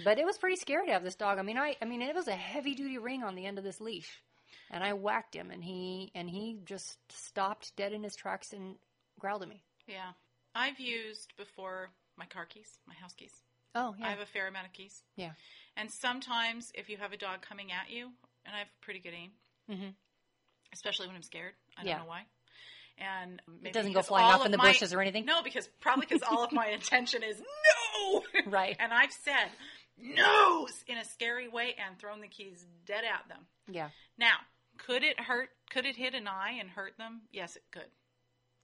But 0.05 0.17
it 0.19 0.25
was 0.25 0.37
pretty 0.37 0.55
scary 0.55 0.87
to 0.87 0.93
have 0.93 1.03
this 1.03 1.15
dog. 1.17 1.37
I 1.37 1.41
mean, 1.41 1.57
I 1.57 1.75
I 1.81 1.85
mean, 1.85 2.01
it 2.01 2.15
was 2.15 2.29
a 2.29 2.35
heavy 2.35 2.75
duty 2.75 2.97
ring 2.97 3.23
on 3.23 3.35
the 3.35 3.45
end 3.45 3.57
of 3.57 3.65
this 3.65 3.81
leash, 3.81 4.23
and 4.71 4.83
I 4.83 4.93
whacked 4.93 5.35
him, 5.35 5.51
and 5.51 5.63
he 5.63 6.11
and 6.15 6.29
he 6.29 6.57
just 6.65 6.97
stopped 7.09 7.75
dead 7.75 7.93
in 7.93 8.03
his 8.03 8.15
tracks 8.15 8.53
and 8.53 8.75
growled 9.19 9.43
at 9.43 9.49
me. 9.49 9.61
Yeah. 9.87 10.11
I've 10.55 10.79
used 10.79 11.33
before 11.37 11.89
my 12.17 12.25
car 12.25 12.45
keys, 12.45 12.67
my 12.87 12.95
house 12.95 13.13
keys. 13.13 13.31
Oh 13.75 13.93
yeah, 13.99 14.07
I 14.07 14.09
have 14.09 14.19
a 14.19 14.25
fair 14.25 14.47
amount 14.47 14.65
of 14.65 14.73
keys. 14.73 15.03
yeah, 15.15 15.31
And 15.77 15.89
sometimes 15.91 16.71
if 16.73 16.89
you 16.89 16.97
have 16.97 17.13
a 17.13 17.17
dog 17.17 17.41
coming 17.47 17.71
at 17.71 17.91
you, 17.91 18.09
and 18.45 18.55
I 18.55 18.59
have 18.59 18.67
pretty 18.81 18.99
good 18.99 19.13
aim, 19.13 19.31
mm-hmm. 19.69 19.89
especially 20.73 21.07
when 21.07 21.15
I'm 21.15 21.21
scared. 21.23 21.53
I 21.77 21.81
don't 21.83 21.89
Yeah. 21.89 21.97
know 21.99 22.05
why. 22.05 22.23
And 22.97 23.41
maybe 23.47 23.69
it 23.69 23.73
doesn't 23.73 23.93
go 23.93 24.01
flying 24.01 24.25
off 24.25 24.43
in 24.45 24.51
the 24.51 24.57
my- 24.57 24.65
bushes 24.71 24.91
or 24.93 25.01
anything. 25.01 25.23
No, 25.25 25.43
because 25.43 25.69
probably 25.79 26.07
because 26.09 26.23
all 26.29 26.43
of 26.43 26.51
my 26.51 26.67
intention 26.73 27.21
is 27.23 27.39
no. 27.39 28.23
Right. 28.47 28.75
And 28.79 28.91
I've 28.91 29.13
said 29.13 29.49
no's 29.97 30.83
in 30.87 30.97
a 30.97 31.05
scary 31.05 31.47
way 31.47 31.75
and 31.85 31.97
thrown 31.99 32.21
the 32.21 32.27
keys 32.27 32.65
dead 32.85 33.03
at 33.05 33.27
them. 33.27 33.45
Yeah, 33.71 33.89
Now, 34.17 34.35
could 34.77 35.03
it 35.03 35.19
hurt? 35.19 35.49
Could 35.69 35.85
it 35.85 35.95
hit 35.95 36.13
an 36.15 36.27
eye 36.27 36.57
and 36.59 36.69
hurt 36.69 36.97
them? 36.97 37.21
Yes, 37.31 37.55
it 37.55 37.63
could. 37.71 37.85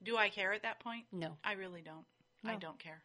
Do 0.04 0.18
I 0.18 0.30
care 0.30 0.54
at 0.54 0.64
that 0.64 0.80
point? 0.80 1.06
no, 1.12 1.38
I 1.44 1.54
really 1.54 1.82
don't. 1.82 2.06
I 2.48 2.56
don't 2.58 2.78
care. 2.78 3.02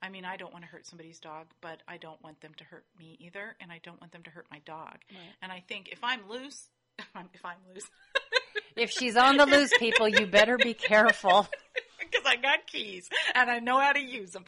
I 0.00 0.08
mean, 0.08 0.24
I 0.24 0.36
don't 0.36 0.52
want 0.52 0.64
to 0.64 0.70
hurt 0.70 0.84
somebody's 0.86 1.20
dog, 1.20 1.46
but 1.60 1.80
I 1.86 1.96
don't 1.96 2.20
want 2.24 2.40
them 2.40 2.52
to 2.56 2.64
hurt 2.64 2.84
me 2.98 3.16
either, 3.20 3.54
and 3.60 3.70
I 3.70 3.78
don't 3.84 4.00
want 4.00 4.10
them 4.12 4.24
to 4.24 4.30
hurt 4.30 4.46
my 4.50 4.58
dog. 4.64 4.96
Right. 5.10 5.20
And 5.40 5.52
I 5.52 5.62
think 5.68 5.88
if 5.92 6.02
I'm 6.02 6.28
loose, 6.28 6.68
if 6.98 7.44
I'm 7.44 7.56
loose, 7.72 7.88
if 8.76 8.90
she's 8.90 9.16
on 9.16 9.36
the 9.36 9.46
loose, 9.46 9.70
people, 9.78 10.08
you 10.08 10.26
better 10.26 10.56
be 10.58 10.74
careful. 10.74 11.46
because 12.00 12.26
I 12.26 12.34
got 12.36 12.66
keys 12.66 13.08
and 13.36 13.48
I 13.48 13.60
know 13.60 13.78
how 13.78 13.92
to 13.92 14.00
use 14.00 14.32
them. 14.32 14.44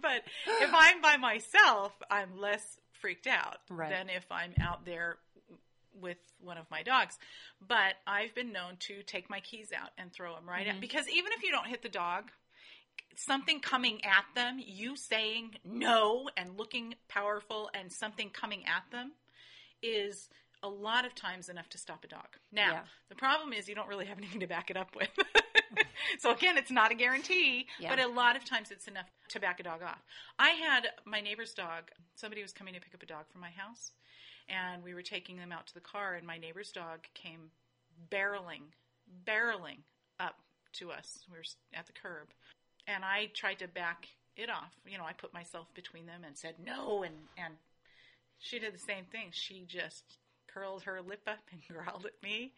but 0.00 0.22
if 0.62 0.70
I'm 0.72 1.00
by 1.00 1.16
myself, 1.16 1.92
I'm 2.08 2.38
less 2.38 2.62
freaked 3.00 3.26
out 3.26 3.56
Right. 3.68 3.90
than 3.90 4.08
if 4.08 4.30
I'm 4.30 4.54
out 4.60 4.84
there 4.84 5.16
with 6.00 6.18
one 6.40 6.58
of 6.58 6.70
my 6.70 6.82
dogs. 6.82 7.18
But 7.66 7.94
I've 8.06 8.34
been 8.34 8.52
known 8.52 8.76
to 8.80 9.02
take 9.02 9.30
my 9.30 9.40
keys 9.40 9.70
out 9.76 9.90
and 9.98 10.12
throw 10.12 10.34
them 10.34 10.48
right 10.48 10.66
at 10.66 10.74
mm-hmm. 10.74 10.80
because 10.80 11.08
even 11.08 11.32
if 11.32 11.42
you 11.42 11.50
don't 11.50 11.66
hit 11.66 11.82
the 11.82 11.88
dog, 11.88 12.30
something 13.16 13.60
coming 13.60 14.04
at 14.04 14.24
them, 14.34 14.60
you 14.64 14.96
saying 14.96 15.56
no 15.64 16.28
and 16.36 16.56
looking 16.56 16.94
powerful 17.08 17.70
and 17.74 17.92
something 17.92 18.30
coming 18.30 18.64
at 18.66 18.90
them 18.90 19.12
is 19.82 20.28
a 20.62 20.68
lot 20.68 21.04
of 21.04 21.14
times 21.14 21.48
enough 21.48 21.68
to 21.70 21.78
stop 21.78 22.04
a 22.04 22.08
dog. 22.08 22.26
Now, 22.50 22.72
Yeah. 22.72 22.84
the 23.08 23.14
problem 23.14 23.52
is 23.52 23.68
you 23.68 23.74
don't 23.74 23.88
really 23.88 24.06
have 24.06 24.18
anything 24.18 24.40
to 24.40 24.46
back 24.46 24.70
it 24.70 24.76
up 24.76 24.94
with. 24.96 25.10
so 26.18 26.32
again, 26.32 26.56
it's 26.56 26.70
not 26.70 26.90
a 26.90 26.94
guarantee, 26.94 27.68
Yeah. 27.78 27.90
but 27.90 28.00
a 28.00 28.08
lot 28.08 28.36
of 28.36 28.44
times 28.44 28.70
it's 28.70 28.88
enough 28.88 29.06
to 29.28 29.40
back 29.40 29.60
a 29.60 29.62
dog 29.62 29.82
off. 29.82 30.02
I 30.38 30.50
had 30.50 30.88
my 31.04 31.20
neighbor's 31.20 31.54
dog, 31.54 31.90
somebody 32.14 32.42
was 32.42 32.52
coming 32.52 32.74
to 32.74 32.80
pick 32.80 32.94
up 32.94 33.02
a 33.02 33.06
dog 33.06 33.28
from 33.30 33.40
my 33.40 33.50
house, 33.50 33.92
and 34.48 34.82
we 34.82 34.94
were 34.94 35.02
taking 35.02 35.36
them 35.36 35.52
out 35.52 35.66
to 35.68 35.74
the 35.74 35.80
car, 35.80 36.14
and 36.14 36.26
my 36.26 36.38
neighbor's 36.38 36.70
dog 36.70 37.00
came 37.14 37.50
barreling, 38.10 38.72
barreling 39.26 39.78
up 40.20 40.36
to 40.74 40.90
us. 40.90 41.24
We 41.30 41.38
were 41.38 41.44
at 41.74 41.86
the 41.86 41.92
curb, 41.92 42.28
and 42.86 43.04
I 43.04 43.30
tried 43.34 43.58
to 43.60 43.68
back 43.68 44.08
it 44.36 44.50
off. 44.50 44.74
You 44.86 44.98
know, 44.98 45.04
I 45.04 45.12
put 45.12 45.34
myself 45.34 45.66
between 45.74 46.06
them 46.06 46.22
and 46.26 46.36
said 46.36 46.54
no, 46.64 47.02
and 47.02 47.14
and 47.36 47.54
she 48.38 48.58
did 48.58 48.74
the 48.74 48.78
same 48.78 49.04
thing. 49.10 49.28
She 49.32 49.64
just 49.66 50.04
curled 50.52 50.82
her 50.84 51.00
lip 51.02 51.22
up 51.26 51.38
and 51.52 51.60
growled 51.68 52.06
at 52.06 52.22
me, 52.22 52.52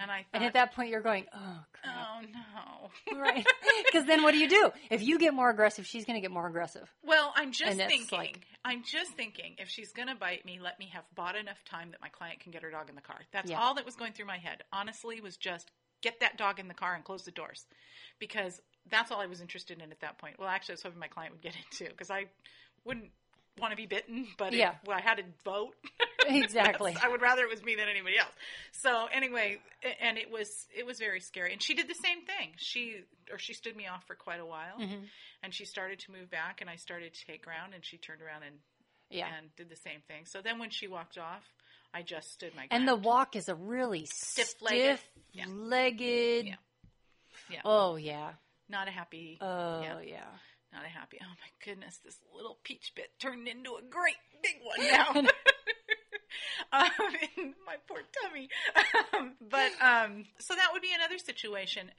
and 0.00 0.10
I 0.10 0.18
thought, 0.18 0.34
And 0.34 0.44
at 0.44 0.54
that 0.54 0.74
point, 0.74 0.90
you're 0.90 1.00
going, 1.02 1.26
oh, 1.34 1.58
crap. 1.72 1.94
No. 2.32 3.18
Right. 3.20 3.46
Because 3.84 4.06
then 4.06 4.22
what 4.22 4.32
do 4.32 4.38
you 4.38 4.48
do? 4.48 4.70
If 4.90 5.02
you 5.02 5.18
get 5.18 5.34
more 5.34 5.50
aggressive, 5.50 5.86
she's 5.86 6.04
going 6.04 6.16
to 6.16 6.20
get 6.20 6.30
more 6.32 6.46
aggressive. 6.48 6.90
Well, 7.04 7.32
I'm 7.36 7.52
just 7.52 7.76
thinking. 7.76 8.18
like- 8.18 8.40
I'm 8.64 8.82
just 8.82 9.12
thinking. 9.12 9.54
If 9.58 9.68
she's 9.68 9.92
going 9.92 10.08
to 10.08 10.14
bite 10.16 10.44
me, 10.44 10.58
let 10.60 10.78
me 10.80 10.90
have 10.92 11.04
bought 11.14 11.36
enough 11.36 11.62
time 11.64 11.90
that 11.92 12.00
my 12.00 12.08
client 12.08 12.40
can 12.40 12.50
get 12.50 12.62
her 12.62 12.70
dog 12.70 12.88
in 12.88 12.94
the 12.96 13.00
car. 13.02 13.20
That's 13.32 13.50
Yeah. 13.50 13.60
all 13.60 13.74
that 13.74 13.84
was 13.84 13.94
going 13.94 14.12
through 14.14 14.26
my 14.26 14.38
head. 14.38 14.62
Honestly, 14.72 15.20
was 15.20 15.36
just 15.36 15.70
get 16.02 16.20
that 16.20 16.36
dog 16.36 16.58
in 16.58 16.66
the 16.68 16.74
car 16.74 16.94
and 16.94 17.04
close 17.04 17.22
the 17.24 17.30
doors, 17.30 17.66
because 18.18 18.60
that's 18.90 19.10
all 19.12 19.20
I 19.20 19.26
was 19.26 19.40
interested 19.40 19.80
in 19.80 19.90
at 19.92 20.00
that 20.00 20.18
point. 20.18 20.38
Well, 20.38 20.48
actually, 20.48 20.72
I 20.72 20.76
was 20.76 20.82
hoping 20.82 20.98
my 20.98 21.08
client 21.08 21.32
would 21.34 21.42
get 21.42 21.54
it 21.54 21.64
too, 21.70 21.86
because 21.88 22.10
I 22.10 22.24
wouldn't 22.84 23.10
want 23.58 23.70
to 23.72 23.76
be 23.76 23.86
bitten, 23.86 24.26
but 24.38 24.52
Yeah. 24.52 24.74
well, 24.86 24.96
I 24.96 25.00
had 25.00 25.16
to 25.18 25.24
vote. 25.44 25.74
Exactly. 26.26 26.96
I 27.02 27.08
would 27.10 27.20
rather 27.20 27.42
it 27.42 27.50
was 27.50 27.62
me 27.62 27.74
than 27.74 27.86
anybody 27.86 28.16
else. 28.16 28.32
So 28.72 29.06
anyway, 29.12 29.58
and 30.00 30.16
it 30.16 30.30
was 30.30 30.48
it 30.74 30.86
was 30.86 30.98
very 30.98 31.20
scary. 31.20 31.52
And 31.52 31.62
she 31.62 31.74
did 31.74 31.86
the 31.86 31.94
same 31.94 32.24
thing. 32.24 32.52
She 32.56 33.02
or 33.30 33.38
she 33.38 33.52
stood 33.52 33.76
me 33.76 33.88
off 33.88 34.04
for 34.06 34.14
quite 34.14 34.40
a 34.40 34.46
while, 34.46 34.78
Mm-hmm. 34.80 35.04
and 35.42 35.52
she 35.52 35.66
started 35.66 35.98
to 35.98 36.12
move 36.12 36.30
back, 36.30 36.62
and 36.62 36.70
I 36.70 36.76
started 36.76 37.12
to 37.12 37.26
take 37.26 37.44
ground, 37.44 37.74
and 37.74 37.84
she 37.84 37.98
turned 37.98 38.22
around 38.22 38.42
and 38.44 38.56
Yeah. 39.10 39.28
and 39.36 39.54
did 39.56 39.68
the 39.68 39.76
same 39.76 40.00
thing. 40.08 40.24
So 40.24 40.40
then 40.40 40.58
when 40.58 40.70
she 40.70 40.86
walked 40.88 41.18
off, 41.18 41.42
I 41.92 42.00
just 42.00 42.32
stood 42.32 42.54
my 42.56 42.68
ground. 42.68 42.70
And 42.70 42.88
the 42.88 42.96
walk 42.96 43.36
is 43.36 43.50
a 43.50 43.54
really 43.54 44.06
Stiff-legged. 44.06 44.98
stiff-legged. 45.34 46.46
Yeah. 46.46 46.54
Yeah. 47.50 47.60
Oh, 47.66 47.96
yeah. 47.96 48.32
not 48.70 48.88
a 48.88 48.90
happy. 48.90 49.36
Oh, 49.42 49.82
Yeah. 49.82 50.00
yeah. 50.00 50.24
Not 50.74 50.84
a 50.84 50.88
happy. 50.88 51.18
Oh 51.22 51.26
my 51.26 51.50
goodness, 51.64 52.00
this 52.04 52.18
little 52.34 52.58
peach 52.64 52.92
bit 52.96 53.10
turned 53.20 53.46
into 53.46 53.76
a 53.76 53.88
great 53.88 54.16
big 54.42 54.56
one 54.60 54.90
now. 54.90 55.30
um, 56.72 56.90
in 57.36 57.54
my 57.66 57.76
poor 57.86 58.02
tummy. 58.22 58.48
Um, 59.14 59.34
but 59.40 59.70
um, 59.80 60.24
so 60.38 60.54
that 60.54 60.70
would 60.72 60.82
be 60.82 60.92
another 60.94 61.18
situation. 61.18 61.90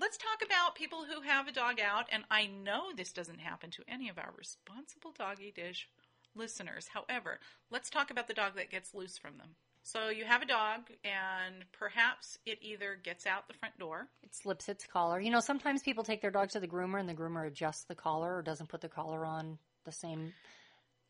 Let's 0.00 0.16
talk 0.16 0.42
about 0.44 0.74
people 0.74 1.04
who 1.04 1.20
have 1.20 1.46
a 1.46 1.52
dog 1.52 1.78
out, 1.78 2.06
and 2.10 2.24
I 2.30 2.46
know 2.46 2.92
this 2.96 3.12
doesn't 3.12 3.40
happen 3.40 3.70
to 3.72 3.84
any 3.86 4.08
of 4.08 4.18
our 4.18 4.32
responsible 4.36 5.12
doggy 5.16 5.52
dish 5.54 5.88
listeners. 6.34 6.88
However, 6.92 7.38
let's 7.70 7.90
talk 7.90 8.10
about 8.10 8.26
the 8.26 8.34
dog 8.34 8.56
that 8.56 8.70
gets 8.70 8.94
loose 8.94 9.18
from 9.18 9.38
them. 9.38 9.50
So 9.86 10.08
you 10.08 10.24
have 10.24 10.40
a 10.40 10.46
dog, 10.46 10.80
and 11.04 11.64
perhaps 11.78 12.38
it 12.46 12.58
either 12.62 12.98
gets 13.02 13.26
out 13.26 13.46
the 13.48 13.54
front 13.54 13.78
door. 13.78 14.08
It 14.22 14.34
slips 14.34 14.68
its 14.68 14.86
collar. 14.86 15.20
You 15.20 15.30
know, 15.30 15.40
sometimes 15.40 15.82
people 15.82 16.02
take 16.04 16.22
their 16.22 16.30
dogs 16.30 16.54
to 16.54 16.60
the 16.60 16.66
groomer 16.66 16.98
and 16.98 17.06
the 17.08 17.14
groomer 17.14 17.46
adjusts 17.46 17.84
the 17.84 17.94
collar 17.94 18.34
or 18.36 18.42
doesn't 18.42 18.70
put 18.70 18.80
the 18.80 18.88
collar 18.88 19.26
on 19.26 19.58
the 19.84 19.92
same. 19.92 20.32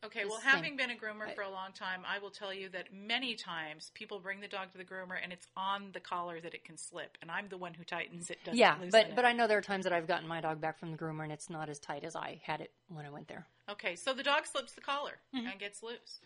Okay, 0.03 0.23
the 0.23 0.27
well, 0.27 0.39
same- 0.41 0.49
having 0.51 0.77
been 0.77 0.91
a 0.91 0.95
groomer 0.95 1.33
for 1.33 1.41
a 1.41 1.49
long 1.49 1.71
time, 1.71 2.01
I 2.05 2.19
will 2.19 2.29
tell 2.29 2.53
you 2.53 2.67
that 2.69 2.93
many 2.93 3.35
times 3.35 3.91
people 3.95 4.19
bring 4.19 4.41
the 4.41 4.47
dog 4.49 4.73
to 4.73 4.77
the 4.77 4.83
groomer 4.83 5.17
and 5.23 5.31
it's 5.31 5.47
on 5.55 5.91
the 5.93 6.01
collar 6.01 6.41
that 6.41 6.53
it 6.53 6.65
can 6.65 6.77
slip, 6.77 7.17
and 7.21 7.31
I'm 7.31 7.47
the 7.47 7.57
one 7.57 7.73
who 7.73 7.85
tightens 7.85 8.29
it. 8.29 8.37
Doesn't 8.43 8.57
Yeah, 8.59 8.75
but 8.91 9.07
it. 9.07 9.15
but 9.15 9.23
I 9.25 9.31
know 9.31 9.47
there 9.47 9.57
are 9.57 9.61
times 9.63 9.85
that 9.85 9.93
I've 9.93 10.05
gotten 10.05 10.27
my 10.27 10.41
dog 10.41 10.59
back 10.59 10.77
from 10.79 10.91
the 10.91 10.97
groomer 10.97 11.23
and 11.23 11.31
it's 11.31 11.49
not 11.49 11.69
as 11.69 11.79
tight 11.79 12.03
as 12.03 12.15
I 12.15 12.41
had 12.43 12.59
it 12.59 12.71
when 12.89 13.05
I 13.05 13.09
went 13.09 13.29
there. 13.29 13.47
okay, 13.69 13.95
so 13.95 14.13
the 14.13 14.21
dog 14.21 14.45
slips 14.45 14.73
the 14.73 14.81
collar 14.81 15.13
Mm-hmm. 15.33 15.47
and 15.47 15.59
gets 15.59 15.81
loose. 15.81 16.19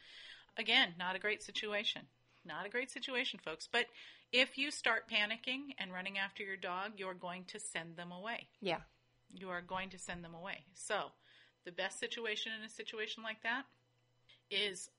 Again, 0.57 0.95
not 0.97 1.15
a 1.15 1.19
great 1.19 1.41
situation. 1.43 2.01
Not 2.45 2.65
a 2.65 2.69
great 2.69 2.89
situation, 2.91 3.39
folks. 3.43 3.67
But 3.71 3.86
if 4.32 4.58
you 4.58 4.71
start 4.71 5.10
panicking 5.10 5.73
and 5.78 5.91
running 5.93 6.17
after 6.17 6.43
your 6.43 6.58
dog, 6.58 6.93
you're 6.97 7.13
going 7.13 7.45
to 7.45 7.60
send 7.60 7.95
them 7.97 8.12
away. 8.12 8.47
Yeah. 8.62 8.80
you 9.34 9.49
are 9.49 9.62
going 9.62 9.89
to 9.91 9.99
send 9.99 10.23
them 10.23 10.34
away. 10.34 10.63
So, 10.73 11.12
the 11.65 11.71
best 11.71 11.99
situation 11.99 12.52
in 12.58 12.65
a 12.65 12.69
situation 12.69 13.21
like 13.21 13.43
that 13.43 13.63
is 14.49 14.89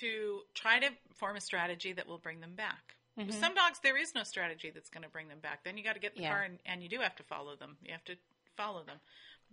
to 0.00 0.40
try 0.54 0.78
to 0.78 0.88
form 1.14 1.36
a 1.36 1.40
strategy 1.40 1.92
that 1.92 2.06
will 2.08 2.18
bring 2.18 2.40
them 2.40 2.54
back. 2.54 2.94
Mm-hmm. 3.18 3.28
With 3.28 3.38
some 3.38 3.54
dogs, 3.54 3.80
there 3.82 3.96
is 3.96 4.14
no 4.14 4.22
strategy 4.22 4.70
that's 4.72 4.88
going 4.90 5.02
to 5.02 5.10
bring 5.10 5.28
them 5.28 5.40
back. 5.40 5.64
Then 5.64 5.76
you 5.76 5.84
got 5.84 5.94
to 5.94 6.00
get 6.00 6.12
in 6.12 6.18
the 6.18 6.22
Yeah. 6.22 6.30
car 6.32 6.42
and, 6.42 6.58
and 6.64 6.82
you 6.82 6.88
do 6.88 7.00
have 7.00 7.14
to 7.16 7.22
follow 7.24 7.56
them. 7.56 7.76
You 7.82 7.92
have 7.92 8.04
to 8.04 8.16
follow 8.56 8.82
them. 8.84 8.96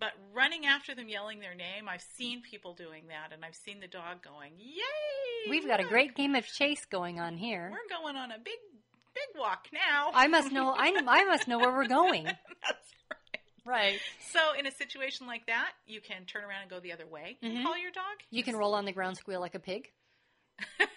But 0.01 0.11
running 0.33 0.65
after 0.65 0.93
them, 0.95 1.07
yelling 1.07 1.39
their 1.39 1.53
name, 1.53 1.87
I've 1.87 2.01
seen 2.01 2.41
people 2.41 2.73
doing 2.73 3.03
that, 3.07 3.31
and 3.31 3.45
I've 3.45 3.55
seen 3.55 3.79
the 3.79 3.87
dog 3.87 4.21
going, 4.21 4.53
"Yay! 4.57 5.49
We've 5.49 5.65
got 5.65 5.79
a 5.79 5.83
great 5.83 6.15
game 6.15 6.35
of 6.35 6.45
chase 6.45 6.83
going 6.85 7.19
on 7.19 7.37
here. 7.37 7.71
We're 7.71 7.97
going 7.97 8.17
on 8.17 8.31
a 8.31 8.37
big, 8.37 8.57
big 9.13 9.39
walk 9.39 9.67
now." 9.71 10.09
I 10.13 10.27
must 10.27 10.51
know. 10.51 10.71
I, 10.75 10.91
I 11.07 11.23
must 11.23 11.47
know 11.47 11.59
where 11.59 11.71
we're 11.71 11.87
going. 11.87 12.23
That's 12.25 12.93
right. 13.09 13.39
Right. 13.63 13.99
So, 14.31 14.39
in 14.57 14.65
a 14.65 14.71
situation 14.71 15.27
like 15.27 15.45
that, 15.45 15.71
you 15.85 16.01
can 16.01 16.25
turn 16.25 16.43
around 16.43 16.63
and 16.63 16.69
go 16.69 16.79
the 16.79 16.91
other 16.93 17.07
way. 17.07 17.37
and 17.43 17.63
Call 17.63 17.77
your 17.77 17.91
dog. 17.91 18.03
Mm-hmm. 18.03 18.35
You 18.35 18.43
can 18.43 18.55
roll 18.57 18.73
on 18.73 18.85
the 18.85 18.91
ground, 18.91 19.17
squeal 19.17 19.39
like 19.39 19.55
a 19.55 19.59
pig. 19.59 19.89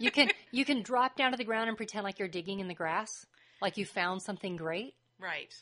You 0.00 0.10
can 0.10 0.30
you 0.50 0.64
can 0.64 0.82
drop 0.82 1.16
down 1.16 1.30
to 1.30 1.36
the 1.36 1.44
ground 1.44 1.68
and 1.68 1.76
pretend 1.76 2.04
like 2.04 2.18
you're 2.18 2.28
digging 2.28 2.60
in 2.60 2.68
the 2.68 2.74
grass, 2.74 3.26
like 3.62 3.76
you 3.76 3.86
found 3.86 4.22
something 4.22 4.56
great. 4.56 4.94
Right. 5.20 5.54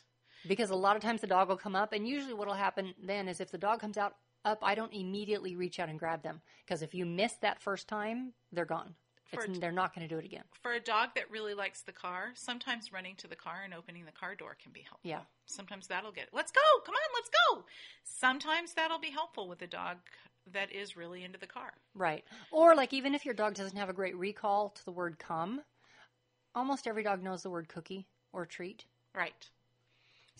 Because 0.46 0.70
a 0.70 0.76
lot 0.76 0.96
of 0.96 1.02
times 1.02 1.20
the 1.20 1.26
dog 1.26 1.48
will 1.48 1.56
come 1.56 1.76
up, 1.76 1.92
and 1.92 2.06
usually 2.06 2.34
what'll 2.34 2.54
happen 2.54 2.94
then 3.02 3.28
is 3.28 3.40
if 3.40 3.50
the 3.50 3.58
dog 3.58 3.80
comes 3.80 3.96
out 3.96 4.16
up, 4.44 4.58
I 4.62 4.74
don't 4.74 4.92
immediately 4.92 5.56
reach 5.56 5.78
out 5.78 5.88
and 5.88 5.98
grab 5.98 6.22
them 6.22 6.40
because 6.64 6.82
if 6.82 6.94
you 6.94 7.06
miss 7.06 7.34
that 7.42 7.60
first 7.60 7.88
time, 7.88 8.32
they're 8.50 8.64
gone. 8.64 8.94
It's, 9.34 9.58
they're 9.58 9.72
not 9.72 9.94
going 9.94 10.06
to 10.06 10.14
do 10.14 10.18
it 10.18 10.26
again. 10.26 10.44
For 10.60 10.72
a 10.74 10.80
dog 10.80 11.10
that 11.14 11.30
really 11.30 11.54
likes 11.54 11.80
the 11.80 11.92
car, 11.92 12.32
sometimes 12.34 12.92
running 12.92 13.16
to 13.16 13.26
the 13.26 13.36
car 13.36 13.62
and 13.64 13.72
opening 13.72 14.04
the 14.04 14.12
car 14.12 14.34
door 14.34 14.56
can 14.62 14.72
be 14.72 14.80
helpful. 14.80 15.08
Yeah. 15.08 15.20
Sometimes 15.46 15.86
that'll 15.86 16.12
get, 16.12 16.28
let's 16.34 16.52
go, 16.52 16.60
come 16.84 16.94
on, 16.94 17.00
let's 17.14 17.30
go. 17.30 17.64
Sometimes 18.04 18.74
that'll 18.74 18.98
be 18.98 19.10
helpful 19.10 19.48
with 19.48 19.62
a 19.62 19.66
dog 19.66 19.96
that 20.52 20.70
is 20.70 20.98
really 20.98 21.24
into 21.24 21.38
the 21.38 21.46
car. 21.46 21.72
Right. 21.94 22.24
Or 22.50 22.74
like 22.74 22.92
even 22.92 23.14
if 23.14 23.24
your 23.24 23.32
dog 23.32 23.54
doesn't 23.54 23.78
have 23.78 23.88
a 23.88 23.94
great 23.94 24.16
recall 24.16 24.68
to 24.68 24.84
the 24.84 24.92
word 24.92 25.18
come, 25.18 25.62
almost 26.54 26.86
every 26.86 27.02
dog 27.02 27.22
knows 27.22 27.42
the 27.42 27.50
word 27.50 27.68
cookie 27.68 28.06
or 28.34 28.44
treat. 28.44 28.84
Right. 29.14 29.48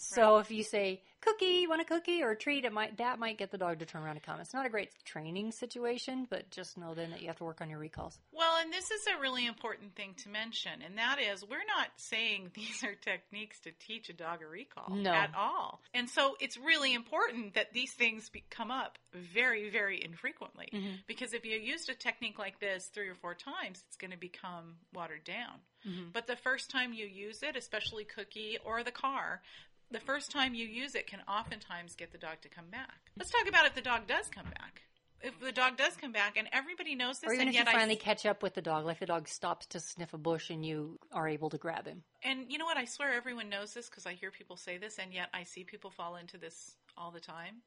So 0.02 0.38
if 0.38 0.50
you 0.50 0.62
say 0.62 1.02
cookie, 1.20 1.60
you 1.62 1.68
want 1.68 1.80
a 1.80 1.84
cookie 1.84 2.22
or 2.22 2.32
a 2.32 2.36
treat, 2.36 2.64
it 2.64 2.72
might 2.72 2.98
that 2.98 3.18
might 3.18 3.38
get 3.38 3.50
the 3.50 3.58
dog 3.58 3.78
to 3.78 3.86
turn 3.86 4.02
around 4.02 4.16
and 4.16 4.22
come. 4.22 4.40
It's 4.40 4.52
not 4.52 4.66
a 4.66 4.68
great 4.68 4.90
training 5.04 5.52
situation, 5.52 6.26
but 6.28 6.50
just 6.50 6.76
know 6.76 6.94
then 6.94 7.10
that 7.10 7.20
you 7.20 7.28
have 7.28 7.36
to 7.36 7.44
work 7.44 7.60
on 7.60 7.70
your 7.70 7.78
recalls. 7.78 8.18
Well, 8.32 8.56
and 8.60 8.72
this 8.72 8.90
is 8.90 9.06
a 9.16 9.20
really 9.20 9.46
important 9.46 9.94
thing 9.94 10.14
to 10.24 10.28
mention, 10.28 10.72
and 10.84 10.98
that 10.98 11.18
is 11.20 11.44
we're 11.48 11.58
not 11.58 11.88
saying 11.96 12.50
these 12.54 12.82
are 12.84 12.94
techniques 12.94 13.60
to 13.60 13.70
teach 13.86 14.08
a 14.08 14.12
dog 14.12 14.40
a 14.42 14.46
recall 14.46 14.94
No. 14.94 15.12
at 15.12 15.30
all. 15.36 15.80
And 15.94 16.10
so 16.10 16.36
it's 16.40 16.56
really 16.58 16.92
important 16.94 17.54
that 17.54 17.72
these 17.72 17.92
things 17.92 18.28
be, 18.28 18.42
come 18.50 18.70
up 18.70 18.98
very, 19.12 19.70
very 19.70 20.02
infrequently. 20.02 20.68
Mm-hmm. 20.72 20.94
Because 21.06 21.32
if 21.32 21.44
you 21.44 21.56
used 21.58 21.88
a 21.88 21.94
technique 21.94 22.38
like 22.38 22.58
this 22.60 22.86
three 22.92 23.08
or 23.08 23.14
four 23.14 23.34
times, 23.34 23.82
it's 23.86 23.96
going 23.96 24.10
to 24.10 24.16
become 24.16 24.74
watered 24.92 25.24
down. 25.24 25.60
Mm-hmm. 25.86 26.10
But 26.12 26.26
the 26.26 26.36
first 26.36 26.70
time 26.70 26.92
you 26.92 27.06
use 27.06 27.42
it, 27.42 27.56
especially 27.56 28.04
cookie 28.04 28.58
or 28.64 28.82
the 28.82 28.90
car, 28.90 29.42
the 29.92 30.00
first 30.00 30.30
time 30.30 30.54
you 30.54 30.66
use 30.66 30.94
it 30.94 31.06
can 31.06 31.20
oftentimes 31.28 31.94
get 31.94 32.12
the 32.12 32.18
dog 32.18 32.40
to 32.42 32.48
come 32.48 32.66
back. 32.70 33.10
Let's 33.16 33.30
talk 33.30 33.48
about 33.48 33.66
if 33.66 33.74
the 33.74 33.80
dog 33.80 34.06
does 34.06 34.28
come 34.28 34.46
back. 34.46 34.82
If 35.24 35.38
the 35.38 35.52
dog 35.52 35.76
does 35.76 35.96
come 35.96 36.10
back, 36.10 36.36
and 36.36 36.48
everybody 36.52 36.96
knows 36.96 37.20
this, 37.20 37.30
Or 37.30 37.34
even 37.34 37.42
and 37.42 37.50
if 37.50 37.54
you 37.54 37.60
yet 37.60 37.68
I 37.68 37.72
finally 37.72 37.94
catch 37.94 38.26
up 38.26 38.42
with 38.42 38.54
the 38.54 38.62
dog, 38.62 38.84
like 38.84 38.98
the 38.98 39.06
dog 39.06 39.28
stops 39.28 39.66
to 39.66 39.78
sniff 39.78 40.12
a 40.14 40.18
bush 40.18 40.50
and 40.50 40.66
you 40.66 40.98
are 41.12 41.28
able 41.28 41.48
to 41.50 41.58
grab 41.58 41.86
him. 41.86 42.02
And 42.24 42.46
you 42.48 42.58
know 42.58 42.64
what? 42.64 42.76
I 42.76 42.86
swear 42.86 43.12
everyone 43.12 43.48
knows 43.48 43.72
this 43.72 43.88
because 43.88 44.04
I 44.04 44.14
hear 44.14 44.32
people 44.32 44.56
say 44.56 44.78
this, 44.78 44.98
and 44.98 45.12
yet 45.14 45.28
I 45.32 45.44
see 45.44 45.62
people 45.62 45.90
fall 45.90 46.16
into 46.16 46.38
this 46.38 46.74
all 46.96 47.12
the 47.12 47.20
time. 47.20 47.62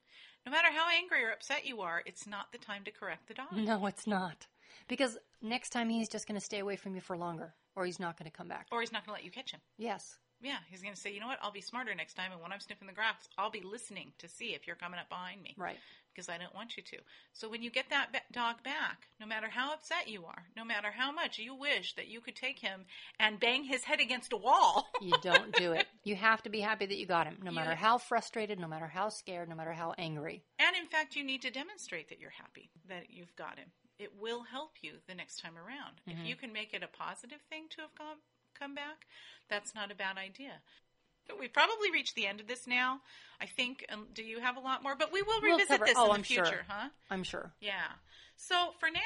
No 0.45 0.51
matter 0.51 0.67
how 0.69 0.89
angry 0.97 1.23
or 1.23 1.31
upset 1.31 1.65
you 1.65 1.79
are, 1.79 2.03
it's 2.05 2.27
not 2.27 2.51
the 2.51 2.57
time 2.57 2.83
to 2.83 2.91
correct 2.91 3.27
the 3.27 3.33
dog. 3.33 3.53
No, 3.53 3.85
it's 3.85 4.05
not. 4.05 4.47
Because 4.89 5.17
next 5.41 5.69
time 5.69 5.89
he's 5.89 6.09
just 6.09 6.27
going 6.27 6.39
to 6.39 6.45
stay 6.45 6.59
away 6.59 6.75
from 6.75 6.93
you 6.93 7.01
for 7.01 7.17
longer 7.17 7.53
or 7.75 7.85
he's 7.85 7.99
not 7.99 8.17
going 8.17 8.29
to 8.29 8.35
come 8.35 8.47
back. 8.47 8.67
Or 8.71 8.81
he's 8.81 8.91
not 8.91 9.05
going 9.05 9.15
to 9.15 9.19
let 9.19 9.25
you 9.25 9.31
catch 9.31 9.51
him. 9.51 9.61
Yes. 9.77 10.17
Yeah, 10.41 10.57
he's 10.69 10.81
going 10.81 10.93
to 10.93 10.99
say, 10.99 11.13
you 11.13 11.19
know 11.19 11.27
what? 11.27 11.39
I'll 11.41 11.51
be 11.51 11.61
smarter 11.61 11.93
next 11.95 12.15
time. 12.15 12.31
And 12.31 12.41
when 12.41 12.51
I'm 12.51 12.59
sniffing 12.59 12.87
the 12.87 12.93
grass, 12.93 13.15
I'll 13.37 13.51
be 13.51 13.63
listening 13.63 14.11
to 14.19 14.27
see 14.27 14.53
if 14.53 14.67
you're 14.67 14.75
coming 14.75 14.99
up 14.99 15.09
behind 15.09 15.41
me. 15.41 15.55
Right. 15.57 15.77
Because 16.13 16.29
I 16.29 16.37
don't 16.37 16.55
want 16.55 16.77
you 16.77 16.83
to. 16.83 16.97
So 17.33 17.49
when 17.49 17.61
you 17.61 17.69
get 17.69 17.89
that 17.89 18.09
dog 18.31 18.63
back, 18.63 19.07
no 19.19 19.25
matter 19.25 19.49
how 19.49 19.73
upset 19.73 20.07
you 20.07 20.23
are, 20.25 20.43
no 20.55 20.63
matter 20.63 20.89
how 20.89 21.11
much 21.11 21.39
you 21.39 21.53
wish 21.55 21.93
that 21.95 22.07
you 22.07 22.21
could 22.21 22.37
take 22.37 22.59
him 22.59 22.85
and 23.19 23.37
bang 23.39 23.65
his 23.65 23.83
head 23.83 23.99
against 23.99 24.31
a 24.31 24.37
wall, 24.37 24.87
You 25.01 25.13
don't 25.21 25.53
do 25.53 25.73
it. 25.73 25.87
You 26.05 26.15
have 26.15 26.41
to 26.43 26.49
be 26.49 26.61
happy 26.61 26.85
that 26.85 26.97
you 26.97 27.05
got 27.05 27.27
him, 27.27 27.39
no 27.43 27.51
You- 27.51 27.55
matter 27.55 27.75
how 27.75 27.97
frustrated, 27.97 28.59
no 28.59 28.67
matter 28.67 28.87
how 28.87 29.09
scared, 29.09 29.49
no 29.49 29.55
matter 29.55 29.73
how 29.73 29.93
angry. 29.97 30.43
and 30.59 30.75
in 30.77 30.85
fact, 30.87 31.17
you 31.17 31.23
need 31.25 31.41
to 31.41 31.49
demonstrate 31.51 32.07
that 32.09 32.19
you're 32.19 32.29
happy 32.29 32.69
that 32.87 33.09
you've 33.09 33.35
got 33.35 33.57
him. 33.59 33.67
It 33.99 34.11
will 34.19 34.43
help 34.43 34.71
you 34.81 34.93
the 35.07 35.15
next 35.15 35.39
time 35.41 35.57
around. 35.57 36.01
If 36.05 36.15
mm-hmm. 36.17 36.25
you 36.25 36.35
can 36.35 36.51
make 36.53 36.73
it 36.73 36.83
a 36.83 36.87
positive 36.87 37.39
thing 37.49 37.67
to 37.71 37.81
have 37.81 37.95
come, 37.95 38.17
come 38.57 38.75
back, 38.75 39.05
that's 39.49 39.75
not 39.75 39.91
a 39.91 39.95
bad 39.95 40.17
idea. 40.17 40.53
But 41.27 41.39
We've 41.39 41.51
probably 41.53 41.91
reached 41.91 42.15
the 42.15 42.27
end 42.27 42.39
of 42.39 42.47
this 42.47 42.67
now. 42.67 42.99
I 43.41 43.47
think. 43.47 43.85
Um, 43.91 44.07
do 44.13 44.23
you 44.23 44.39
have 44.39 44.57
a 44.57 44.59
lot 44.59 44.83
more? 44.83 44.95
But 44.95 45.11
we 45.11 45.21
will 45.21 45.41
We'll 45.41 45.53
revisit 45.57 45.67
cover- 45.79 45.85
this 45.85 45.95
oh, 45.97 46.03
in 46.05 46.09
the 46.09 46.13
I'm 46.15 46.23
sure. 46.23 46.45
future, 46.45 46.65
huh? 46.67 46.89
I'm 47.09 47.23
sure. 47.23 47.51
Yeah. 47.59 47.87
So 48.37 48.69
for 48.79 48.89
now, 48.91 48.99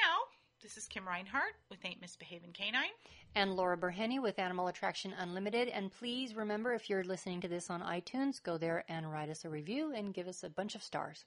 this 0.62 0.76
is 0.76 0.86
Kim 0.86 1.06
Reinhart 1.08 1.54
with 1.70 1.78
Ain't 1.84 2.00
Misbehaving 2.00 2.52
Canine. 2.52 2.90
And 3.34 3.54
Laura 3.54 3.78
Burhenny 3.78 4.20
with 4.20 4.38
Animal 4.38 4.66
Attraction 4.68 5.14
Unlimited. 5.18 5.68
And 5.68 5.90
please 5.92 6.34
remember, 6.34 6.74
if 6.74 6.90
you're 6.90 7.04
listening 7.04 7.40
to 7.42 7.48
this 7.48 7.70
on 7.70 7.80
iTunes, 7.80 8.42
go 8.42 8.58
there 8.58 8.84
and 8.88 9.10
write 9.10 9.30
us 9.30 9.44
a 9.44 9.48
review 9.48 9.92
and 9.94 10.12
give 10.12 10.26
us 10.28 10.42
a 10.42 10.50
bunch 10.50 10.74
of 10.74 10.82
stars. 10.82 11.24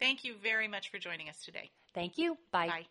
Thank 0.00 0.24
you 0.24 0.34
very 0.42 0.68
much 0.68 0.90
for 0.90 0.98
joining 0.98 1.28
us 1.28 1.42
today. 1.44 1.70
Thank 1.94 2.18
you. 2.18 2.36
Bye. 2.52 2.66
Bye. 2.68 2.86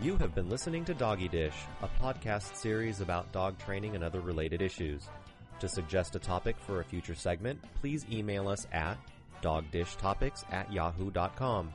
You 0.00 0.16
have 0.16 0.34
been 0.34 0.50
listening 0.50 0.84
to 0.86 0.94
Doggy 0.94 1.28
Dish, 1.28 1.54
a 1.80 1.88
podcast 2.02 2.56
series 2.56 3.00
about 3.00 3.30
dog 3.30 3.56
training 3.58 3.94
and 3.94 4.02
other 4.02 4.20
related 4.20 4.60
issues. 4.60 5.08
To 5.60 5.68
suggest 5.68 6.16
a 6.16 6.18
topic 6.18 6.56
for 6.58 6.80
a 6.80 6.84
future 6.84 7.14
segment, 7.14 7.62
please 7.80 8.04
email 8.10 8.48
us 8.48 8.66
at 8.72 8.98
dogdishtopics 9.40 10.52
at 10.52 10.70
yahoo.com. 10.72 11.72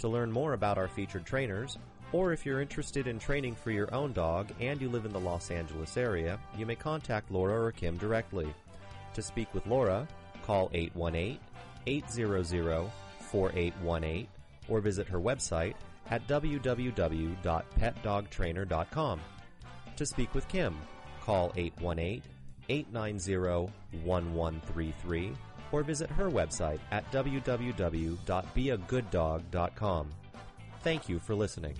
To 0.00 0.08
learn 0.08 0.30
more 0.30 0.52
about 0.52 0.76
our 0.76 0.86
featured 0.86 1.24
trainers, 1.24 1.78
or 2.12 2.32
if 2.32 2.44
you're 2.44 2.60
interested 2.60 3.06
in 3.06 3.18
training 3.18 3.54
for 3.54 3.70
your 3.70 3.92
own 3.92 4.12
dog 4.12 4.50
and 4.60 4.80
you 4.80 4.90
live 4.90 5.06
in 5.06 5.12
the 5.12 5.18
Los 5.18 5.50
Angeles 5.50 5.96
area, 5.96 6.38
you 6.58 6.66
may 6.66 6.76
contact 6.76 7.30
Laura 7.30 7.64
or 7.64 7.72
Kim 7.72 7.96
directly. 7.96 8.52
To 9.14 9.22
speak 9.22 9.52
with 9.54 9.66
Laura, 9.66 10.06
call 10.44 10.70
818 10.74 11.38
800 11.86 12.90
4818 13.20 14.28
or 14.68 14.80
visit 14.80 15.08
her 15.08 15.18
website 15.18 15.74
at 16.10 16.28
www.petdogtrainer.com. 16.28 19.20
To 19.96 20.06
speak 20.06 20.34
with 20.34 20.46
Kim, 20.48 20.76
call 21.20 21.52
818 21.56 22.22
890 22.68 23.72
1133 24.04 25.32
or 25.72 25.82
visit 25.82 26.10
her 26.10 26.30
website 26.30 26.78
at 26.90 27.10
www.beagooddog.com. 27.12 30.10
Thank 30.82 31.08
you 31.08 31.18
for 31.18 31.34
listening. 31.34 31.74